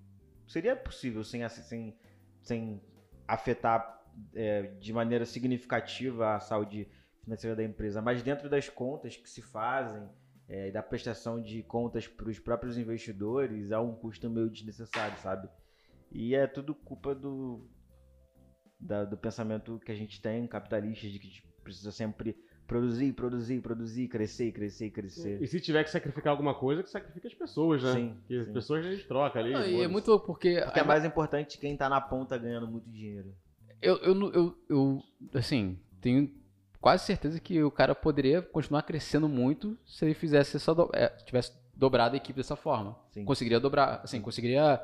Seria 0.48 0.78
possível 0.78 1.26
sem, 1.26 1.46
sem, 1.50 1.98
sem 2.42 2.82
afetar 3.28 4.02
é, 4.34 4.62
de 4.80 4.94
maneira 4.94 5.26
significativa 5.26 6.36
a 6.36 6.40
saúde 6.40 6.88
financeira 7.24 7.56
da 7.56 7.64
empresa, 7.64 8.02
mas 8.02 8.22
dentro 8.22 8.50
das 8.50 8.70
contas 8.70 9.16
que 9.16 9.30
se 9.30 9.42
fazem 9.42 10.04
é, 10.48 10.68
e 10.68 10.72
da 10.72 10.84
prestação 10.84 11.42
de 11.42 11.64
contas 11.64 12.08
para 12.08 12.30
os 12.30 12.38
próprios 12.40 12.78
investidores, 12.78 13.72
há 13.72 13.80
um 13.82 13.96
custo 13.96 14.30
meio 14.30 14.50
desnecessário, 14.50 15.18
sabe? 15.20 15.48
E 16.12 16.36
é 16.36 16.46
tudo 16.46 16.76
culpa 16.76 17.16
do, 17.16 17.66
da- 18.80 19.06
do 19.06 19.18
pensamento 19.18 19.80
que 19.86 19.92
a 19.92 19.96
gente 19.96 20.22
tem, 20.22 20.46
capitalista, 20.48 21.08
de 21.08 21.18
que 21.20 21.28
a 21.28 21.30
gente 21.30 21.48
precisa 21.64 21.92
sempre 21.92 22.36
produzir, 22.68 23.14
produzir, 23.14 23.62
produzir, 23.62 24.08
crescer, 24.08 24.52
crescer, 24.52 24.90
crescer. 24.92 25.42
E 25.42 25.48
se 25.48 25.60
tiver 25.62 25.84
que 25.84 25.90
sacrificar 25.90 26.32
alguma 26.32 26.54
coisa, 26.54 26.84
que 26.84 26.90
sacrifica 26.90 27.28
as 27.28 27.34
pessoas, 27.34 27.82
né? 27.84 27.94
Sim, 27.94 28.18
que 28.28 28.38
as 28.40 28.48
sim. 28.48 28.54
pessoas 28.54 28.86
a 28.86 28.92
gente 28.92 29.08
troca 29.08 29.40
ali. 29.40 29.54
Não, 29.54 29.66
e 29.66 29.82
é 29.82 29.88
muito 29.88 30.08
louco 30.10 30.26
porque. 30.28 30.62
Porque 30.64 30.80
é 30.80 30.84
mais 30.84 31.06
importante 31.06 31.58
quem 31.58 31.76
tá 31.78 31.88
na 31.90 32.02
ponta 32.02 32.38
ganhando 32.38 32.68
muito 32.68 32.90
dinheiro. 32.90 33.34
Eu, 33.82 33.98
eu, 33.98 34.16
não- 34.16 34.32
eu, 34.32 34.58
eu, 34.70 35.04
assim, 35.34 35.78
tenho 36.00 36.30
quase 36.84 37.06
certeza 37.06 37.40
que 37.40 37.64
o 37.64 37.72
cara 37.72 37.96
poderia 37.96 38.42
continuar 38.42 38.84
crescendo 38.84 39.30
muito 39.30 39.78
se 39.86 40.04
ele 40.04 40.14
fizesse 40.14 40.58
essa. 40.58 40.76
do- 40.76 40.92
é, 40.94 41.08
tivesse 41.26 41.54
dobrado 41.74 42.14
a 42.14 42.18
equipe 42.18 42.36
dessa 42.38 42.58
forma. 42.58 42.96
Sim. 43.12 43.24
Conseguiria 43.24 43.58
dobrar, 43.58 44.02
assim, 44.04 44.20
conseguiria 44.22 44.82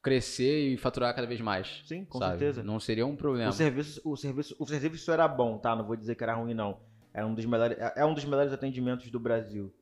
crescer 0.00 0.68
e 0.72 0.76
faturar 0.76 1.12
cada 1.14 1.26
vez 1.26 1.40
mais. 1.40 1.82
Sim, 1.84 2.04
com 2.04 2.18
sabe? 2.18 2.38
certeza. 2.38 2.62
Não 2.62 2.78
seria 2.78 3.04
um 3.04 3.16
problema. 3.16 3.50
O 3.50 3.52
serviço, 3.52 4.00
o 4.04 4.16
serviço, 4.16 4.54
o 4.60 4.64
serviço 4.66 5.10
era 5.10 5.26
bom, 5.26 5.58
tá? 5.58 5.74
Não 5.74 5.84
vou 5.84 5.96
dizer 5.96 6.14
que 6.14 6.22
era 6.22 6.34
ruim 6.34 6.54
não. 6.54 6.78
É 7.12 7.24
um 7.24 7.34
dos 7.34 7.44
melhores, 7.44 7.76
é 7.78 7.94
é 7.96 8.06
um 8.06 8.14
dos 8.14 8.24
melhores 8.24 8.52
atendimentos 8.52 9.10
do 9.10 9.18
Brasil. 9.18 9.74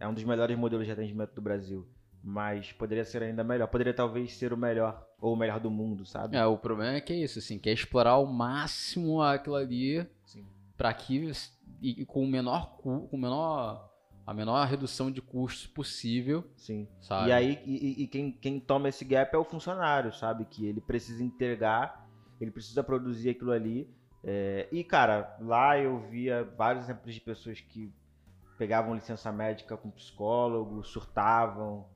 É 0.00 0.08
um 0.08 0.12
dos 0.12 0.24
melhores 0.24 0.58
modelos 0.58 0.86
de 0.86 0.92
atendimento 0.92 1.34
do 1.34 1.40
Brasil. 1.40 1.86
Mas 2.22 2.72
poderia 2.72 3.04
ser 3.04 3.22
ainda 3.22 3.44
melhor. 3.44 3.68
Poderia 3.68 3.94
talvez 3.94 4.34
ser 4.36 4.52
o 4.52 4.56
melhor 4.56 5.06
ou 5.20 5.32
o 5.34 5.36
melhor 5.36 5.60
do 5.60 5.70
mundo, 5.70 6.04
sabe? 6.04 6.36
É, 6.36 6.44
o 6.44 6.58
problema 6.58 6.96
é 6.96 7.00
que 7.00 7.12
é 7.12 7.16
isso, 7.16 7.38
assim, 7.38 7.58
que 7.58 7.70
é 7.70 7.72
explorar 7.72 8.10
ao 8.10 8.26
máximo 8.26 9.22
aquilo 9.22 9.54
ali 9.56 10.04
Sim. 10.24 10.44
Para 10.80 10.94
que 10.94 11.30
e, 11.82 12.00
e 12.00 12.06
com 12.06 12.24
o 12.24 12.26
menor 12.26 12.78
com 12.78 13.06
o 13.12 13.18
menor 13.18 13.86
a 14.26 14.32
menor 14.32 14.66
redução 14.66 15.10
de 15.10 15.20
custos 15.20 15.66
possível, 15.66 16.42
Sim. 16.56 16.88
sabe? 17.02 17.28
E 17.28 17.32
aí, 17.32 17.58
e- 17.66 18.02
e 18.04 18.06
quem, 18.06 18.32
quem 18.32 18.58
toma 18.58 18.88
esse 18.88 19.04
gap 19.04 19.34
é 19.34 19.38
o 19.38 19.44
funcionário, 19.44 20.10
sabe? 20.14 20.46
Que 20.46 20.64
ele 20.66 20.80
precisa 20.80 21.22
entregar, 21.22 22.08
ele 22.40 22.50
precisa 22.50 22.82
produzir 22.82 23.28
aquilo 23.30 23.50
ali. 23.50 23.90
É, 24.24 24.68
e, 24.72 24.82
cara, 24.84 25.36
lá 25.40 25.76
eu 25.78 25.98
via 26.08 26.44
vários 26.56 26.84
exemplos 26.84 27.12
de 27.12 27.20
pessoas 27.20 27.60
que 27.60 27.92
pegavam 28.56 28.94
licença 28.94 29.30
médica 29.32 29.76
com 29.76 29.90
psicólogo, 29.90 30.82
surtavam, 30.84 31.86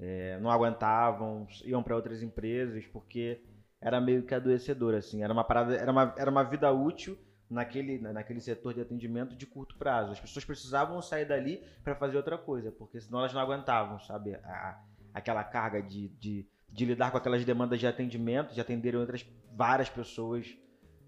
é, 0.00 0.38
não 0.40 0.50
aguentavam, 0.50 1.46
iam 1.64 1.82
para 1.82 1.96
outras 1.96 2.22
empresas, 2.22 2.84
porque 2.86 3.40
era 3.80 4.00
meio 4.00 4.24
que 4.26 4.34
adoecedor, 4.34 4.94
assim. 4.94 5.22
Era 5.22 5.32
uma 5.32 5.44
parada, 5.44 5.76
era 5.76 5.90
uma, 5.92 6.14
era 6.18 6.30
uma 6.30 6.42
vida 6.42 6.70
útil 6.72 7.16
naquele, 7.50 7.98
naquele 7.98 8.40
setor 8.40 8.74
de 8.74 8.80
atendimento 8.80 9.36
de 9.36 9.46
curto 9.46 9.76
prazo. 9.76 10.12
As 10.12 10.20
pessoas 10.20 10.44
precisavam 10.44 11.00
sair 11.02 11.24
dali 11.26 11.62
para 11.82 11.94
fazer 11.94 12.16
outra 12.16 12.38
coisa, 12.38 12.72
porque 12.72 13.00
senão 13.00 13.20
elas 13.20 13.32
não 13.32 13.40
aguentavam, 13.40 13.98
sabe? 14.00 14.34
A- 14.34 14.80
aquela 15.12 15.44
carga 15.44 15.80
de, 15.80 16.08
de, 16.18 16.46
de 16.72 16.84
lidar 16.84 17.10
com 17.10 17.16
aquelas 17.16 17.44
demandas 17.44 17.78
de 17.78 17.86
atendimento, 17.86 18.52
de 18.52 18.60
atenderem 18.60 18.98
outras 18.98 19.24
várias 19.52 19.88
pessoas 19.88 20.56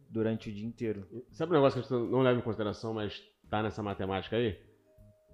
durante 0.09 0.49
o 0.49 0.53
dia 0.53 0.66
inteiro. 0.66 1.07
Sabe 1.33 1.51
um 1.53 1.55
negócio 1.57 1.83
que 1.83 1.92
a 1.94 1.99
gente 1.99 2.11
não 2.11 2.20
leva 2.22 2.38
em 2.38 2.42
consideração, 2.42 2.94
mas 2.94 3.20
tá 3.51 3.62
nessa 3.62 3.83
matemática 3.83 4.37
aí? 4.37 4.57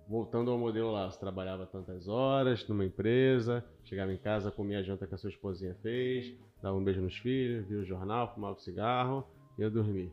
Voltando 0.08 0.50
ao 0.50 0.58
modelo 0.58 0.90
lá, 0.90 1.10
você 1.10 1.18
trabalhava 1.18 1.66
tantas 1.66 2.08
horas 2.08 2.66
numa 2.66 2.84
empresa, 2.84 3.64
chegava 3.84 4.12
em 4.12 4.18
casa, 4.18 4.50
comia 4.50 4.78
a 4.80 4.82
janta 4.82 5.06
que 5.06 5.14
a 5.14 5.18
sua 5.18 5.30
esposinha 5.30 5.74
fez, 5.82 6.34
dava 6.62 6.76
um 6.76 6.82
beijo 6.82 7.00
nos 7.00 7.16
filhos, 7.16 7.66
via 7.66 7.78
o 7.78 7.84
jornal, 7.84 8.32
fumava 8.34 8.54
um 8.54 8.58
cigarro 8.58 9.24
e 9.58 9.62
ia 9.62 9.70
dormir. 9.70 10.10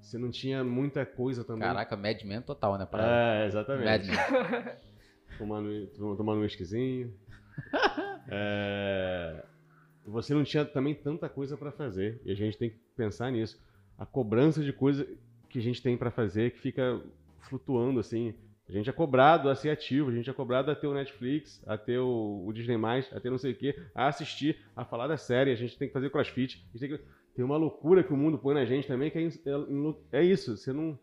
Você 0.00 0.18
não 0.18 0.30
tinha 0.30 0.64
muita 0.64 1.04
coisa 1.04 1.44
também. 1.44 1.68
Caraca, 1.68 1.96
Mad 1.96 2.22
Men 2.24 2.42
total, 2.42 2.78
né? 2.78 2.86
Parada. 2.86 3.10
É, 3.10 3.38
Mad 3.38 3.48
exatamente. 3.48 4.06
Men. 4.08 4.16
Tomando, 5.38 5.86
tomando 6.16 6.38
um 6.38 6.42
whiskyzinho. 6.42 7.12
É, 8.32 9.42
Você 10.06 10.32
não 10.32 10.44
tinha 10.44 10.64
também 10.64 10.94
tanta 10.94 11.28
coisa 11.28 11.56
pra 11.56 11.72
fazer. 11.72 12.20
E 12.24 12.30
a 12.30 12.34
gente 12.34 12.56
tem 12.56 12.70
que 12.70 12.76
pensar 12.96 13.30
nisso. 13.32 13.60
A 13.98 14.06
cobrança 14.06 14.62
de 14.62 14.72
coisa 14.72 15.06
que 15.48 15.58
a 15.58 15.62
gente 15.62 15.82
tem 15.82 15.96
pra 15.96 16.10
fazer 16.10 16.52
que 16.52 16.60
fica 16.60 17.00
flutuando 17.40 17.98
assim. 17.98 18.34
A 18.68 18.72
gente 18.72 18.88
é 18.88 18.92
cobrado 18.92 19.48
a 19.48 19.56
ser 19.56 19.70
ativo, 19.70 20.10
a 20.10 20.14
gente 20.14 20.30
é 20.30 20.32
cobrado 20.32 20.70
a 20.70 20.76
ter 20.76 20.86
o 20.86 20.94
Netflix, 20.94 21.60
a 21.66 21.76
ter 21.76 21.98
o, 21.98 22.44
o 22.46 22.52
Disney+, 22.52 22.76
a 23.12 23.18
ter 23.18 23.28
não 23.28 23.38
sei 23.38 23.50
o 23.50 23.56
quê, 23.56 23.76
a 23.92 24.06
assistir, 24.06 24.58
a 24.76 24.84
falar 24.84 25.08
da 25.08 25.16
série, 25.16 25.50
a 25.50 25.56
gente 25.56 25.76
tem 25.76 25.88
que 25.88 25.92
fazer 25.92 26.08
crossfit. 26.08 26.64
A 26.72 26.78
gente 26.78 26.88
tem, 26.88 26.98
que... 26.98 27.04
tem 27.40 27.44
uma 27.46 27.56
loucura 27.56 28.04
que 28.04 28.12
o 28.12 28.16
mundo 28.18 28.36
põe 28.36 28.52
na 28.54 28.66
gente 28.66 28.86
também, 28.86 29.10
que 29.10 29.16
é, 29.18 29.22
é, 30.12 30.20
é 30.20 30.22
isso, 30.22 30.58
você 30.58 30.74
não... 30.74 30.98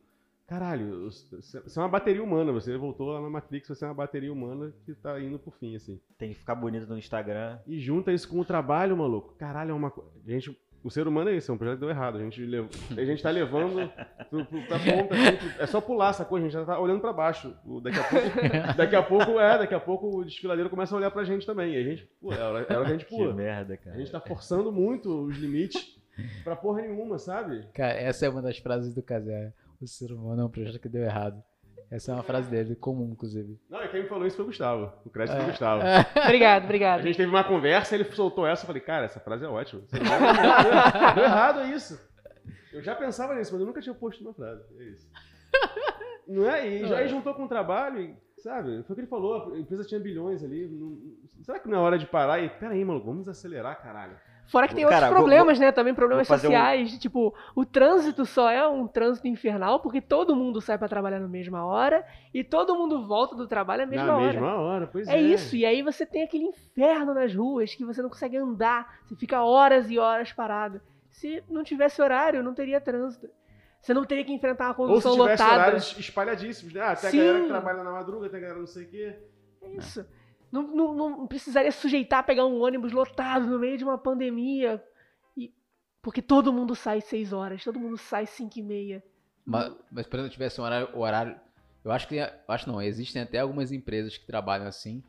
Caralho, 0.45 1.09
você 1.09 1.57
é 1.57 1.81
uma 1.81 1.89
bateria 1.89 2.23
humana, 2.23 2.51
você 2.51 2.77
voltou 2.77 3.07
lá 3.11 3.19
na 3.19 3.27
Matrix, 3.27 3.67
você 3.67 3.83
é 3.83 3.87
uma 3.87 3.95
bateria 3.95 4.31
humana 4.31 4.71
que 4.85 4.93
tá 4.93 5.19
indo 5.19 5.39
pro 5.39 5.49
fim, 5.49 5.75
assim. 5.75 5.99
Tem 6.15 6.29
que 6.29 6.35
ficar 6.35 6.53
bonito 6.53 6.85
no 6.87 6.95
Instagram. 6.97 7.57
E 7.65 7.79
junta 7.79 8.13
isso 8.13 8.29
com 8.29 8.39
o 8.39 8.45
trabalho, 8.45 8.95
maluco. 8.95 9.33
Caralho, 9.39 9.71
é 9.71 9.73
uma 9.73 9.89
coisa. 9.89 10.11
Gente, 10.25 10.55
o 10.83 10.89
ser 10.91 11.05
humano 11.07 11.31
é 11.31 11.35
isso, 11.35 11.51
é 11.51 11.55
um 11.55 11.57
projeto 11.57 11.79
que 11.79 11.81
deu 11.81 11.89
errado. 11.89 12.17
A 12.17 12.21
gente, 12.21 12.39
lev... 12.45 12.69
a 12.95 13.03
gente 13.03 13.21
tá 13.21 13.29
levando 13.31 13.91
pro, 14.29 14.45
pro, 14.45 14.61
pra 14.67 14.79
ponta, 14.79 15.15
assim, 15.15 15.35
pro- 15.37 15.61
é 15.63 15.65
só 15.65 15.81
pular, 15.81 16.13
sacou? 16.13 16.37
A 16.37 16.41
gente 16.41 16.51
já 16.53 16.63
tá 16.63 16.79
olhando 16.79 17.01
pra 17.01 17.11
baixo. 17.11 17.53
Daqui 17.81 17.99
a 17.99 18.03
pouco, 18.05 18.37
daqui 18.77 18.95
a 18.95 19.03
pouco, 19.03 19.39
é, 19.39 19.57
daqui 19.57 19.73
a 19.73 19.79
pouco 19.81 20.19
o 20.19 20.23
desfiladeiro 20.23 20.69
começa 20.69 20.95
a 20.95 20.97
olhar 20.97 21.09
pra 21.11 21.25
gente 21.25 21.45
também. 21.47 21.73
E 21.73 21.77
a 21.77 21.83
gente, 21.83 22.05
pô, 22.21 22.31
é 22.31 22.39
hora, 22.41 22.65
é 22.69 22.73
hora 22.73 22.85
que 22.85 22.91
a 22.91 22.97
gente 22.97 23.05
Que 23.05 23.15
pula. 23.17 23.33
merda, 23.33 23.73
A 23.73 23.77
cara. 23.77 23.97
gente 23.97 24.11
tá 24.11 24.21
forçando 24.21 24.71
muito 24.71 25.25
os 25.25 25.35
limites 25.37 25.97
pra 26.43 26.55
porra 26.55 26.81
nenhuma, 26.81 27.17
sabe? 27.19 27.67
Cara, 27.73 27.93
essa 27.93 28.25
é 28.25 28.29
uma 28.29 28.41
das 28.41 28.57
frases 28.57 28.93
do 28.93 29.01
Casé. 29.03 29.53
O 29.81 29.87
ser 29.87 30.11
humano 30.11 30.41
é 30.41 30.45
um 30.45 30.49
projeto 30.49 30.79
que 30.79 30.89
deu 30.89 31.03
errado. 31.03 31.41
Essa 31.89 32.11
é 32.11 32.15
uma 32.15 32.23
frase 32.23 32.49
dele, 32.49 32.75
comum, 32.75 33.11
inclusive. 33.13 33.57
Não, 33.69 33.81
e 33.83 33.87
quem 33.87 34.03
me 34.03 34.09
falou 34.09 34.27
isso 34.27 34.35
foi 34.35 34.43
o 34.43 34.47
Gustavo. 34.49 34.91
O 35.05 35.09
crédito 35.09 35.35
foi 35.35 35.43
o 35.45 35.47
É. 35.47 35.49
Gustavo. 35.51 35.81
Obrigado, 36.25 36.61
A 36.61 36.65
obrigado. 36.65 37.01
gente 37.03 37.15
teve 37.15 37.29
uma 37.29 37.43
conversa, 37.45 37.95
ele 37.95 38.03
soltou 38.11 38.45
essa, 38.45 38.63
eu 38.63 38.67
falei, 38.67 38.81
cara, 38.81 39.05
essa 39.05 39.19
frase 39.21 39.45
é 39.45 39.47
ótima. 39.47 39.83
Deu 41.15 41.23
errado, 41.23 41.61
é 41.61 41.69
isso. 41.69 41.97
Eu 42.73 42.81
já 42.83 42.93
pensava 42.95 43.35
nisso, 43.35 43.51
mas 43.53 43.61
eu 43.61 43.67
nunca 43.67 43.79
tinha 43.81 43.95
posto 43.95 44.21
uma 44.21 44.33
frase. 44.33 44.63
É 44.77 44.83
isso. 44.83 45.09
Não 46.27 46.49
é? 46.49 46.67
E 46.67 46.85
já 46.87 46.97
aí 46.97 47.07
juntou 47.07 47.33
com 47.33 47.45
o 47.45 47.47
trabalho, 47.47 48.01
e, 48.01 48.41
sabe? 48.41 48.83
Foi 48.83 48.91
o 48.91 48.95
que 48.95 49.01
ele 49.01 49.07
falou, 49.07 49.53
a 49.53 49.57
empresa 49.57 49.85
tinha 49.85 49.99
bilhões 49.99 50.43
ali. 50.43 50.67
não- 50.67 50.97
será 51.43 51.57
que 51.59 51.69
não 51.69 51.77
é 51.77 51.79
hora 51.81 51.97
de 51.97 52.05
parar 52.05 52.39
e, 52.43 52.49
pera 52.49 52.73
aí, 52.73 52.83
mano, 52.83 53.01
vamos 53.01 53.29
acelerar, 53.29 53.81
caralho. 53.81 54.17
Fora 54.47 54.67
que 54.67 54.73
tem 54.75 54.83
Cara, 54.85 54.95
outros 54.95 55.09
vou- 55.09 55.17
problemas, 55.19 55.59
né? 55.59 55.71
Também 55.71 55.93
problemas 55.93 56.27
vou 56.27 56.35
um- 56.37 56.39
sociais. 56.39 56.89
de, 56.91 56.97
Tipo, 56.99 57.33
o 57.55 57.65
trânsito 57.65 58.25
só 58.25 58.49
é 58.49 58.65
um 58.67 58.87
trânsito 58.87 59.27
infernal 59.27 59.79
porque 59.81 59.99
todo 60.01 60.35
mundo 60.35 60.61
sai 60.61 60.77
pra 60.77 60.87
trabalhar 60.87 61.19
na 61.19 61.27
mesma 61.27 61.65
hora 61.65 62.05
e 62.33 62.43
todo 62.43 62.75
mundo 62.75 63.05
volta 63.05 63.35
do 63.35 63.47
trabalho 63.47 63.81
na 63.83 63.87
mesma 63.91 64.05
Na 64.07 64.15
hora. 64.17 64.25
mesma 64.33 64.55
hora, 64.55 64.87
pois 64.87 65.07
é. 65.07 65.15
É 65.15 65.21
isso, 65.21 65.55
e 65.55 65.65
aí 65.65 65.81
você 65.81 66.05
tem 66.05 66.23
aquele 66.23 66.45
inferno 66.45 67.13
nas 67.13 67.35
ruas 67.35 67.75
que 67.75 67.83
você 67.83 68.01
não 68.01 68.09
consegue 68.09 68.37
andar, 68.37 68.99
você 69.05 69.15
fica 69.15 69.43
horas 69.43 69.89
e 69.91 69.99
horas 69.99 70.31
parado. 70.31 70.79
Se 71.11 71.43
não 71.49 71.63
tivesse 71.63 72.01
horário, 72.01 72.41
não 72.43 72.53
teria 72.53 72.79
trânsito. 72.79 73.27
Você 73.81 73.93
não 73.93 74.05
teria 74.05 74.23
que 74.25 74.33
enfrentar 74.33 74.65
uma 74.65 74.69
Ou 74.71 74.75
se 75.01 75.03
condução 75.07 75.11
tivesse 75.25 75.43
lotada. 75.43 75.61
horários 75.61 75.95
espalhadíssimos, 75.99 76.73
né? 76.73 76.81
Ah, 76.81 76.95
tem 76.95 77.09
Sim. 77.11 77.19
a 77.19 77.23
galera 77.23 77.41
que 77.43 77.47
trabalha 77.49 77.83
na 77.83 77.91
madruga, 77.91 78.29
tem 78.29 78.37
a 78.39 78.41
galera 78.41 78.59
não 78.59 78.67
sei 78.67 78.83
o 78.83 78.89
quê. 78.89 79.15
É 79.61 79.69
isso. 79.71 80.05
Não, 80.63 80.93
não, 80.93 81.09
não 81.19 81.27
precisaria 81.27 81.71
sujeitar 81.71 82.19
a 82.19 82.23
pegar 82.23 82.45
um 82.45 82.61
ônibus 82.61 82.91
lotado 82.91 83.45
no 83.47 83.59
meio 83.59 83.77
de 83.77 83.83
uma 83.83 83.97
pandemia. 83.97 84.83
E- 85.37 85.53
porque 86.01 86.21
todo 86.21 86.53
mundo 86.53 86.75
sai 86.75 87.01
seis 87.01 87.31
horas, 87.33 87.63
todo 87.63 87.79
mundo 87.79 87.97
sai 87.97 88.25
cinco 88.25 88.59
e 88.59 88.63
meia. 88.63 89.03
Mas, 89.45 89.73
mas 89.91 90.05
por 90.07 90.17
exemplo, 90.17 90.33
tivesse 90.33 90.59
um 90.59 90.63
horário, 90.63 90.97
horário. 90.97 91.39
Eu 91.83 91.91
acho 91.91 92.07
que. 92.07 92.15
Eu 92.15 92.29
acho 92.47 92.69
não, 92.69 92.81
existem 92.81 93.21
até 93.21 93.39
algumas 93.39 93.71
empresas 93.71 94.17
que 94.17 94.25
trabalham 94.25 94.67
assim, 94.67 95.01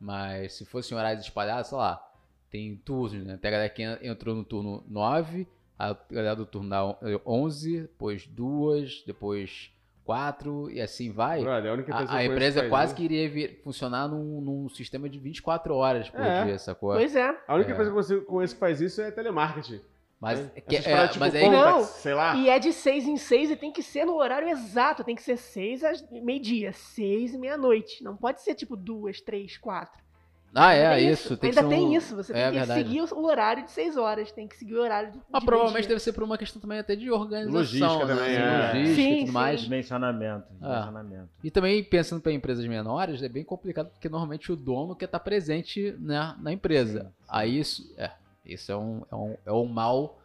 mas 0.00 0.52
se 0.54 0.64
fossem 0.66 0.96
horários 0.96 1.24
espalhados, 1.24 1.68
sei 1.70 1.78
lá, 1.78 2.02
tem 2.50 2.76
turnos, 2.76 3.24
né? 3.24 3.36
Tem 3.38 3.48
a 3.48 3.52
galera 3.52 3.70
que 3.70 3.82
en- 3.82 3.98
entrou 4.02 4.34
no 4.34 4.44
turno 4.44 4.84
9, 4.88 5.46
a 5.78 5.96
galera 6.10 6.36
do 6.36 6.44
turno 6.46 6.68
da 6.68 6.84
on- 6.84 6.96
11, 7.24 7.82
depois 7.82 8.26
2, 8.26 9.02
depois 9.06 9.72
4 10.06 10.70
e 10.70 10.80
assim 10.80 11.10
vai. 11.10 11.42
Brother, 11.42 11.70
a 11.70 11.74
única 11.74 11.94
A, 11.94 12.16
a 12.18 12.24
empresa 12.24 12.68
quase 12.68 12.86
isso. 12.92 12.94
que 12.96 13.02
iria 13.04 13.28
vir- 13.28 13.60
funcionar 13.64 14.06
num, 14.08 14.40
num 14.40 14.68
sistema 14.68 15.08
de 15.08 15.18
24 15.18 15.74
horas 15.74 16.08
por 16.08 16.20
É. 16.20 16.44
dia, 16.44 16.58
sacou? 16.58 16.92
Pois 16.94 17.14
é. 17.16 17.36
A 17.46 17.54
única 17.56 17.72
É. 17.72 17.74
coisa 17.74 17.90
que 17.90 17.96
você 17.96 18.16
conhece 18.20 18.54
que 18.54 18.60
faz 18.60 18.80
isso 18.80 19.02
é 19.02 19.10
telemarketing. 19.10 19.80
Mas, 20.18 20.38
Né? 20.40 20.50
que- 20.66 20.76
é, 20.76 20.82
paradas 20.82 21.10
tipo 21.10 21.24
mas 21.24 21.34
aí. 21.34 21.42
contact, 21.44 21.70
Não. 21.78 21.84
sei 21.84 22.14
lá. 22.14 22.34
E 22.36 22.48
é 22.48 22.58
de 22.58 22.72
seis 22.72 23.04
em 23.06 23.16
seis 23.18 23.50
e 23.50 23.56
tem 23.56 23.70
que 23.70 23.82
ser 23.82 24.06
no 24.06 24.14
horário 24.16 24.48
exato. 24.48 25.04
Tem 25.04 25.14
que 25.14 25.22
ser 25.22 25.36
seis 25.36 25.84
às 25.84 26.02
meio-dia, 26.10 26.72
seis 26.72 27.34
e 27.34 27.38
meia-noite. 27.38 28.02
Não 28.02 28.16
pode 28.16 28.40
ser 28.40 28.54
tipo 28.54 28.76
duas, 28.76 29.20
três, 29.20 29.58
quatro. 29.58 30.05
Ah, 30.58 30.72
é, 30.72 30.96
tem 30.96 31.10
isso. 31.10 31.36
Tem 31.36 31.50
que 31.52 31.58
Ainda 31.58 31.68
ser 31.70 31.76
tem 31.76 31.86
um- 31.86 31.92
isso. 31.92 32.16
Você 32.16 32.32
é 32.32 32.34
tem 32.34 32.44
que 32.52 32.58
verdade. 32.58 32.80
seguir 32.82 33.02
o 33.12 33.24
horário 33.26 33.64
de 33.64 33.70
seis 33.70 33.96
horas. 33.96 34.32
Tem 34.32 34.48
que 34.48 34.56
seguir 34.56 34.74
o 34.74 34.80
horário 34.82 35.12
de. 35.12 35.20
Mas 35.30 35.40
de 35.40 35.46
provavelmente 35.46 35.86
deve 35.86 36.00
ser 36.00 36.12
por 36.14 36.22
uma 36.24 36.38
questão 36.38 36.60
também 36.60 36.78
até 36.78 36.96
de 36.96 37.10
organização, 37.10 37.58
Logística 37.58 38.04
né? 38.06 38.14
também, 38.14 38.36
Assim, 38.36 38.42
é. 38.42 38.68
Logística 38.78 38.94
Sim, 39.02 39.12
e 39.12 39.16
tudo 39.18 39.26
sim. 39.26 39.32
mais. 39.32 39.60
Dimensionamento. 39.60 40.46
Ah. 40.62 40.68
Dimensionamento. 40.68 41.28
E 41.44 41.50
também 41.50 41.84
pensando 41.84 42.22
para 42.22 42.32
empresas 42.32 42.64
menores, 42.66 43.22
é 43.22 43.28
bem 43.28 43.44
complicado 43.44 43.90
porque 43.90 44.08
normalmente 44.08 44.50
o 44.50 44.56
dono 44.56 44.96
quer 44.96 45.04
estar 45.04 45.20
presente 45.20 45.94
né, 46.00 46.34
na 46.40 46.52
empresa. 46.52 47.00
Sim, 47.00 47.06
sim. 47.08 47.12
Aí 47.28 47.58
isso 47.58 47.94
é, 47.98 48.10
isso 48.44 48.72
é 48.72 48.76
um, 48.76 49.02
é 49.12 49.14
um, 49.14 49.36
é 49.46 49.52
um 49.52 49.66
mal 49.66 50.18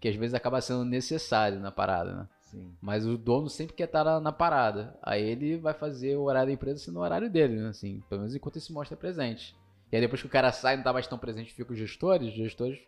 que 0.00 0.08
às 0.08 0.16
vezes 0.16 0.34
acaba 0.34 0.60
sendo 0.60 0.84
necessário 0.84 1.58
na 1.60 1.70
parada, 1.70 2.12
né? 2.14 2.28
Sim. 2.42 2.72
Mas 2.80 3.04
o 3.06 3.18
dono 3.18 3.48
sempre 3.50 3.74
quer 3.74 3.84
estar 3.84 4.04
na, 4.04 4.20
na 4.20 4.30
parada. 4.32 4.96
Aí 5.02 5.22
ele 5.22 5.56
vai 5.56 5.74
fazer 5.74 6.16
o 6.16 6.22
horário 6.22 6.48
da 6.48 6.52
empresa 6.54 6.78
sendo 6.78 6.98
o 6.98 7.02
horário 7.02 7.28
dele, 7.28 7.56
né? 7.60 7.68
Assim, 7.70 8.02
pelo 8.08 8.20
menos 8.20 8.34
enquanto 8.34 8.56
ele 8.56 8.64
se 8.64 8.72
mostra 8.72 8.96
presente. 8.96 9.56
E 9.94 9.96
aí 9.96 10.00
depois 10.00 10.20
que 10.20 10.26
o 10.26 10.30
cara 10.30 10.50
sai 10.50 10.74
e 10.74 10.76
não 10.78 10.82
tá 10.82 10.92
mais 10.92 11.06
tão 11.06 11.16
presente, 11.16 11.52
fica 11.54 11.72
os 11.72 11.78
gestores, 11.78 12.26
os 12.30 12.34
gestores 12.34 12.80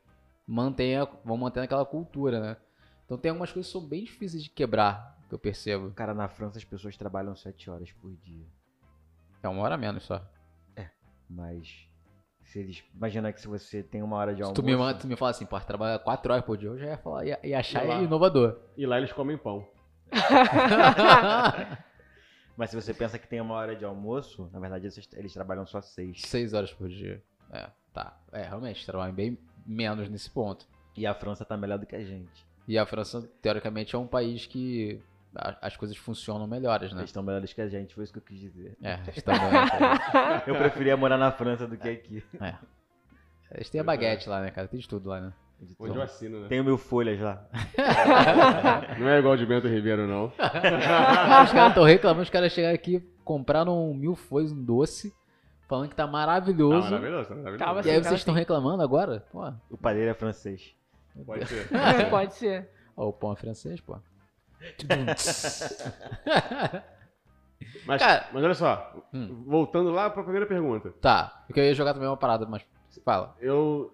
mantêm 0.45 0.97
a- 0.97 1.05
vão 1.25 1.37
mantendo 1.37 1.63
aquela 1.63 1.87
cultura, 1.87 2.41
né? 2.41 2.57
Então 3.05 3.17
tem 3.17 3.29
algumas 3.31 3.53
coisas 3.53 3.71
que 3.71 3.79
são 3.79 3.87
bem 3.89 4.03
difíceis 4.03 4.43
de 4.43 4.51
quebrar, 4.51 5.17
que 5.29 5.33
eu 5.37 5.39
percebo. 5.39 5.93
Cara, 5.93 6.13
na 6.13 6.27
França 6.27 6.59
as 6.59 6.65
pessoas 6.65 6.97
trabalham 6.97 7.37
7 7.37 7.71
horas 7.71 7.93
por 7.93 8.11
dia. 8.17 8.45
É 9.41 9.49
uma 9.49 9.63
hora 9.63 9.77
a 9.77 9.79
menos 9.79 10.03
só. 10.03 10.21
Mas 11.31 11.89
se 12.45 12.59
eles. 12.59 12.83
Imagina 12.93 13.33
que 13.33 13.41
se 13.41 13.47
você 13.47 13.85
tem 13.85 14.03
uma 14.03 14.17
hora 14.17 14.33
de 14.33 14.39
Se 14.39 14.43
almoço. 14.43 14.61
tu 14.61 14.67
me, 14.67 14.77
manda- 14.77 14.99
tu 14.99 15.07
me 15.07 15.15
fala 15.15 15.31
assim, 15.31 15.47
pô, 15.47 15.61
trabalha 15.61 16.01
4 16.01 16.33
horas 16.33 16.45
por 16.45 16.57
dia, 16.59 16.69
eu 16.71 16.77
já 16.79 16.87
ia, 16.87 16.99
falar, 16.99 17.25
ia, 17.25 17.39
ia 17.45 17.59
achar 17.61 17.81
Sei 17.83 17.89
lá. 17.89 18.03
inovador. 18.03 18.59
E 18.77 18.85
lá 18.85 18.99
eles 18.99 19.13
comem 19.13 19.39
pão. 19.39 19.65
Mas 22.57 22.71
se 22.71 22.77
você 22.77 22.95
pensa 22.95 23.19
que 23.19 23.29
tem 23.29 23.41
uma 23.41 23.55
hora 23.55 23.77
de 23.77 23.85
almoço, 23.85 24.49
na 24.53 24.59
verdade 24.59 24.87
eles, 24.87 25.09
eles 25.13 25.33
trabalham 25.33 25.67
só 25.67 25.81
6. 25.81 26.23
6 26.23 26.55
horas 26.55 26.73
por 26.73 26.89
dia. 26.89 27.23
É, 27.51 27.69
tá. 27.93 28.19
É, 28.33 28.43
realmente, 28.43 28.85
trabalham 28.87 29.15
bem 29.15 29.39
menos 29.67 30.09
nesse 30.09 30.31
ponto. 30.31 30.67
E 30.97 31.07
a 31.07 31.15
França 31.15 31.45
tá 31.45 31.57
melhor 31.57 31.79
do 31.79 31.87
que 31.87 31.95
a 31.95 32.05
gente. 32.05 32.47
E 32.67 32.79
a 32.79 32.87
França, 32.87 33.29
teoricamente, 33.43 33.95
é 33.95 33.99
um 33.99 34.07
país 34.07 34.47
que 34.47 35.01
as 35.61 35.77
coisas 35.77 35.97
funcionam 35.97 36.47
melhores, 36.47 36.93
né? 36.93 37.01
Eles 37.01 37.11
estão 37.11 37.23
melhores 37.23 37.53
que 37.53 37.61
a 37.61 37.69
gente, 37.69 37.95
foi 37.95 38.05
isso 38.05 38.13
que 38.13 38.19
eu 38.19 38.23
quis 38.23 38.41
dizer. 38.41 38.77
É, 38.83 38.95
eles 38.95 39.19
estão 39.19 39.35
bem. 39.35 39.51
Eu 40.47 40.57
preferia 40.57 40.97
morar 40.97 41.19
na 41.19 41.31
França 41.31 41.67
do 41.67 41.77
que 41.77 41.89
aqui. 41.89 42.25
Eles 43.51 43.69
têm 43.69 43.81
a 43.81 43.85
baguete 43.85 44.29
lá, 44.29 44.41
né, 44.41 44.51
cara? 44.51 44.67
Tem 44.67 44.81
de 44.81 44.89
tudo 44.89 45.11
lá, 45.11 45.21
né? 45.21 45.33
Onde 45.79 45.97
eu 45.97 46.03
assino, 46.03 46.41
né? 46.43 46.49
Tenho 46.49 46.65
mil 46.65 46.79
folhas 46.79 47.21
lá. 47.21 47.45
Não 48.99 49.09
é 49.09 49.19
igual 49.19 49.37
de 49.37 49.47
Bento 49.47 49.67
Ribeiro, 49.69 50.07
não. 50.07 50.27
Os 50.27 51.53
caras 51.53 51.69
estão 51.71 51.85
reclamando, 51.85 52.23
os 52.23 52.31
caras 52.31 52.53
chegaram 52.53 52.75
aqui, 52.75 53.01
compraram 53.25 53.93
mil 53.95 54.15
folhas, 54.15 54.53
um 54.53 54.63
doce, 54.65 55.13
falando 55.69 55.89
que 55.89 55.97
tá 55.97 56.05
Tá 56.07 56.11
maravilhoso. 56.13 56.91
maravilhoso, 56.91 57.29
tá 57.29 57.35
maravilhoso. 57.35 57.65
Tava 57.65 57.87
e 57.87 57.91
aí 57.91 58.03
vocês 58.03 58.21
estão 58.21 58.35
reclamando 58.35 58.83
agora? 58.83 59.25
Pô, 59.33 59.51
O 59.71 59.77
padeiro 59.79 60.11
é 60.11 60.15
francês. 60.15 60.75
Pode 61.25 61.47
ser. 61.47 61.69
Pode 62.11 62.35
ser. 62.35 62.69
ó, 62.97 63.09
o 63.09 63.13
pão 63.13 63.33
é 63.33 63.37
francês, 63.37 63.81
pô. 63.81 63.97
Mas, 67.87 68.03
Cara- 68.03 68.27
mas 68.33 68.45
olha 68.45 68.55
só, 68.55 68.93
Hum. 69.15 69.45
voltando 69.47 69.91
lá 69.91 70.11
pra 70.11 70.23
primeira 70.23 70.47
pergunta. 70.47 70.93
tá, 71.01 71.43
porque 71.47 71.61
eu 71.61 71.65
ia 71.65 71.75
jogar 71.75 71.95
também 71.95 72.09
uma 72.09 72.17
parada, 72.17 72.47
mas 72.47 72.63
fala. 73.05 73.35
Eu, 73.41 73.93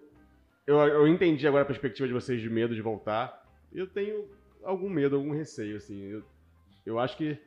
eu, 0.65 0.77
eu 0.77 1.07
entendi 1.07 1.47
agora 1.47 1.63
a 1.63 1.67
perspectiva 1.67 2.07
de 2.07 2.13
vocês 2.13 2.41
de 2.41 2.49
medo 2.49 2.73
de 2.73 2.81
voltar. 2.81 3.43
Eu 3.71 3.87
tenho 3.87 4.27
algum 4.63 4.89
medo, 4.89 5.15
algum 5.15 5.31
receio, 5.31 5.77
assim. 5.77 5.99
Eu, 5.99 6.23
eu 6.85 6.99
acho 6.99 7.17
que 7.17 7.37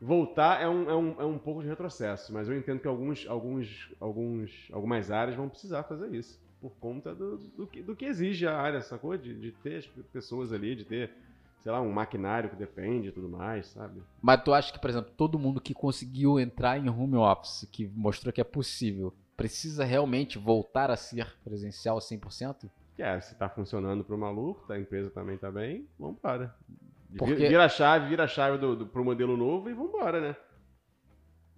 voltar 0.00 0.60
é 0.60 0.68
um, 0.68 0.90
é, 0.90 0.94
um, 0.94 1.20
é 1.20 1.24
um 1.24 1.38
pouco 1.38 1.62
de 1.62 1.68
retrocesso, 1.68 2.32
mas 2.32 2.48
eu 2.48 2.56
entendo 2.56 2.80
que 2.80 2.88
alguns, 2.88 3.26
alguns, 3.26 3.94
alguns, 3.98 4.68
algumas 4.72 5.10
áreas 5.10 5.36
vão 5.36 5.48
precisar 5.48 5.82
fazer 5.84 6.14
isso. 6.14 6.38
Por 6.60 6.70
conta 6.78 7.14
do, 7.14 7.38
do, 7.38 7.66
que, 7.66 7.82
do 7.82 7.94
que 7.94 8.04
exige 8.04 8.46
a 8.46 8.56
área, 8.56 8.80
sacou? 8.80 9.16
De, 9.16 9.34
de 9.34 9.52
ter 9.52 9.76
as 9.76 9.86
pessoas 9.86 10.52
ali, 10.52 10.74
de 10.74 10.84
ter, 10.84 11.10
sei 11.60 11.70
lá, 11.70 11.80
um 11.80 11.92
maquinário 11.92 12.50
que 12.50 12.56
depende 12.56 13.08
e 13.08 13.12
tudo 13.12 13.28
mais, 13.28 13.68
sabe? 13.68 14.02
Mas 14.20 14.42
tu 14.42 14.52
acha 14.52 14.72
que, 14.72 14.80
por 14.80 14.90
exemplo, 14.90 15.12
todo 15.16 15.38
mundo 15.38 15.60
que 15.60 15.74
conseguiu 15.74 16.40
entrar 16.40 16.78
em 16.78 16.88
home 16.88 17.16
office, 17.16 17.68
que 17.70 17.86
mostrou 17.88 18.32
que 18.32 18.40
é 18.40 18.44
possível, 18.44 19.14
precisa 19.36 19.84
realmente 19.84 20.38
voltar 20.38 20.90
a 20.90 20.96
ser 20.96 21.36
presencial 21.44 21.98
100%? 21.98 22.70
Que 22.94 23.02
é, 23.02 23.20
se 23.20 23.34
tá 23.36 23.48
funcionando 23.48 24.02
pro 24.02 24.16
maluco, 24.16 24.66
tá, 24.66 24.74
a 24.74 24.80
empresa 24.80 25.10
também 25.10 25.36
tá 25.36 25.50
bem, 25.50 25.86
vambora. 25.98 26.54
Vira, 27.10 27.18
Porque- 27.18 27.48
vira 27.48 27.64
a 27.64 27.68
chave, 27.68 28.08
vira 28.08 28.24
a 28.24 28.28
chave 28.28 28.58
do, 28.58 28.74
do, 28.74 28.86
pro 28.86 29.04
modelo 29.04 29.36
novo 29.36 29.68
e 29.68 29.74
vambora, 29.74 30.20
né? 30.20 30.36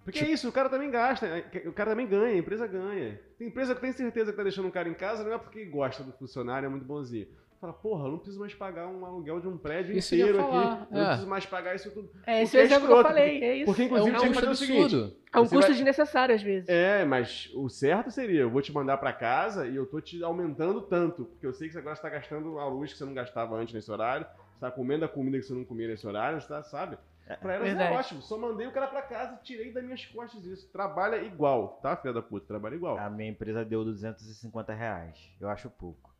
Porque 0.05 0.21
é 0.21 0.31
isso, 0.31 0.49
o 0.49 0.53
cara 0.53 0.71
também 0.71 0.91
gasta, 0.91 1.27
o 1.67 1.73
cara 1.73 1.91
também 1.91 2.07
ganha, 2.07 2.35
a 2.35 2.39
empresa 2.39 2.67
ganha. 2.67 3.21
Tem 3.39 3.49
empresa 3.49 3.75
que 3.75 3.81
tem 3.81 3.93
certeza 3.93 4.31
que 4.31 4.37
tá 4.37 4.43
deixando 4.43 4.67
um 4.67 4.71
cara 4.71 4.89
em 4.89 4.95
casa, 4.95 5.23
não 5.23 5.33
é 5.33 5.39
porque 5.39 5.67
gosta 5.67 6.03
do 6.03 6.13
funcionário, 6.13 6.67
é 6.67 6.69
muito 6.69 6.87
bonzinho. 6.87 7.29
Fala, 7.61 7.73
porra, 7.73 8.05
eu 8.05 8.13
não 8.13 8.19
preciso 8.19 8.39
mais 8.39 8.55
pagar 8.55 8.87
um 8.87 9.05
aluguel 9.05 9.41
de 9.41 9.49
um 9.49 9.59
prédio 9.59 9.97
Isso 9.97 10.15
inteiro 10.15 10.41
aqui. 10.41 10.55
Eu 10.55 10.61
não 10.97 11.01
é. 11.03 11.07
preciso 11.09 11.27
mais 11.29 11.45
pagar 11.45 11.75
isso 11.75 11.91
tudo. 11.91 12.09
É 12.25 12.43
esse 12.43 12.57
o 12.57 12.61
é 12.61 12.63
exemplo 12.63 12.87
que 12.87 12.93
eu 12.93 13.03
falei. 13.03 13.43
É 13.43 13.57
isso. 13.57 13.65
porque, 13.67 13.83
É 13.83 13.85
inclusive, 13.87 14.11
um 14.17 14.19
tinha 14.21 14.29
que 14.33 14.35
custo 14.35 14.41
fazer 14.49 14.53
o 14.53 14.55
seguinte, 14.67 14.95
absurdo. 14.95 15.17
É 15.33 15.39
um 15.39 15.43
custo 15.43 15.59
vai- 15.61 15.71
desnecessário 15.71 16.35
às 16.37 16.43
vezes. 16.43 16.69
É, 16.69 17.05
mas 17.05 17.51
o 17.57 17.69
certo 17.69 18.11
seria, 18.13 18.43
eu 18.43 18.51
vou 18.51 18.63
te 18.63 18.73
mandar 18.73 18.97
pra 18.99 19.13
casa 19.13 19.67
e 19.67 19.75
eu 19.75 19.87
tô 19.87 20.01
te 20.01 20.23
aumentando 20.23 20.81
tanto, 20.83 21.25
porque 21.25 21.45
eu 21.47 21.53
sei 21.53 21.67
que 21.67 21.73
você 21.73 21.81
agora 21.81 21.95
está 21.95 22.09
gastando 22.09 22.61
a 22.61 22.67
luz 22.69 22.93
que 22.93 22.99
você 22.99 23.05
não 23.05 23.13
gastava 23.15 23.57
antes 23.57 23.75
nesse 23.75 23.91
horário, 23.91 24.25
você 24.55 24.61
tá 24.61 24.71
comendo 24.71 25.05
a 25.05 25.09
comida 25.09 25.37
que 25.39 25.43
você 25.45 25.53
não 25.53 25.65
comia 25.65 25.89
nesse 25.89 26.07
horário, 26.07 26.41
você 26.41 26.47
tá, 26.47 26.63
sabe? 26.63 26.97
Pra 27.43 27.55
elas 27.55 27.67
é 27.67 27.75
Verdade. 27.75 27.95
ótimo, 27.97 28.23
só 28.23 28.39
mandei 28.39 28.67
o 28.69 28.73
cara 28.73 28.87
pra 28.87 29.03
casa 29.03 29.35
e 29.35 29.45
tirei 29.45 29.71
das 29.73 29.83
minhas 29.85 30.05
costas 30.07 30.45
isso. 30.45 30.71
Trabalha 30.73 31.17
igual, 31.23 31.79
tá, 31.83 31.95
filha 31.97 32.15
da 32.15 32.23
puta? 32.23 32.47
Trabalha 32.47 32.75
igual. 32.77 32.97
A 32.97 33.11
minha 33.11 33.29
empresa 33.29 33.65
deu 33.65 33.85
250 33.85 34.73
reais. 34.73 35.31
Eu 35.41 35.49
acho 35.51 35.69
pouco. 35.69 36.17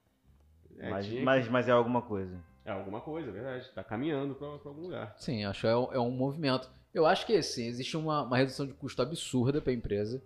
É, 0.79 0.91
mas, 0.91 1.07
tinha 1.07 1.25
mas, 1.25 1.49
mas 1.49 1.69
é 1.69 1.73
alguma 1.73 2.03
coisa. 2.03 2.39
é 2.65 2.71
alguma 2.71 3.01
coisa, 3.01 3.29
é 3.29 3.33
verdade. 3.33 3.69
Tá 3.75 3.83
caminhando 3.83 4.35
pra, 4.35 4.59
pra 4.59 4.71
algum 4.71 4.83
lugar. 4.83 5.15
Sim, 5.19 5.45
acho 5.45 5.63
que 5.63 5.67
é 5.67 5.77
um, 5.77 5.93
é 5.93 5.99
um 6.01 6.11
movimento. 6.11 6.71
Eu 6.95 7.07
acho 7.07 7.27
que 7.27 7.37
assim, 7.37 7.67
existe 7.67 7.97
uma, 7.97 8.23
uma 8.23 8.37
redução 8.37 8.67
de 8.67 8.73
custo 8.73 9.03
absurda 9.03 9.61
para 9.61 9.71
a 9.71 9.75
empresa, 9.75 10.23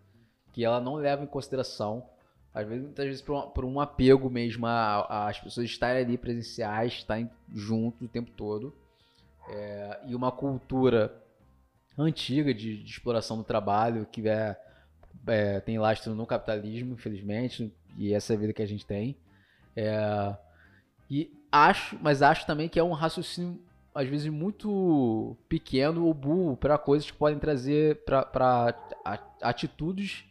que 0.53 0.64
ela 0.64 0.80
não 0.80 0.94
leva 0.94 1.24
em 1.24 1.26
consideração, 1.26 2.07
às 2.55 2.66
vezes, 2.66 2.84
muitas 2.84 3.07
vezes, 3.07 3.22
por 3.22 3.34
um, 3.34 3.50
por 3.50 3.64
um 3.64 3.80
apego 3.80 4.28
mesmo 4.28 4.66
às 4.66 5.40
pessoas 5.40 5.66
estarem 5.66 6.05
ali 6.05 6.18
presenciais, 6.18 6.92
estarem 6.92 7.30
juntos 7.53 8.03
o 8.03 8.09
tempo 8.09 8.30
todo, 8.36 8.74
é, 9.48 10.00
e 10.07 10.14
uma 10.14 10.30
cultura 10.30 11.14
antiga 11.96 12.53
de, 12.53 12.82
de 12.82 12.90
exploração 12.90 13.38
do 13.38 13.44
trabalho, 13.44 14.07
que 14.11 14.28
é, 14.28 14.57
é, 15.26 15.61
tem 15.61 15.78
lastro 15.78 16.14
no 16.14 16.26
capitalismo, 16.26 16.92
infelizmente, 16.92 17.72
e 17.96 18.12
essa 18.12 18.34
é 18.34 18.36
a 18.36 18.38
vida 18.38 18.53
que 18.53 18.62
a 18.62 18.66
gente 18.66 18.84
tem. 18.84 19.16
É, 19.76 20.36
e 21.10 21.32
acho, 21.50 21.98
mas 22.00 22.22
acho 22.22 22.46
também 22.46 22.68
que 22.68 22.78
é 22.78 22.82
um 22.82 22.92
raciocínio 22.92 23.60
às 23.94 24.08
vezes 24.08 24.28
muito 24.28 25.36
pequeno 25.48 26.06
ou 26.06 26.14
burro 26.14 26.56
para 26.56 26.78
coisas 26.78 27.10
que 27.10 27.16
podem 27.16 27.38
trazer 27.38 28.02
para 28.04 28.74
atitudes 29.42 30.24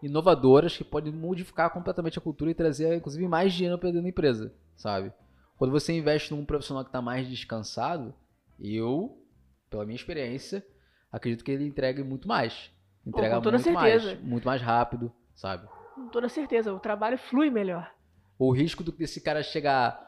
inovadoras 0.00 0.76
que 0.76 0.84
podem 0.84 1.12
modificar 1.12 1.70
completamente 1.70 2.18
a 2.18 2.22
cultura 2.22 2.50
e 2.50 2.54
trazer 2.54 2.96
inclusive 2.96 3.26
mais 3.26 3.52
dinheiro 3.52 3.78
para 3.78 3.88
dentro 3.88 4.02
da 4.02 4.08
empresa, 4.08 4.54
sabe? 4.76 5.12
Quando 5.56 5.72
você 5.72 5.92
investe 5.92 6.32
num 6.32 6.44
profissional 6.44 6.84
que 6.84 6.90
está 6.90 7.02
mais 7.02 7.28
descansado, 7.28 8.14
eu, 8.60 9.20
pela 9.68 9.84
minha 9.84 9.96
experiência, 9.96 10.64
acredito 11.10 11.44
que 11.44 11.50
ele 11.50 11.66
entregue 11.66 12.04
muito 12.04 12.28
mais. 12.28 12.70
Entrega 13.04 13.40
muito 13.40 13.60
certeza. 13.60 13.72
mais, 13.74 14.22
muito 14.22 14.44
mais 14.44 14.62
rápido, 14.62 15.12
sabe? 15.34 15.66
Com 15.96 16.08
toda 16.08 16.28
certeza, 16.28 16.72
o 16.72 16.78
trabalho 16.78 17.18
flui 17.18 17.50
melhor. 17.50 17.90
O 18.38 18.50
risco 18.52 18.82
do- 18.84 18.92
desse 18.92 19.20
cara 19.20 19.42
chegar 19.42 20.06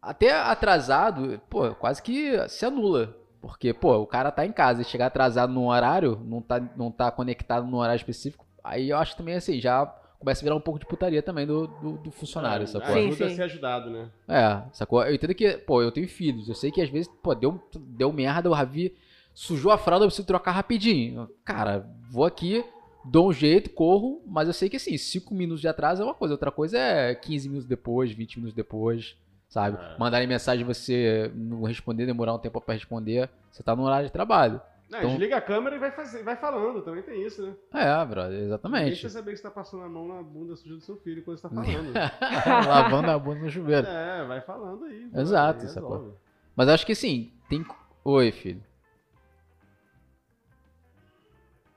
até 0.00 0.32
atrasado, 0.32 1.40
pô, 1.48 1.74
quase 1.74 2.02
que 2.02 2.36
se 2.48 2.64
anula. 2.64 3.16
Porque, 3.40 3.74
pô, 3.74 3.96
o 3.96 4.06
cara 4.06 4.30
tá 4.30 4.46
em 4.46 4.52
casa 4.52 4.80
e 4.80 4.84
chegar 4.84 5.06
atrasado 5.06 5.52
num 5.52 5.66
horário, 5.68 6.18
não 6.24 6.40
tá, 6.40 6.60
não 6.76 6.90
tá 6.90 7.10
conectado 7.10 7.66
num 7.66 7.76
horário 7.76 7.98
específico, 7.98 8.46
aí 8.62 8.88
eu 8.88 8.96
acho 8.96 9.14
também 9.16 9.34
assim, 9.34 9.60
já 9.60 9.84
começa 10.18 10.40
a 10.40 10.44
virar 10.44 10.56
um 10.56 10.60
pouco 10.60 10.80
de 10.80 10.86
putaria 10.86 11.22
também 11.22 11.46
do, 11.46 11.66
do, 11.66 11.92
do 11.98 12.10
funcionário, 12.10 12.64
É, 12.64 12.66
sacou? 12.66 12.94
Sim, 12.94 13.08
Ajuda 13.08 13.16
sim. 13.16 13.24
a 13.24 13.36
ser 13.36 13.42
ajudado, 13.42 13.90
né? 13.90 14.08
É, 14.26 14.62
sacou? 14.72 15.02
Eu 15.04 15.14
entendo 15.14 15.34
que, 15.34 15.58
pô, 15.58 15.82
eu 15.82 15.92
tenho 15.92 16.08
filhos, 16.08 16.48
eu 16.48 16.54
sei 16.54 16.70
que 16.70 16.80
às 16.80 16.88
vezes, 16.88 17.10
pô, 17.22 17.34
deu, 17.34 17.60
deu 17.74 18.10
merda, 18.10 18.48
o 18.48 18.54
Ravi 18.54 18.94
sujou 19.34 19.70
a 19.70 19.76
fralda, 19.76 20.06
eu 20.06 20.08
preciso 20.08 20.26
trocar 20.26 20.52
rapidinho. 20.52 21.28
Cara, 21.44 21.86
vou 22.10 22.24
aqui, 22.24 22.64
dou 23.04 23.28
um 23.28 23.32
jeito, 23.32 23.70
corro, 23.70 24.22
mas 24.26 24.48
eu 24.48 24.54
sei 24.54 24.68
que 24.68 24.76
assim, 24.76 24.96
5 24.96 25.34
minutos 25.34 25.60
de 25.60 25.68
atraso 25.68 26.02
é 26.02 26.04
uma 26.04 26.14
coisa, 26.14 26.34
outra 26.34 26.50
coisa 26.50 26.78
é 26.78 27.14
15 27.14 27.48
minutos 27.48 27.68
depois, 27.68 28.12
20 28.12 28.36
minutos 28.36 28.54
depois, 28.54 29.16
sabe? 29.48 29.78
É. 29.80 29.98
Mandarem 29.98 30.26
mensagem 30.26 30.64
você 30.64 31.30
não 31.34 31.62
responder, 31.64 32.06
demorar 32.06 32.34
um 32.34 32.38
tempo 32.38 32.60
pra 32.60 32.74
responder, 32.74 33.28
você 33.50 33.62
tá 33.62 33.74
no 33.76 33.82
horário 33.84 34.06
de 34.06 34.12
trabalho. 34.12 34.60
Não, 34.90 34.98
Então- 34.98 35.10
Desliga 35.12 35.36
a 35.36 35.40
câmera 35.40 35.74
e 35.76 35.78
vai, 35.78 35.90
fazer, 35.90 36.22
vai 36.22 36.36
falando, 36.36 36.82
também 36.82 37.02
tem 37.02 37.24
isso, 37.26 37.42
né? 37.42 37.54
É, 37.72 38.04
brother, 38.04 38.38
exatamente. 38.42 38.90
precisa 38.90 39.08
saber 39.18 39.30
que 39.32 39.38
você 39.38 39.42
tá 39.42 39.50
passando 39.50 39.82
a 39.82 39.88
mão 39.88 40.06
na 40.06 40.22
bunda 40.22 40.54
suja 40.56 40.74
do 40.74 40.80
seu 40.82 40.96
filho 40.98 41.22
quando 41.24 41.38
você 41.38 41.42
tá 41.42 41.48
falando. 41.48 41.92
Lavando 42.68 43.10
a 43.10 43.18
bunda 43.18 43.40
no 43.40 43.50
chuveiro. 43.50 43.86
é, 43.86 44.24
vai 44.26 44.40
falando 44.42 44.84
aí. 44.84 45.08
Exato, 45.14 45.66
sacou? 45.68 45.90
resolve. 45.92 46.16
Mas 46.54 46.68
acho 46.68 46.84
que 46.86 46.92
assim, 46.92 47.32
tem. 47.48 47.64
Oi, 48.04 48.30
filho. 48.30 48.62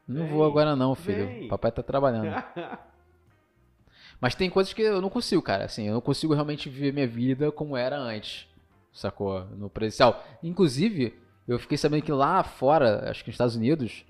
Não 0.08 0.26
Vem, 0.26 0.34
vou 0.34 0.46
agora 0.46 0.76
não, 0.76 0.96
filho. 0.96 1.26
vem. 1.28 1.48
Papai 1.48 1.72
tá 1.72 1.84
trabalhando. 1.84 2.32
Mas 4.20 4.34
tem 4.36 4.50
coisas 4.50 4.74
que 4.74 4.82
eu 4.82 5.02
não 5.02 5.10
consigo, 5.10 5.42
cara. 5.42 5.66
Assim, 5.66 5.88
eu 5.88 5.94
não 5.94 6.02
consigo 6.02 6.34
realmente 6.34 6.70
viver 6.70 6.94
minha 6.94 7.08
vida 7.08 7.52
como 7.52 7.78
era 7.78 7.98
antes. 7.98 8.48
Sacou? 8.92 9.46
No 9.46 9.70
presencial. 9.70 10.24
Inclusive, 10.42 11.20
eu 11.48 11.60
fiquei 11.60 11.78
sabendo 11.78 12.02
que 12.04 12.12
lá 12.12 12.44
fora, 12.44 13.10
acho 13.12 13.24
que 13.24 13.30
nos 13.30 13.36
Estados 13.36 13.56
Unidos, 13.56 14.06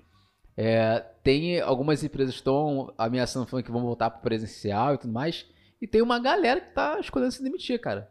é, 0.56 1.00
tem 1.22 1.60
algumas 1.60 2.02
empresas 2.02 2.34
que 2.34 2.40
estão 2.40 2.92
ameaçando, 2.96 3.46
falando 3.46 3.64
que 3.66 3.70
vão 3.72 3.82
voltar 3.82 4.08
pro 4.10 4.22
presencial 4.22 4.94
e 4.94 4.98
tudo 4.98 5.12
mais. 5.12 5.44
E 5.80 5.86
tem 5.86 6.00
uma 6.00 6.18
galera 6.18 6.60
que 6.60 6.72
tá 6.72 6.98
escolhendo 7.00 7.32
se 7.32 7.42
demitir, 7.42 7.78
cara. 7.80 8.10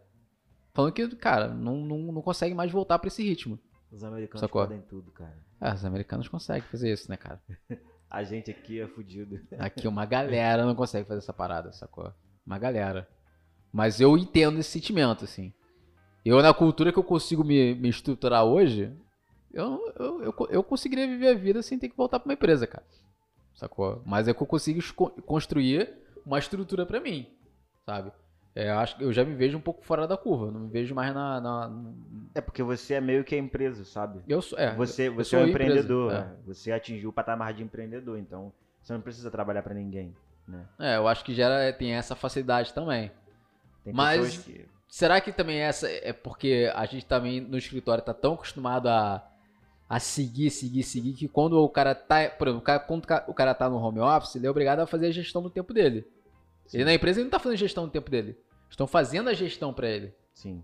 falando 0.74 0.92
que, 0.94 1.08
cara, 1.16 1.48
não, 1.48 1.78
não, 1.78 1.98
não 2.14 2.22
consegue 2.22 2.54
mais 2.54 2.72
voltar 2.72 3.00
pra 3.00 3.08
esse 3.08 3.24
ritmo. 3.24 3.58
Os 3.92 4.04
americanos 4.04 4.42
Sacou? 4.42 4.62
podem 4.62 4.82
tudo, 4.82 5.12
cara. 5.12 5.36
Ah, 5.60 5.74
os 5.74 5.84
americanos 5.84 6.28
conseguem 6.28 6.68
fazer 6.70 6.92
isso, 6.92 7.10
né, 7.10 7.18
cara? 7.18 7.42
A 8.10 8.24
gente 8.24 8.50
aqui 8.50 8.80
é 8.80 8.88
fudido. 8.88 9.40
Aqui 9.60 9.88
uma 9.88 10.06
galera 10.08 10.66
não 10.66 10.74
consegue 10.74 11.06
fazer 11.08 11.20
essa 11.20 11.34
parada, 11.34 11.74
sacou? 11.74 12.14
Uma 12.46 12.58
galera. 12.58 13.08
Mas 13.72 14.00
eu 14.00 14.18
entendo 14.18 14.60
esse 14.60 14.72
sentimento, 14.72 15.26
assim. 15.26 15.54
Eu, 16.24 16.42
na 16.42 16.54
cultura 16.54 16.92
que 16.92 16.98
eu 16.98 17.04
consigo 17.04 17.44
me, 17.44 17.76
me 17.76 17.90
estruturar 17.90 18.46
hoje, 18.46 18.96
eu, 19.54 19.94
eu, 20.00 20.24
eu, 20.24 20.48
eu 20.50 20.64
conseguiria 20.64 21.06
viver 21.06 21.30
a 21.30 21.34
vida 21.34 21.62
sem 21.62 21.78
ter 21.78 21.90
que 21.90 21.98
voltar 21.98 22.20
pra 22.20 22.30
uma 22.30 22.34
empresa, 22.34 22.66
cara. 22.66 22.86
Sacou? 23.54 24.02
Mas 24.06 24.28
é 24.28 24.34
que 24.34 24.42
eu 24.42 24.48
consigo 24.48 24.80
construir 25.26 25.94
uma 26.26 26.40
estrutura 26.40 26.86
pra 26.86 27.00
mim, 27.00 27.28
sabe? 27.86 28.12
É, 28.60 28.70
eu 28.72 28.80
acho 28.80 28.98
que 28.98 29.04
eu 29.04 29.14
já 29.14 29.24
me 29.24 29.36
vejo 29.36 29.56
um 29.58 29.62
pouco 29.62 29.84
fora 29.86 30.08
da 30.08 30.18
curva. 30.18 30.50
Não 30.50 30.62
me 30.62 30.70
vejo 30.70 30.96
mais 30.96 31.14
na. 31.14 31.40
na- 31.40 31.72
É 32.34 32.42
porque 32.42 32.64
você 32.64 32.96
é 32.96 33.02
meio 33.02 33.24
que 33.24 33.36
a 33.36 33.38
empresa, 33.38 33.86
sabe? 33.86 34.22
eu 34.28 34.42
sou. 34.42 34.58
É, 34.58 34.74
Você, 34.76 35.10
você 35.12 35.30
sou 35.32 35.40
é 35.40 35.44
um 35.44 35.48
empresa, 35.50 35.72
empreendedor. 35.74 36.12
é. 36.12 36.16
né? 36.22 36.36
Você 36.48 36.72
atingiu 36.72 37.10
o 37.10 37.14
patamar 37.14 37.54
de 37.54 37.62
empreendedor, 37.62 38.18
então 38.18 38.52
você 38.82 38.94
não 38.94 39.02
precisa 39.02 39.30
trabalhar 39.30 39.62
pra 39.62 39.76
ninguém. 39.76 40.12
Né? 40.48 40.66
É, 40.80 40.98
eu 40.98 41.08
acho 41.08 41.24
que 41.24 41.36
gera, 41.36 41.72
tem 41.74 41.94
essa 41.94 42.16
facilidade 42.16 42.74
também. 42.74 43.12
Tem 43.84 43.94
Mas- 43.94 44.38
que. 44.40 44.66
Será 44.90 45.20
que 45.22 45.32
também 45.34 45.60
essa 45.60 45.88
é 45.88 46.12
porque 46.14 46.72
a 46.74 46.86
gente 46.86 47.06
também 47.06 47.42
no 47.42 47.58
escritório 47.58 48.02
tá 48.04 48.14
tão 48.14 48.34
acostumado 48.36 48.88
a, 48.88 49.22
a 49.88 50.00
seguir, 50.00 50.50
seguir, 50.50 50.82
seguir, 50.82 51.14
que 51.14 51.28
quando 51.28 51.62
o 51.62 51.70
cara 51.70 51.94
tá. 51.94 52.30
Por 52.30 52.48
exemplo, 52.48 52.62
o 52.62 52.66
cara- 52.66 52.80
quando 52.80 53.04
o 53.04 53.08
cara- 53.08 53.26
o 53.28 53.34
cara 53.34 53.54
tá 53.54 53.70
no 53.70 53.76
home 53.78 54.00
office, 54.00 54.36
ele 54.38 54.48
é 54.48 54.50
obrigado 54.50 54.80
a 54.80 54.88
fazer 54.88 55.08
a 55.08 55.12
gestão 55.12 55.42
do 55.44 55.50
tempo 55.50 55.74
dele. 55.74 56.08
Sim. 56.66 56.78
Ele 56.78 56.86
na 56.86 56.94
empresa 56.94 57.20
ele 57.20 57.26
não 57.26 57.32
tá 57.32 57.38
fazendo 57.40 57.60
gestão 57.60 57.86
do 57.86 57.92
tempo 57.92 58.10
dele. 58.10 58.38
Estão 58.70 58.88
fazendo 58.88 59.30
a 59.30 59.34
gestão 59.34 59.74
pra 59.74 59.90
ele. 59.90 60.14
Sim. 60.34 60.64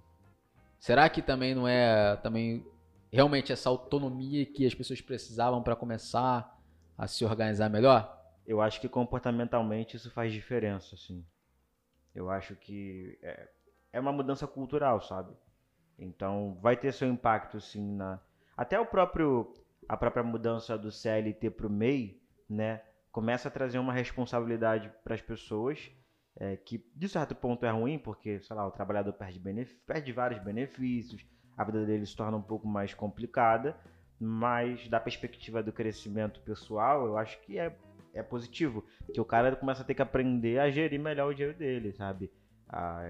Será 0.80 1.08
que 1.10 1.22
também 1.22 1.56
não 1.56 1.68
é 1.68 2.18
também 2.18 2.66
realmente 3.12 3.54
essa 3.54 3.70
autonomia 3.70 4.46
que 4.46 4.66
as 4.66 4.74
pessoas 4.74 5.00
precisavam 5.02 5.64
pra 5.64 5.76
começar 5.76 6.60
a 6.98 7.08
se 7.08 7.24
organizar 7.24 7.70
melhor? 7.70 8.22
Eu 8.46 8.62
acho 8.62 8.82
que 8.82 8.90
comportamentalmente 8.90 9.96
isso 9.96 10.12
faz 10.12 10.34
diferença, 10.34 10.96
assim. 10.96 11.26
Eu 12.14 12.30
acho 12.30 12.56
que 12.56 13.18
é, 13.22 13.50
é 13.94 14.00
uma 14.00 14.12
mudança 14.12 14.46
cultural, 14.46 15.02
sabe? 15.02 15.34
Então 15.98 16.58
vai 16.62 16.76
ter 16.76 16.92
seu 16.92 17.08
impacto, 17.08 17.60
sim, 17.62 17.96
na. 17.96 18.20
Até 18.58 18.80
o 18.80 18.86
próprio. 18.86 19.54
A 19.88 19.98
própria 19.98 20.24
mudança 20.24 20.78
do 20.78 20.92
CLT 20.92 21.50
pro 21.52 21.70
MEI, 21.70 22.22
né? 22.50 22.82
Começa 23.12 23.48
a 23.50 23.52
trazer 23.52 23.80
uma 23.80 23.94
responsabilidade 23.94 24.92
para 25.04 25.14
as 25.14 25.22
pessoas. 25.22 25.92
É, 26.40 26.56
que 26.58 26.84
de 26.96 27.08
certo 27.10 27.36
ponto 27.36 27.66
é 27.66 27.70
ruim, 27.70 27.98
porque, 28.00 28.40
sei 28.42 28.56
lá, 28.56 28.68
o 28.68 28.72
trabalhador 28.72 29.14
perde, 29.14 29.40
perde 29.86 30.12
vários 30.12 30.42
benefícios, 30.44 31.26
a 31.58 31.64
vida 31.64 31.86
dele 31.86 32.06
se 32.06 32.16
torna 32.16 32.38
um 32.38 32.42
pouco 32.42 32.68
mais 32.68 32.94
complicada, 32.94 33.76
mas 34.20 34.88
da 34.88 35.00
perspectiva 35.00 35.62
do 35.62 35.72
crescimento 35.72 36.40
pessoal, 36.42 37.06
eu 37.06 37.18
acho 37.18 37.40
que 37.42 37.58
é 37.60 37.76
é 38.16 38.22
positivo. 38.22 38.86
Que 39.12 39.20
o 39.20 39.26
cara 39.26 39.56
começa 39.56 39.82
a 39.82 39.86
ter 39.86 39.96
que 39.96 40.02
aprender 40.04 40.60
a 40.60 40.70
gerir 40.70 41.00
melhor 41.00 41.32
o 41.32 41.34
dinheiro 41.34 41.58
dele, 41.58 41.92
sabe? 41.94 42.32
Ah, 42.70 43.02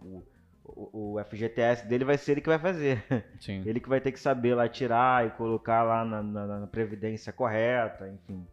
o, 0.00 0.22
o, 0.64 1.14
o 1.14 1.24
FGTS 1.24 1.84
dele 1.88 2.04
vai 2.04 2.16
ser 2.16 2.30
ele 2.32 2.40
que 2.40 2.48
vai 2.48 2.60
fazer. 2.60 3.02
Sim. 3.40 3.60
Ele 3.66 3.80
que 3.80 3.88
vai 3.88 4.00
ter 4.00 4.12
que 4.12 4.20
saber 4.20 4.54
lá 4.54 4.68
tirar 4.68 5.26
e 5.26 5.30
colocar 5.32 5.82
lá 5.82 6.04
na, 6.04 6.22
na- 6.22 6.60
na 6.60 6.66
previdência 6.68 7.32
correta, 7.32 8.08
enfim. 8.08 8.46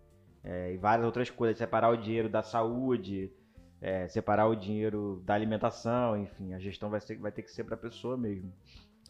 É, 0.43 0.73
e 0.73 0.77
várias 0.77 1.05
outras 1.05 1.29
coisas. 1.29 1.59
Separar 1.59 1.89
o 1.91 1.97
dinheiro 1.97 2.27
da 2.27 2.41
saúde, 2.41 3.31
é, 3.81 4.07
separar 4.07 4.47
o 4.47 4.55
dinheiro 4.55 5.21
da 5.25 5.33
alimentação, 5.33 6.17
enfim. 6.21 6.53
A 6.53 6.59
gestão 6.59 6.89
vai, 6.89 6.99
ser, 7.01 7.17
vai 7.17 7.31
ter 7.31 7.43
que 7.43 7.51
ser 7.51 7.63
pra 7.63 7.77
pessoa 7.77 8.17
mesmo. 8.17 8.51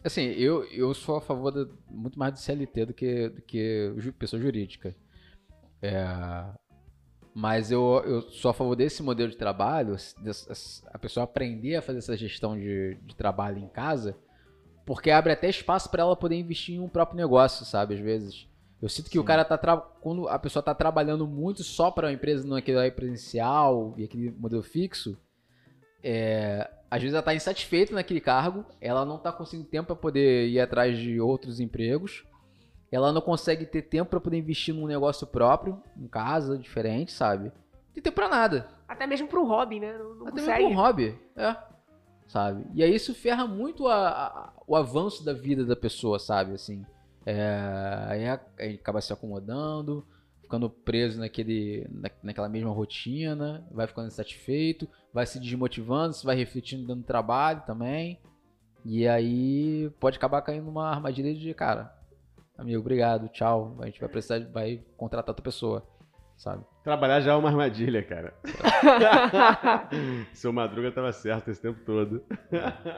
Assim, 0.02 0.22
eu, 0.22 0.64
eu 0.64 0.94
sou 0.94 1.16
a 1.16 1.20
favor 1.20 1.50
da- 1.50 1.70
muito 1.88 2.18
mais 2.18 2.32
do 2.32 2.38
CLT 2.38 2.86
do 2.86 2.94
que, 2.94 3.28
do 3.28 3.42
que 3.42 3.92
pessoa 4.18 4.40
jurídica. 4.40 4.94
É, 5.82 6.04
mas 7.34 7.70
eu, 7.70 8.02
eu 8.06 8.22
sou 8.22 8.50
a 8.50 8.54
favor 8.54 8.74
desse 8.74 9.02
modelo 9.02 9.30
de 9.30 9.36
trabalho, 9.36 9.96
a 10.92 10.98
pessoa 10.98 11.24
aprender 11.24 11.76
a 11.76 11.82
fazer 11.82 11.98
essa 11.98 12.16
gestão 12.16 12.58
de, 12.58 12.96
de 13.02 13.14
trabalho 13.14 13.58
em 13.58 13.68
casa, 13.68 14.16
porque 14.86 15.10
abre 15.10 15.32
até 15.32 15.48
espaço 15.48 15.90
para 15.90 16.02
ela 16.02 16.16
poder 16.16 16.36
investir 16.36 16.74
em 16.76 16.80
um 16.80 16.88
próprio 16.88 17.16
negócio, 17.16 17.64
sabe? 17.64 17.94
Às 17.94 18.00
vezes. 18.00 18.49
Eu 18.82 18.88
sinto 18.88 19.10
que 19.10 19.18
o 19.18 19.22
Sim. 19.22 19.26
cara 19.26 19.44
tá. 19.44 19.58
tra- 19.58 19.76
Quando 19.76 20.28
a 20.28 20.38
pessoa 20.38 20.62
tá 20.62 20.74
trabalhando 20.74 21.26
muito 21.26 21.62
só 21.62 21.90
para 21.90 22.06
uma 22.06 22.12
empresa 22.12 22.46
naquele 22.48 22.78
aí 22.78 22.90
presencial 22.90 23.94
e 23.96 24.04
aquele 24.04 24.30
modelo 24.30 24.62
fixo, 24.62 25.18
é, 26.02 26.70
às 26.90 27.00
vezes 27.02 27.14
ela 27.14 27.22
tá 27.22 27.34
insatisfeita 27.34 27.94
naquele 27.94 28.20
cargo, 28.20 28.64
ela 28.80 29.04
não 29.04 29.18
tá 29.18 29.30
conseguindo 29.32 29.68
tempo 29.68 29.88
para 29.88 29.96
poder 29.96 30.48
ir 30.48 30.60
atrás 30.60 30.96
de 30.98 31.20
outros 31.20 31.60
empregos, 31.60 32.24
ela 32.90 33.12
não 33.12 33.20
consegue 33.20 33.66
ter 33.66 33.82
tempo 33.82 34.10
para 34.10 34.20
poder 34.20 34.38
investir 34.38 34.74
num 34.74 34.86
negócio 34.86 35.26
próprio, 35.26 35.80
em 35.96 36.08
casa, 36.08 36.56
diferente, 36.58 37.12
sabe? 37.12 37.44
Não 37.44 37.92
tem 37.94 38.02
tempo 38.02 38.16
pra 38.16 38.28
nada. 38.28 38.68
Até 38.88 39.06
mesmo 39.06 39.28
um 39.32 39.44
hobby, 39.46 39.78
né? 39.78 39.96
Não, 39.96 40.14
não 40.14 40.26
Até 40.26 40.36
mesmo 40.36 40.50
consegue. 40.50 40.64
pra 40.64 40.68
um 40.68 40.74
hobby, 40.74 41.18
é. 41.36 41.56
Sabe? 42.26 42.64
E 42.74 42.82
aí 42.82 42.94
isso 42.94 43.14
ferra 43.14 43.46
muito 43.46 43.86
a- 43.88 44.08
a- 44.08 44.52
o 44.66 44.74
avanço 44.74 45.24
da 45.24 45.32
vida 45.32 45.64
da 45.64 45.76
pessoa, 45.76 46.18
sabe? 46.18 46.54
Assim, 46.54 46.84
é, 47.26 48.06
aí 48.08 48.26
aí 48.58 48.74
acaba 48.74 49.00
se 49.00 49.12
acomodando, 49.12 50.06
ficando 50.42 50.68
preso 50.68 51.20
naquele, 51.20 51.86
na, 51.90 52.10
naquela 52.22 52.48
mesma 52.48 52.70
rotina, 52.70 53.66
vai 53.70 53.86
ficando 53.86 54.08
insatisfeito, 54.08 54.88
vai 55.12 55.26
se 55.26 55.38
desmotivando, 55.38 56.14
se 56.14 56.24
vai 56.24 56.36
refletindo 56.36 56.94
no 56.94 57.02
trabalho 57.02 57.62
também. 57.66 58.18
E 58.84 59.06
aí 59.06 59.90
pode 60.00 60.16
acabar 60.16 60.42
caindo 60.42 60.64
numa 60.64 60.88
armadilha 60.88 61.34
de, 61.34 61.52
cara, 61.52 61.94
amigo, 62.56 62.80
obrigado, 62.80 63.28
tchau, 63.28 63.76
a 63.80 63.86
gente 63.86 64.00
vai 64.00 64.08
precisar, 64.08 64.40
vai 64.50 64.82
contratar 64.96 65.30
outra 65.30 65.44
pessoa, 65.44 65.86
sabe? 66.36 66.64
Trabalhar 66.82 67.20
já 67.20 67.32
é 67.32 67.34
uma 67.36 67.50
armadilha, 67.50 68.02
cara. 68.02 68.34
Seu 70.32 70.52
Madruga 70.52 70.90
tava 70.90 71.12
certo 71.12 71.50
esse 71.50 71.60
tempo 71.60 71.80
todo. 71.84 72.24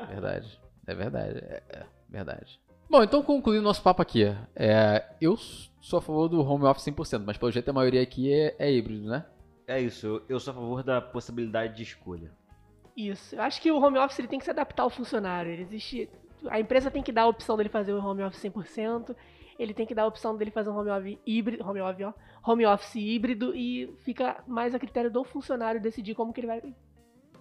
Verdade. 0.09 0.61
É 0.87 0.95
verdade. 0.95 1.39
É, 1.39 1.63
é 1.69 1.87
verdade. 2.09 2.61
Bom, 2.93 3.03
então 3.03 3.23
concluindo 3.23 3.63
nosso 3.63 3.83
papo 3.83 4.03
aqui. 4.03 4.25
É, 4.55 5.03
eu 5.19 5.35
sou 5.81 5.99
a 5.99 6.03
favor 6.03 6.29
do 6.29 6.43
home 6.43 6.67
office 6.67 6.85
100%, 6.85 7.23
mas 7.25 7.39
pelo 7.39 7.51
jeito 7.51 7.71
a 7.71 7.73
maioria 7.73 8.03
aqui 8.03 8.31
é, 8.31 8.55
é 8.59 8.71
híbrido, 8.71 9.09
né? 9.09 9.25
É 9.67 9.81
isso, 9.81 10.07
eu, 10.07 10.23
eu 10.29 10.39
sou 10.39 10.51
a 10.51 10.55
favor 10.55 10.83
da 10.83 11.01
possibilidade 11.01 11.75
de 11.75 11.85
escolha. 11.85 12.31
Isso. 12.95 13.35
Eu 13.35 13.41
acho 13.41 13.63
que 13.63 13.73
o 13.73 13.81
home 13.81 13.97
office 13.97 14.19
ele 14.19 14.29
tem 14.29 14.39
que 14.39 14.45
se 14.45 14.51
adaptar 14.51 14.83
ao 14.83 14.91
funcionário. 14.91 15.51
Ele 15.51 15.63
existe. 15.63 16.11
A 16.51 16.61
empresa 16.61 16.91
tem 16.91 17.03
que 17.03 17.11
dar 17.11 17.23
a 17.23 17.29
opção 17.29 17.57
dele 17.57 17.71
fazer 17.71 17.95
o 17.95 18.05
home 18.05 18.25
office 18.25 18.43
100%. 18.43 19.17
Ele 19.59 19.73
tem 19.73 19.87
que 19.87 19.95
dar 19.95 20.03
a 20.03 20.09
opção 20.09 20.37
dele 20.37 20.51
fazer 20.51 20.69
um 20.69 20.77
home 20.77 20.91
office 20.91 21.19
híbrido, 21.27 21.67
home 21.67 21.81
office, 21.81 22.05
ó, 22.05 22.13
home 22.51 22.67
office 22.67 22.97
híbrido 22.97 23.57
e 23.57 23.91
fica 24.05 24.45
mais 24.47 24.75
a 24.75 24.79
critério 24.79 25.11
do 25.11 25.25
funcionário 25.25 25.81
decidir 25.81 26.15
como 26.15 26.31
que 26.31 26.41
ele 26.41 26.47
vai 26.47 26.75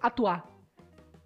atuar. 0.00 0.50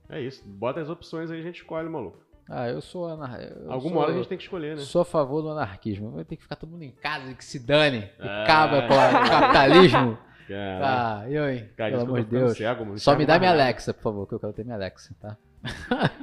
É 0.09 0.21
isso. 0.21 0.43
Bota 0.45 0.81
as 0.81 0.91
opções 0.91 1.31
aí 1.31 1.39
a 1.39 1.43
gente 1.45 1.61
escolhe, 1.61 1.89
maluco. 1.89 2.26
Ah, 2.49 2.69
eu 2.69 2.81
sou 2.81 3.09
anar... 3.09 3.41
eu 3.43 3.71
Alguma 3.73 3.95
sou, 3.95 4.03
hora 4.03 4.13
a 4.13 4.17
gente 4.17 4.29
tem 4.29 4.39
que 4.39 4.45
escolher, 4.45 4.77
né? 4.77 4.83
Sou 4.83 5.03
a 5.03 5.05
favor 5.05 5.43
do 5.43 5.51
anarquismo. 5.51 6.13
Vai 6.13 6.25
ter 6.25 6.37
que 6.37 6.43
ficar 6.43 6.55
todo 6.57 6.71
mundo 6.71 6.83
em 6.85 6.93
casa, 6.93 7.35
que 7.35 7.45
se 7.45 7.59
dane. 7.59 8.03
Que 8.03 8.29
Ah. 8.29 8.43
acaba 8.45 8.83
com 8.83 8.95
o 8.95 9.29
capitalismo. 9.29 10.19
Cara, 10.47 10.81
Ah, 11.25 11.29
eu, 11.29 11.51
hein? 11.51 11.69
cara 11.77 11.91
Pelo 11.91 12.03
amor 12.05 12.21
de 12.23 12.31
Deus. 12.31 12.57
cego, 12.57 12.85
mano. 12.87 12.99
Só 13.01 13.17
me 13.17 13.27
dá 13.27 13.37
minha. 13.37 13.51
Alexa, 13.51 13.93
por 13.93 14.03
favor, 14.03 14.29
que 14.29 14.35
eu 14.35 14.39
quero 14.39 14.53
ter 14.53 14.63
minha 14.65 14.77
Alexa, 14.77 15.13
tá? 15.21 15.37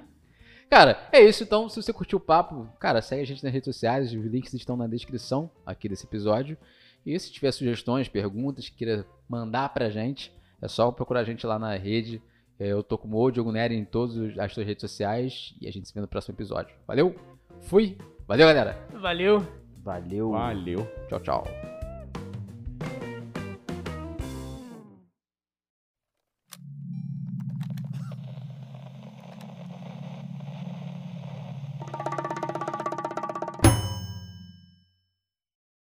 cara, 0.69 0.97
é 1.11 1.21
isso 1.21 1.43
então. 1.43 1.67
Se 1.67 1.81
você 1.81 1.91
curtiu 1.91 2.17
o 2.17 2.21
papo, 2.21 2.69
cara, 2.79 3.01
segue 3.01 3.21
a 3.21 3.25
gente 3.25 3.43
nas 3.43 3.51
redes 3.51 3.65
sociais. 3.65 4.13
Os 4.13 4.25
links 4.25 4.53
estão 4.53 4.77
na 4.77 4.87
descrição 4.87 5.51
aqui 5.65 5.89
desse 5.89 6.05
episódio. 6.05 6.57
E 7.05 7.19
se 7.19 7.31
tiver 7.33 7.51
sugestões, 7.51 8.07
perguntas 8.07 8.69
que 8.69 8.77
queira 8.77 9.05
mandar 9.27 9.67
pra 9.73 9.89
gente, 9.89 10.33
é 10.61 10.69
só 10.69 10.89
procurar 10.91 11.19
a 11.19 11.23
gente 11.25 11.45
lá 11.45 11.59
na 11.59 11.75
rede. 11.75 12.21
É, 12.63 12.67
Eu 12.71 12.81
tô 12.81 12.97
como 12.97 13.17
o 13.19 13.29
Diogo 13.29 13.51
Nery 13.51 13.75
em 13.75 13.83
todas 13.83 14.37
as 14.39 14.53
suas 14.53 14.65
redes 14.65 14.79
sociais. 14.81 15.53
E 15.59 15.67
a 15.67 15.71
gente 15.71 15.85
se 15.87 15.93
vê 15.93 15.99
no 15.99 16.07
próximo 16.07 16.33
episódio. 16.33 16.73
Valeu? 16.87 17.13
Fui! 17.59 17.97
Valeu, 18.25 18.47
galera! 18.47 18.87
Valeu! 18.93 19.45
Valeu! 19.83 20.31
Valeu. 20.31 20.87
Tchau, 21.09 21.19
tchau. 21.19 21.72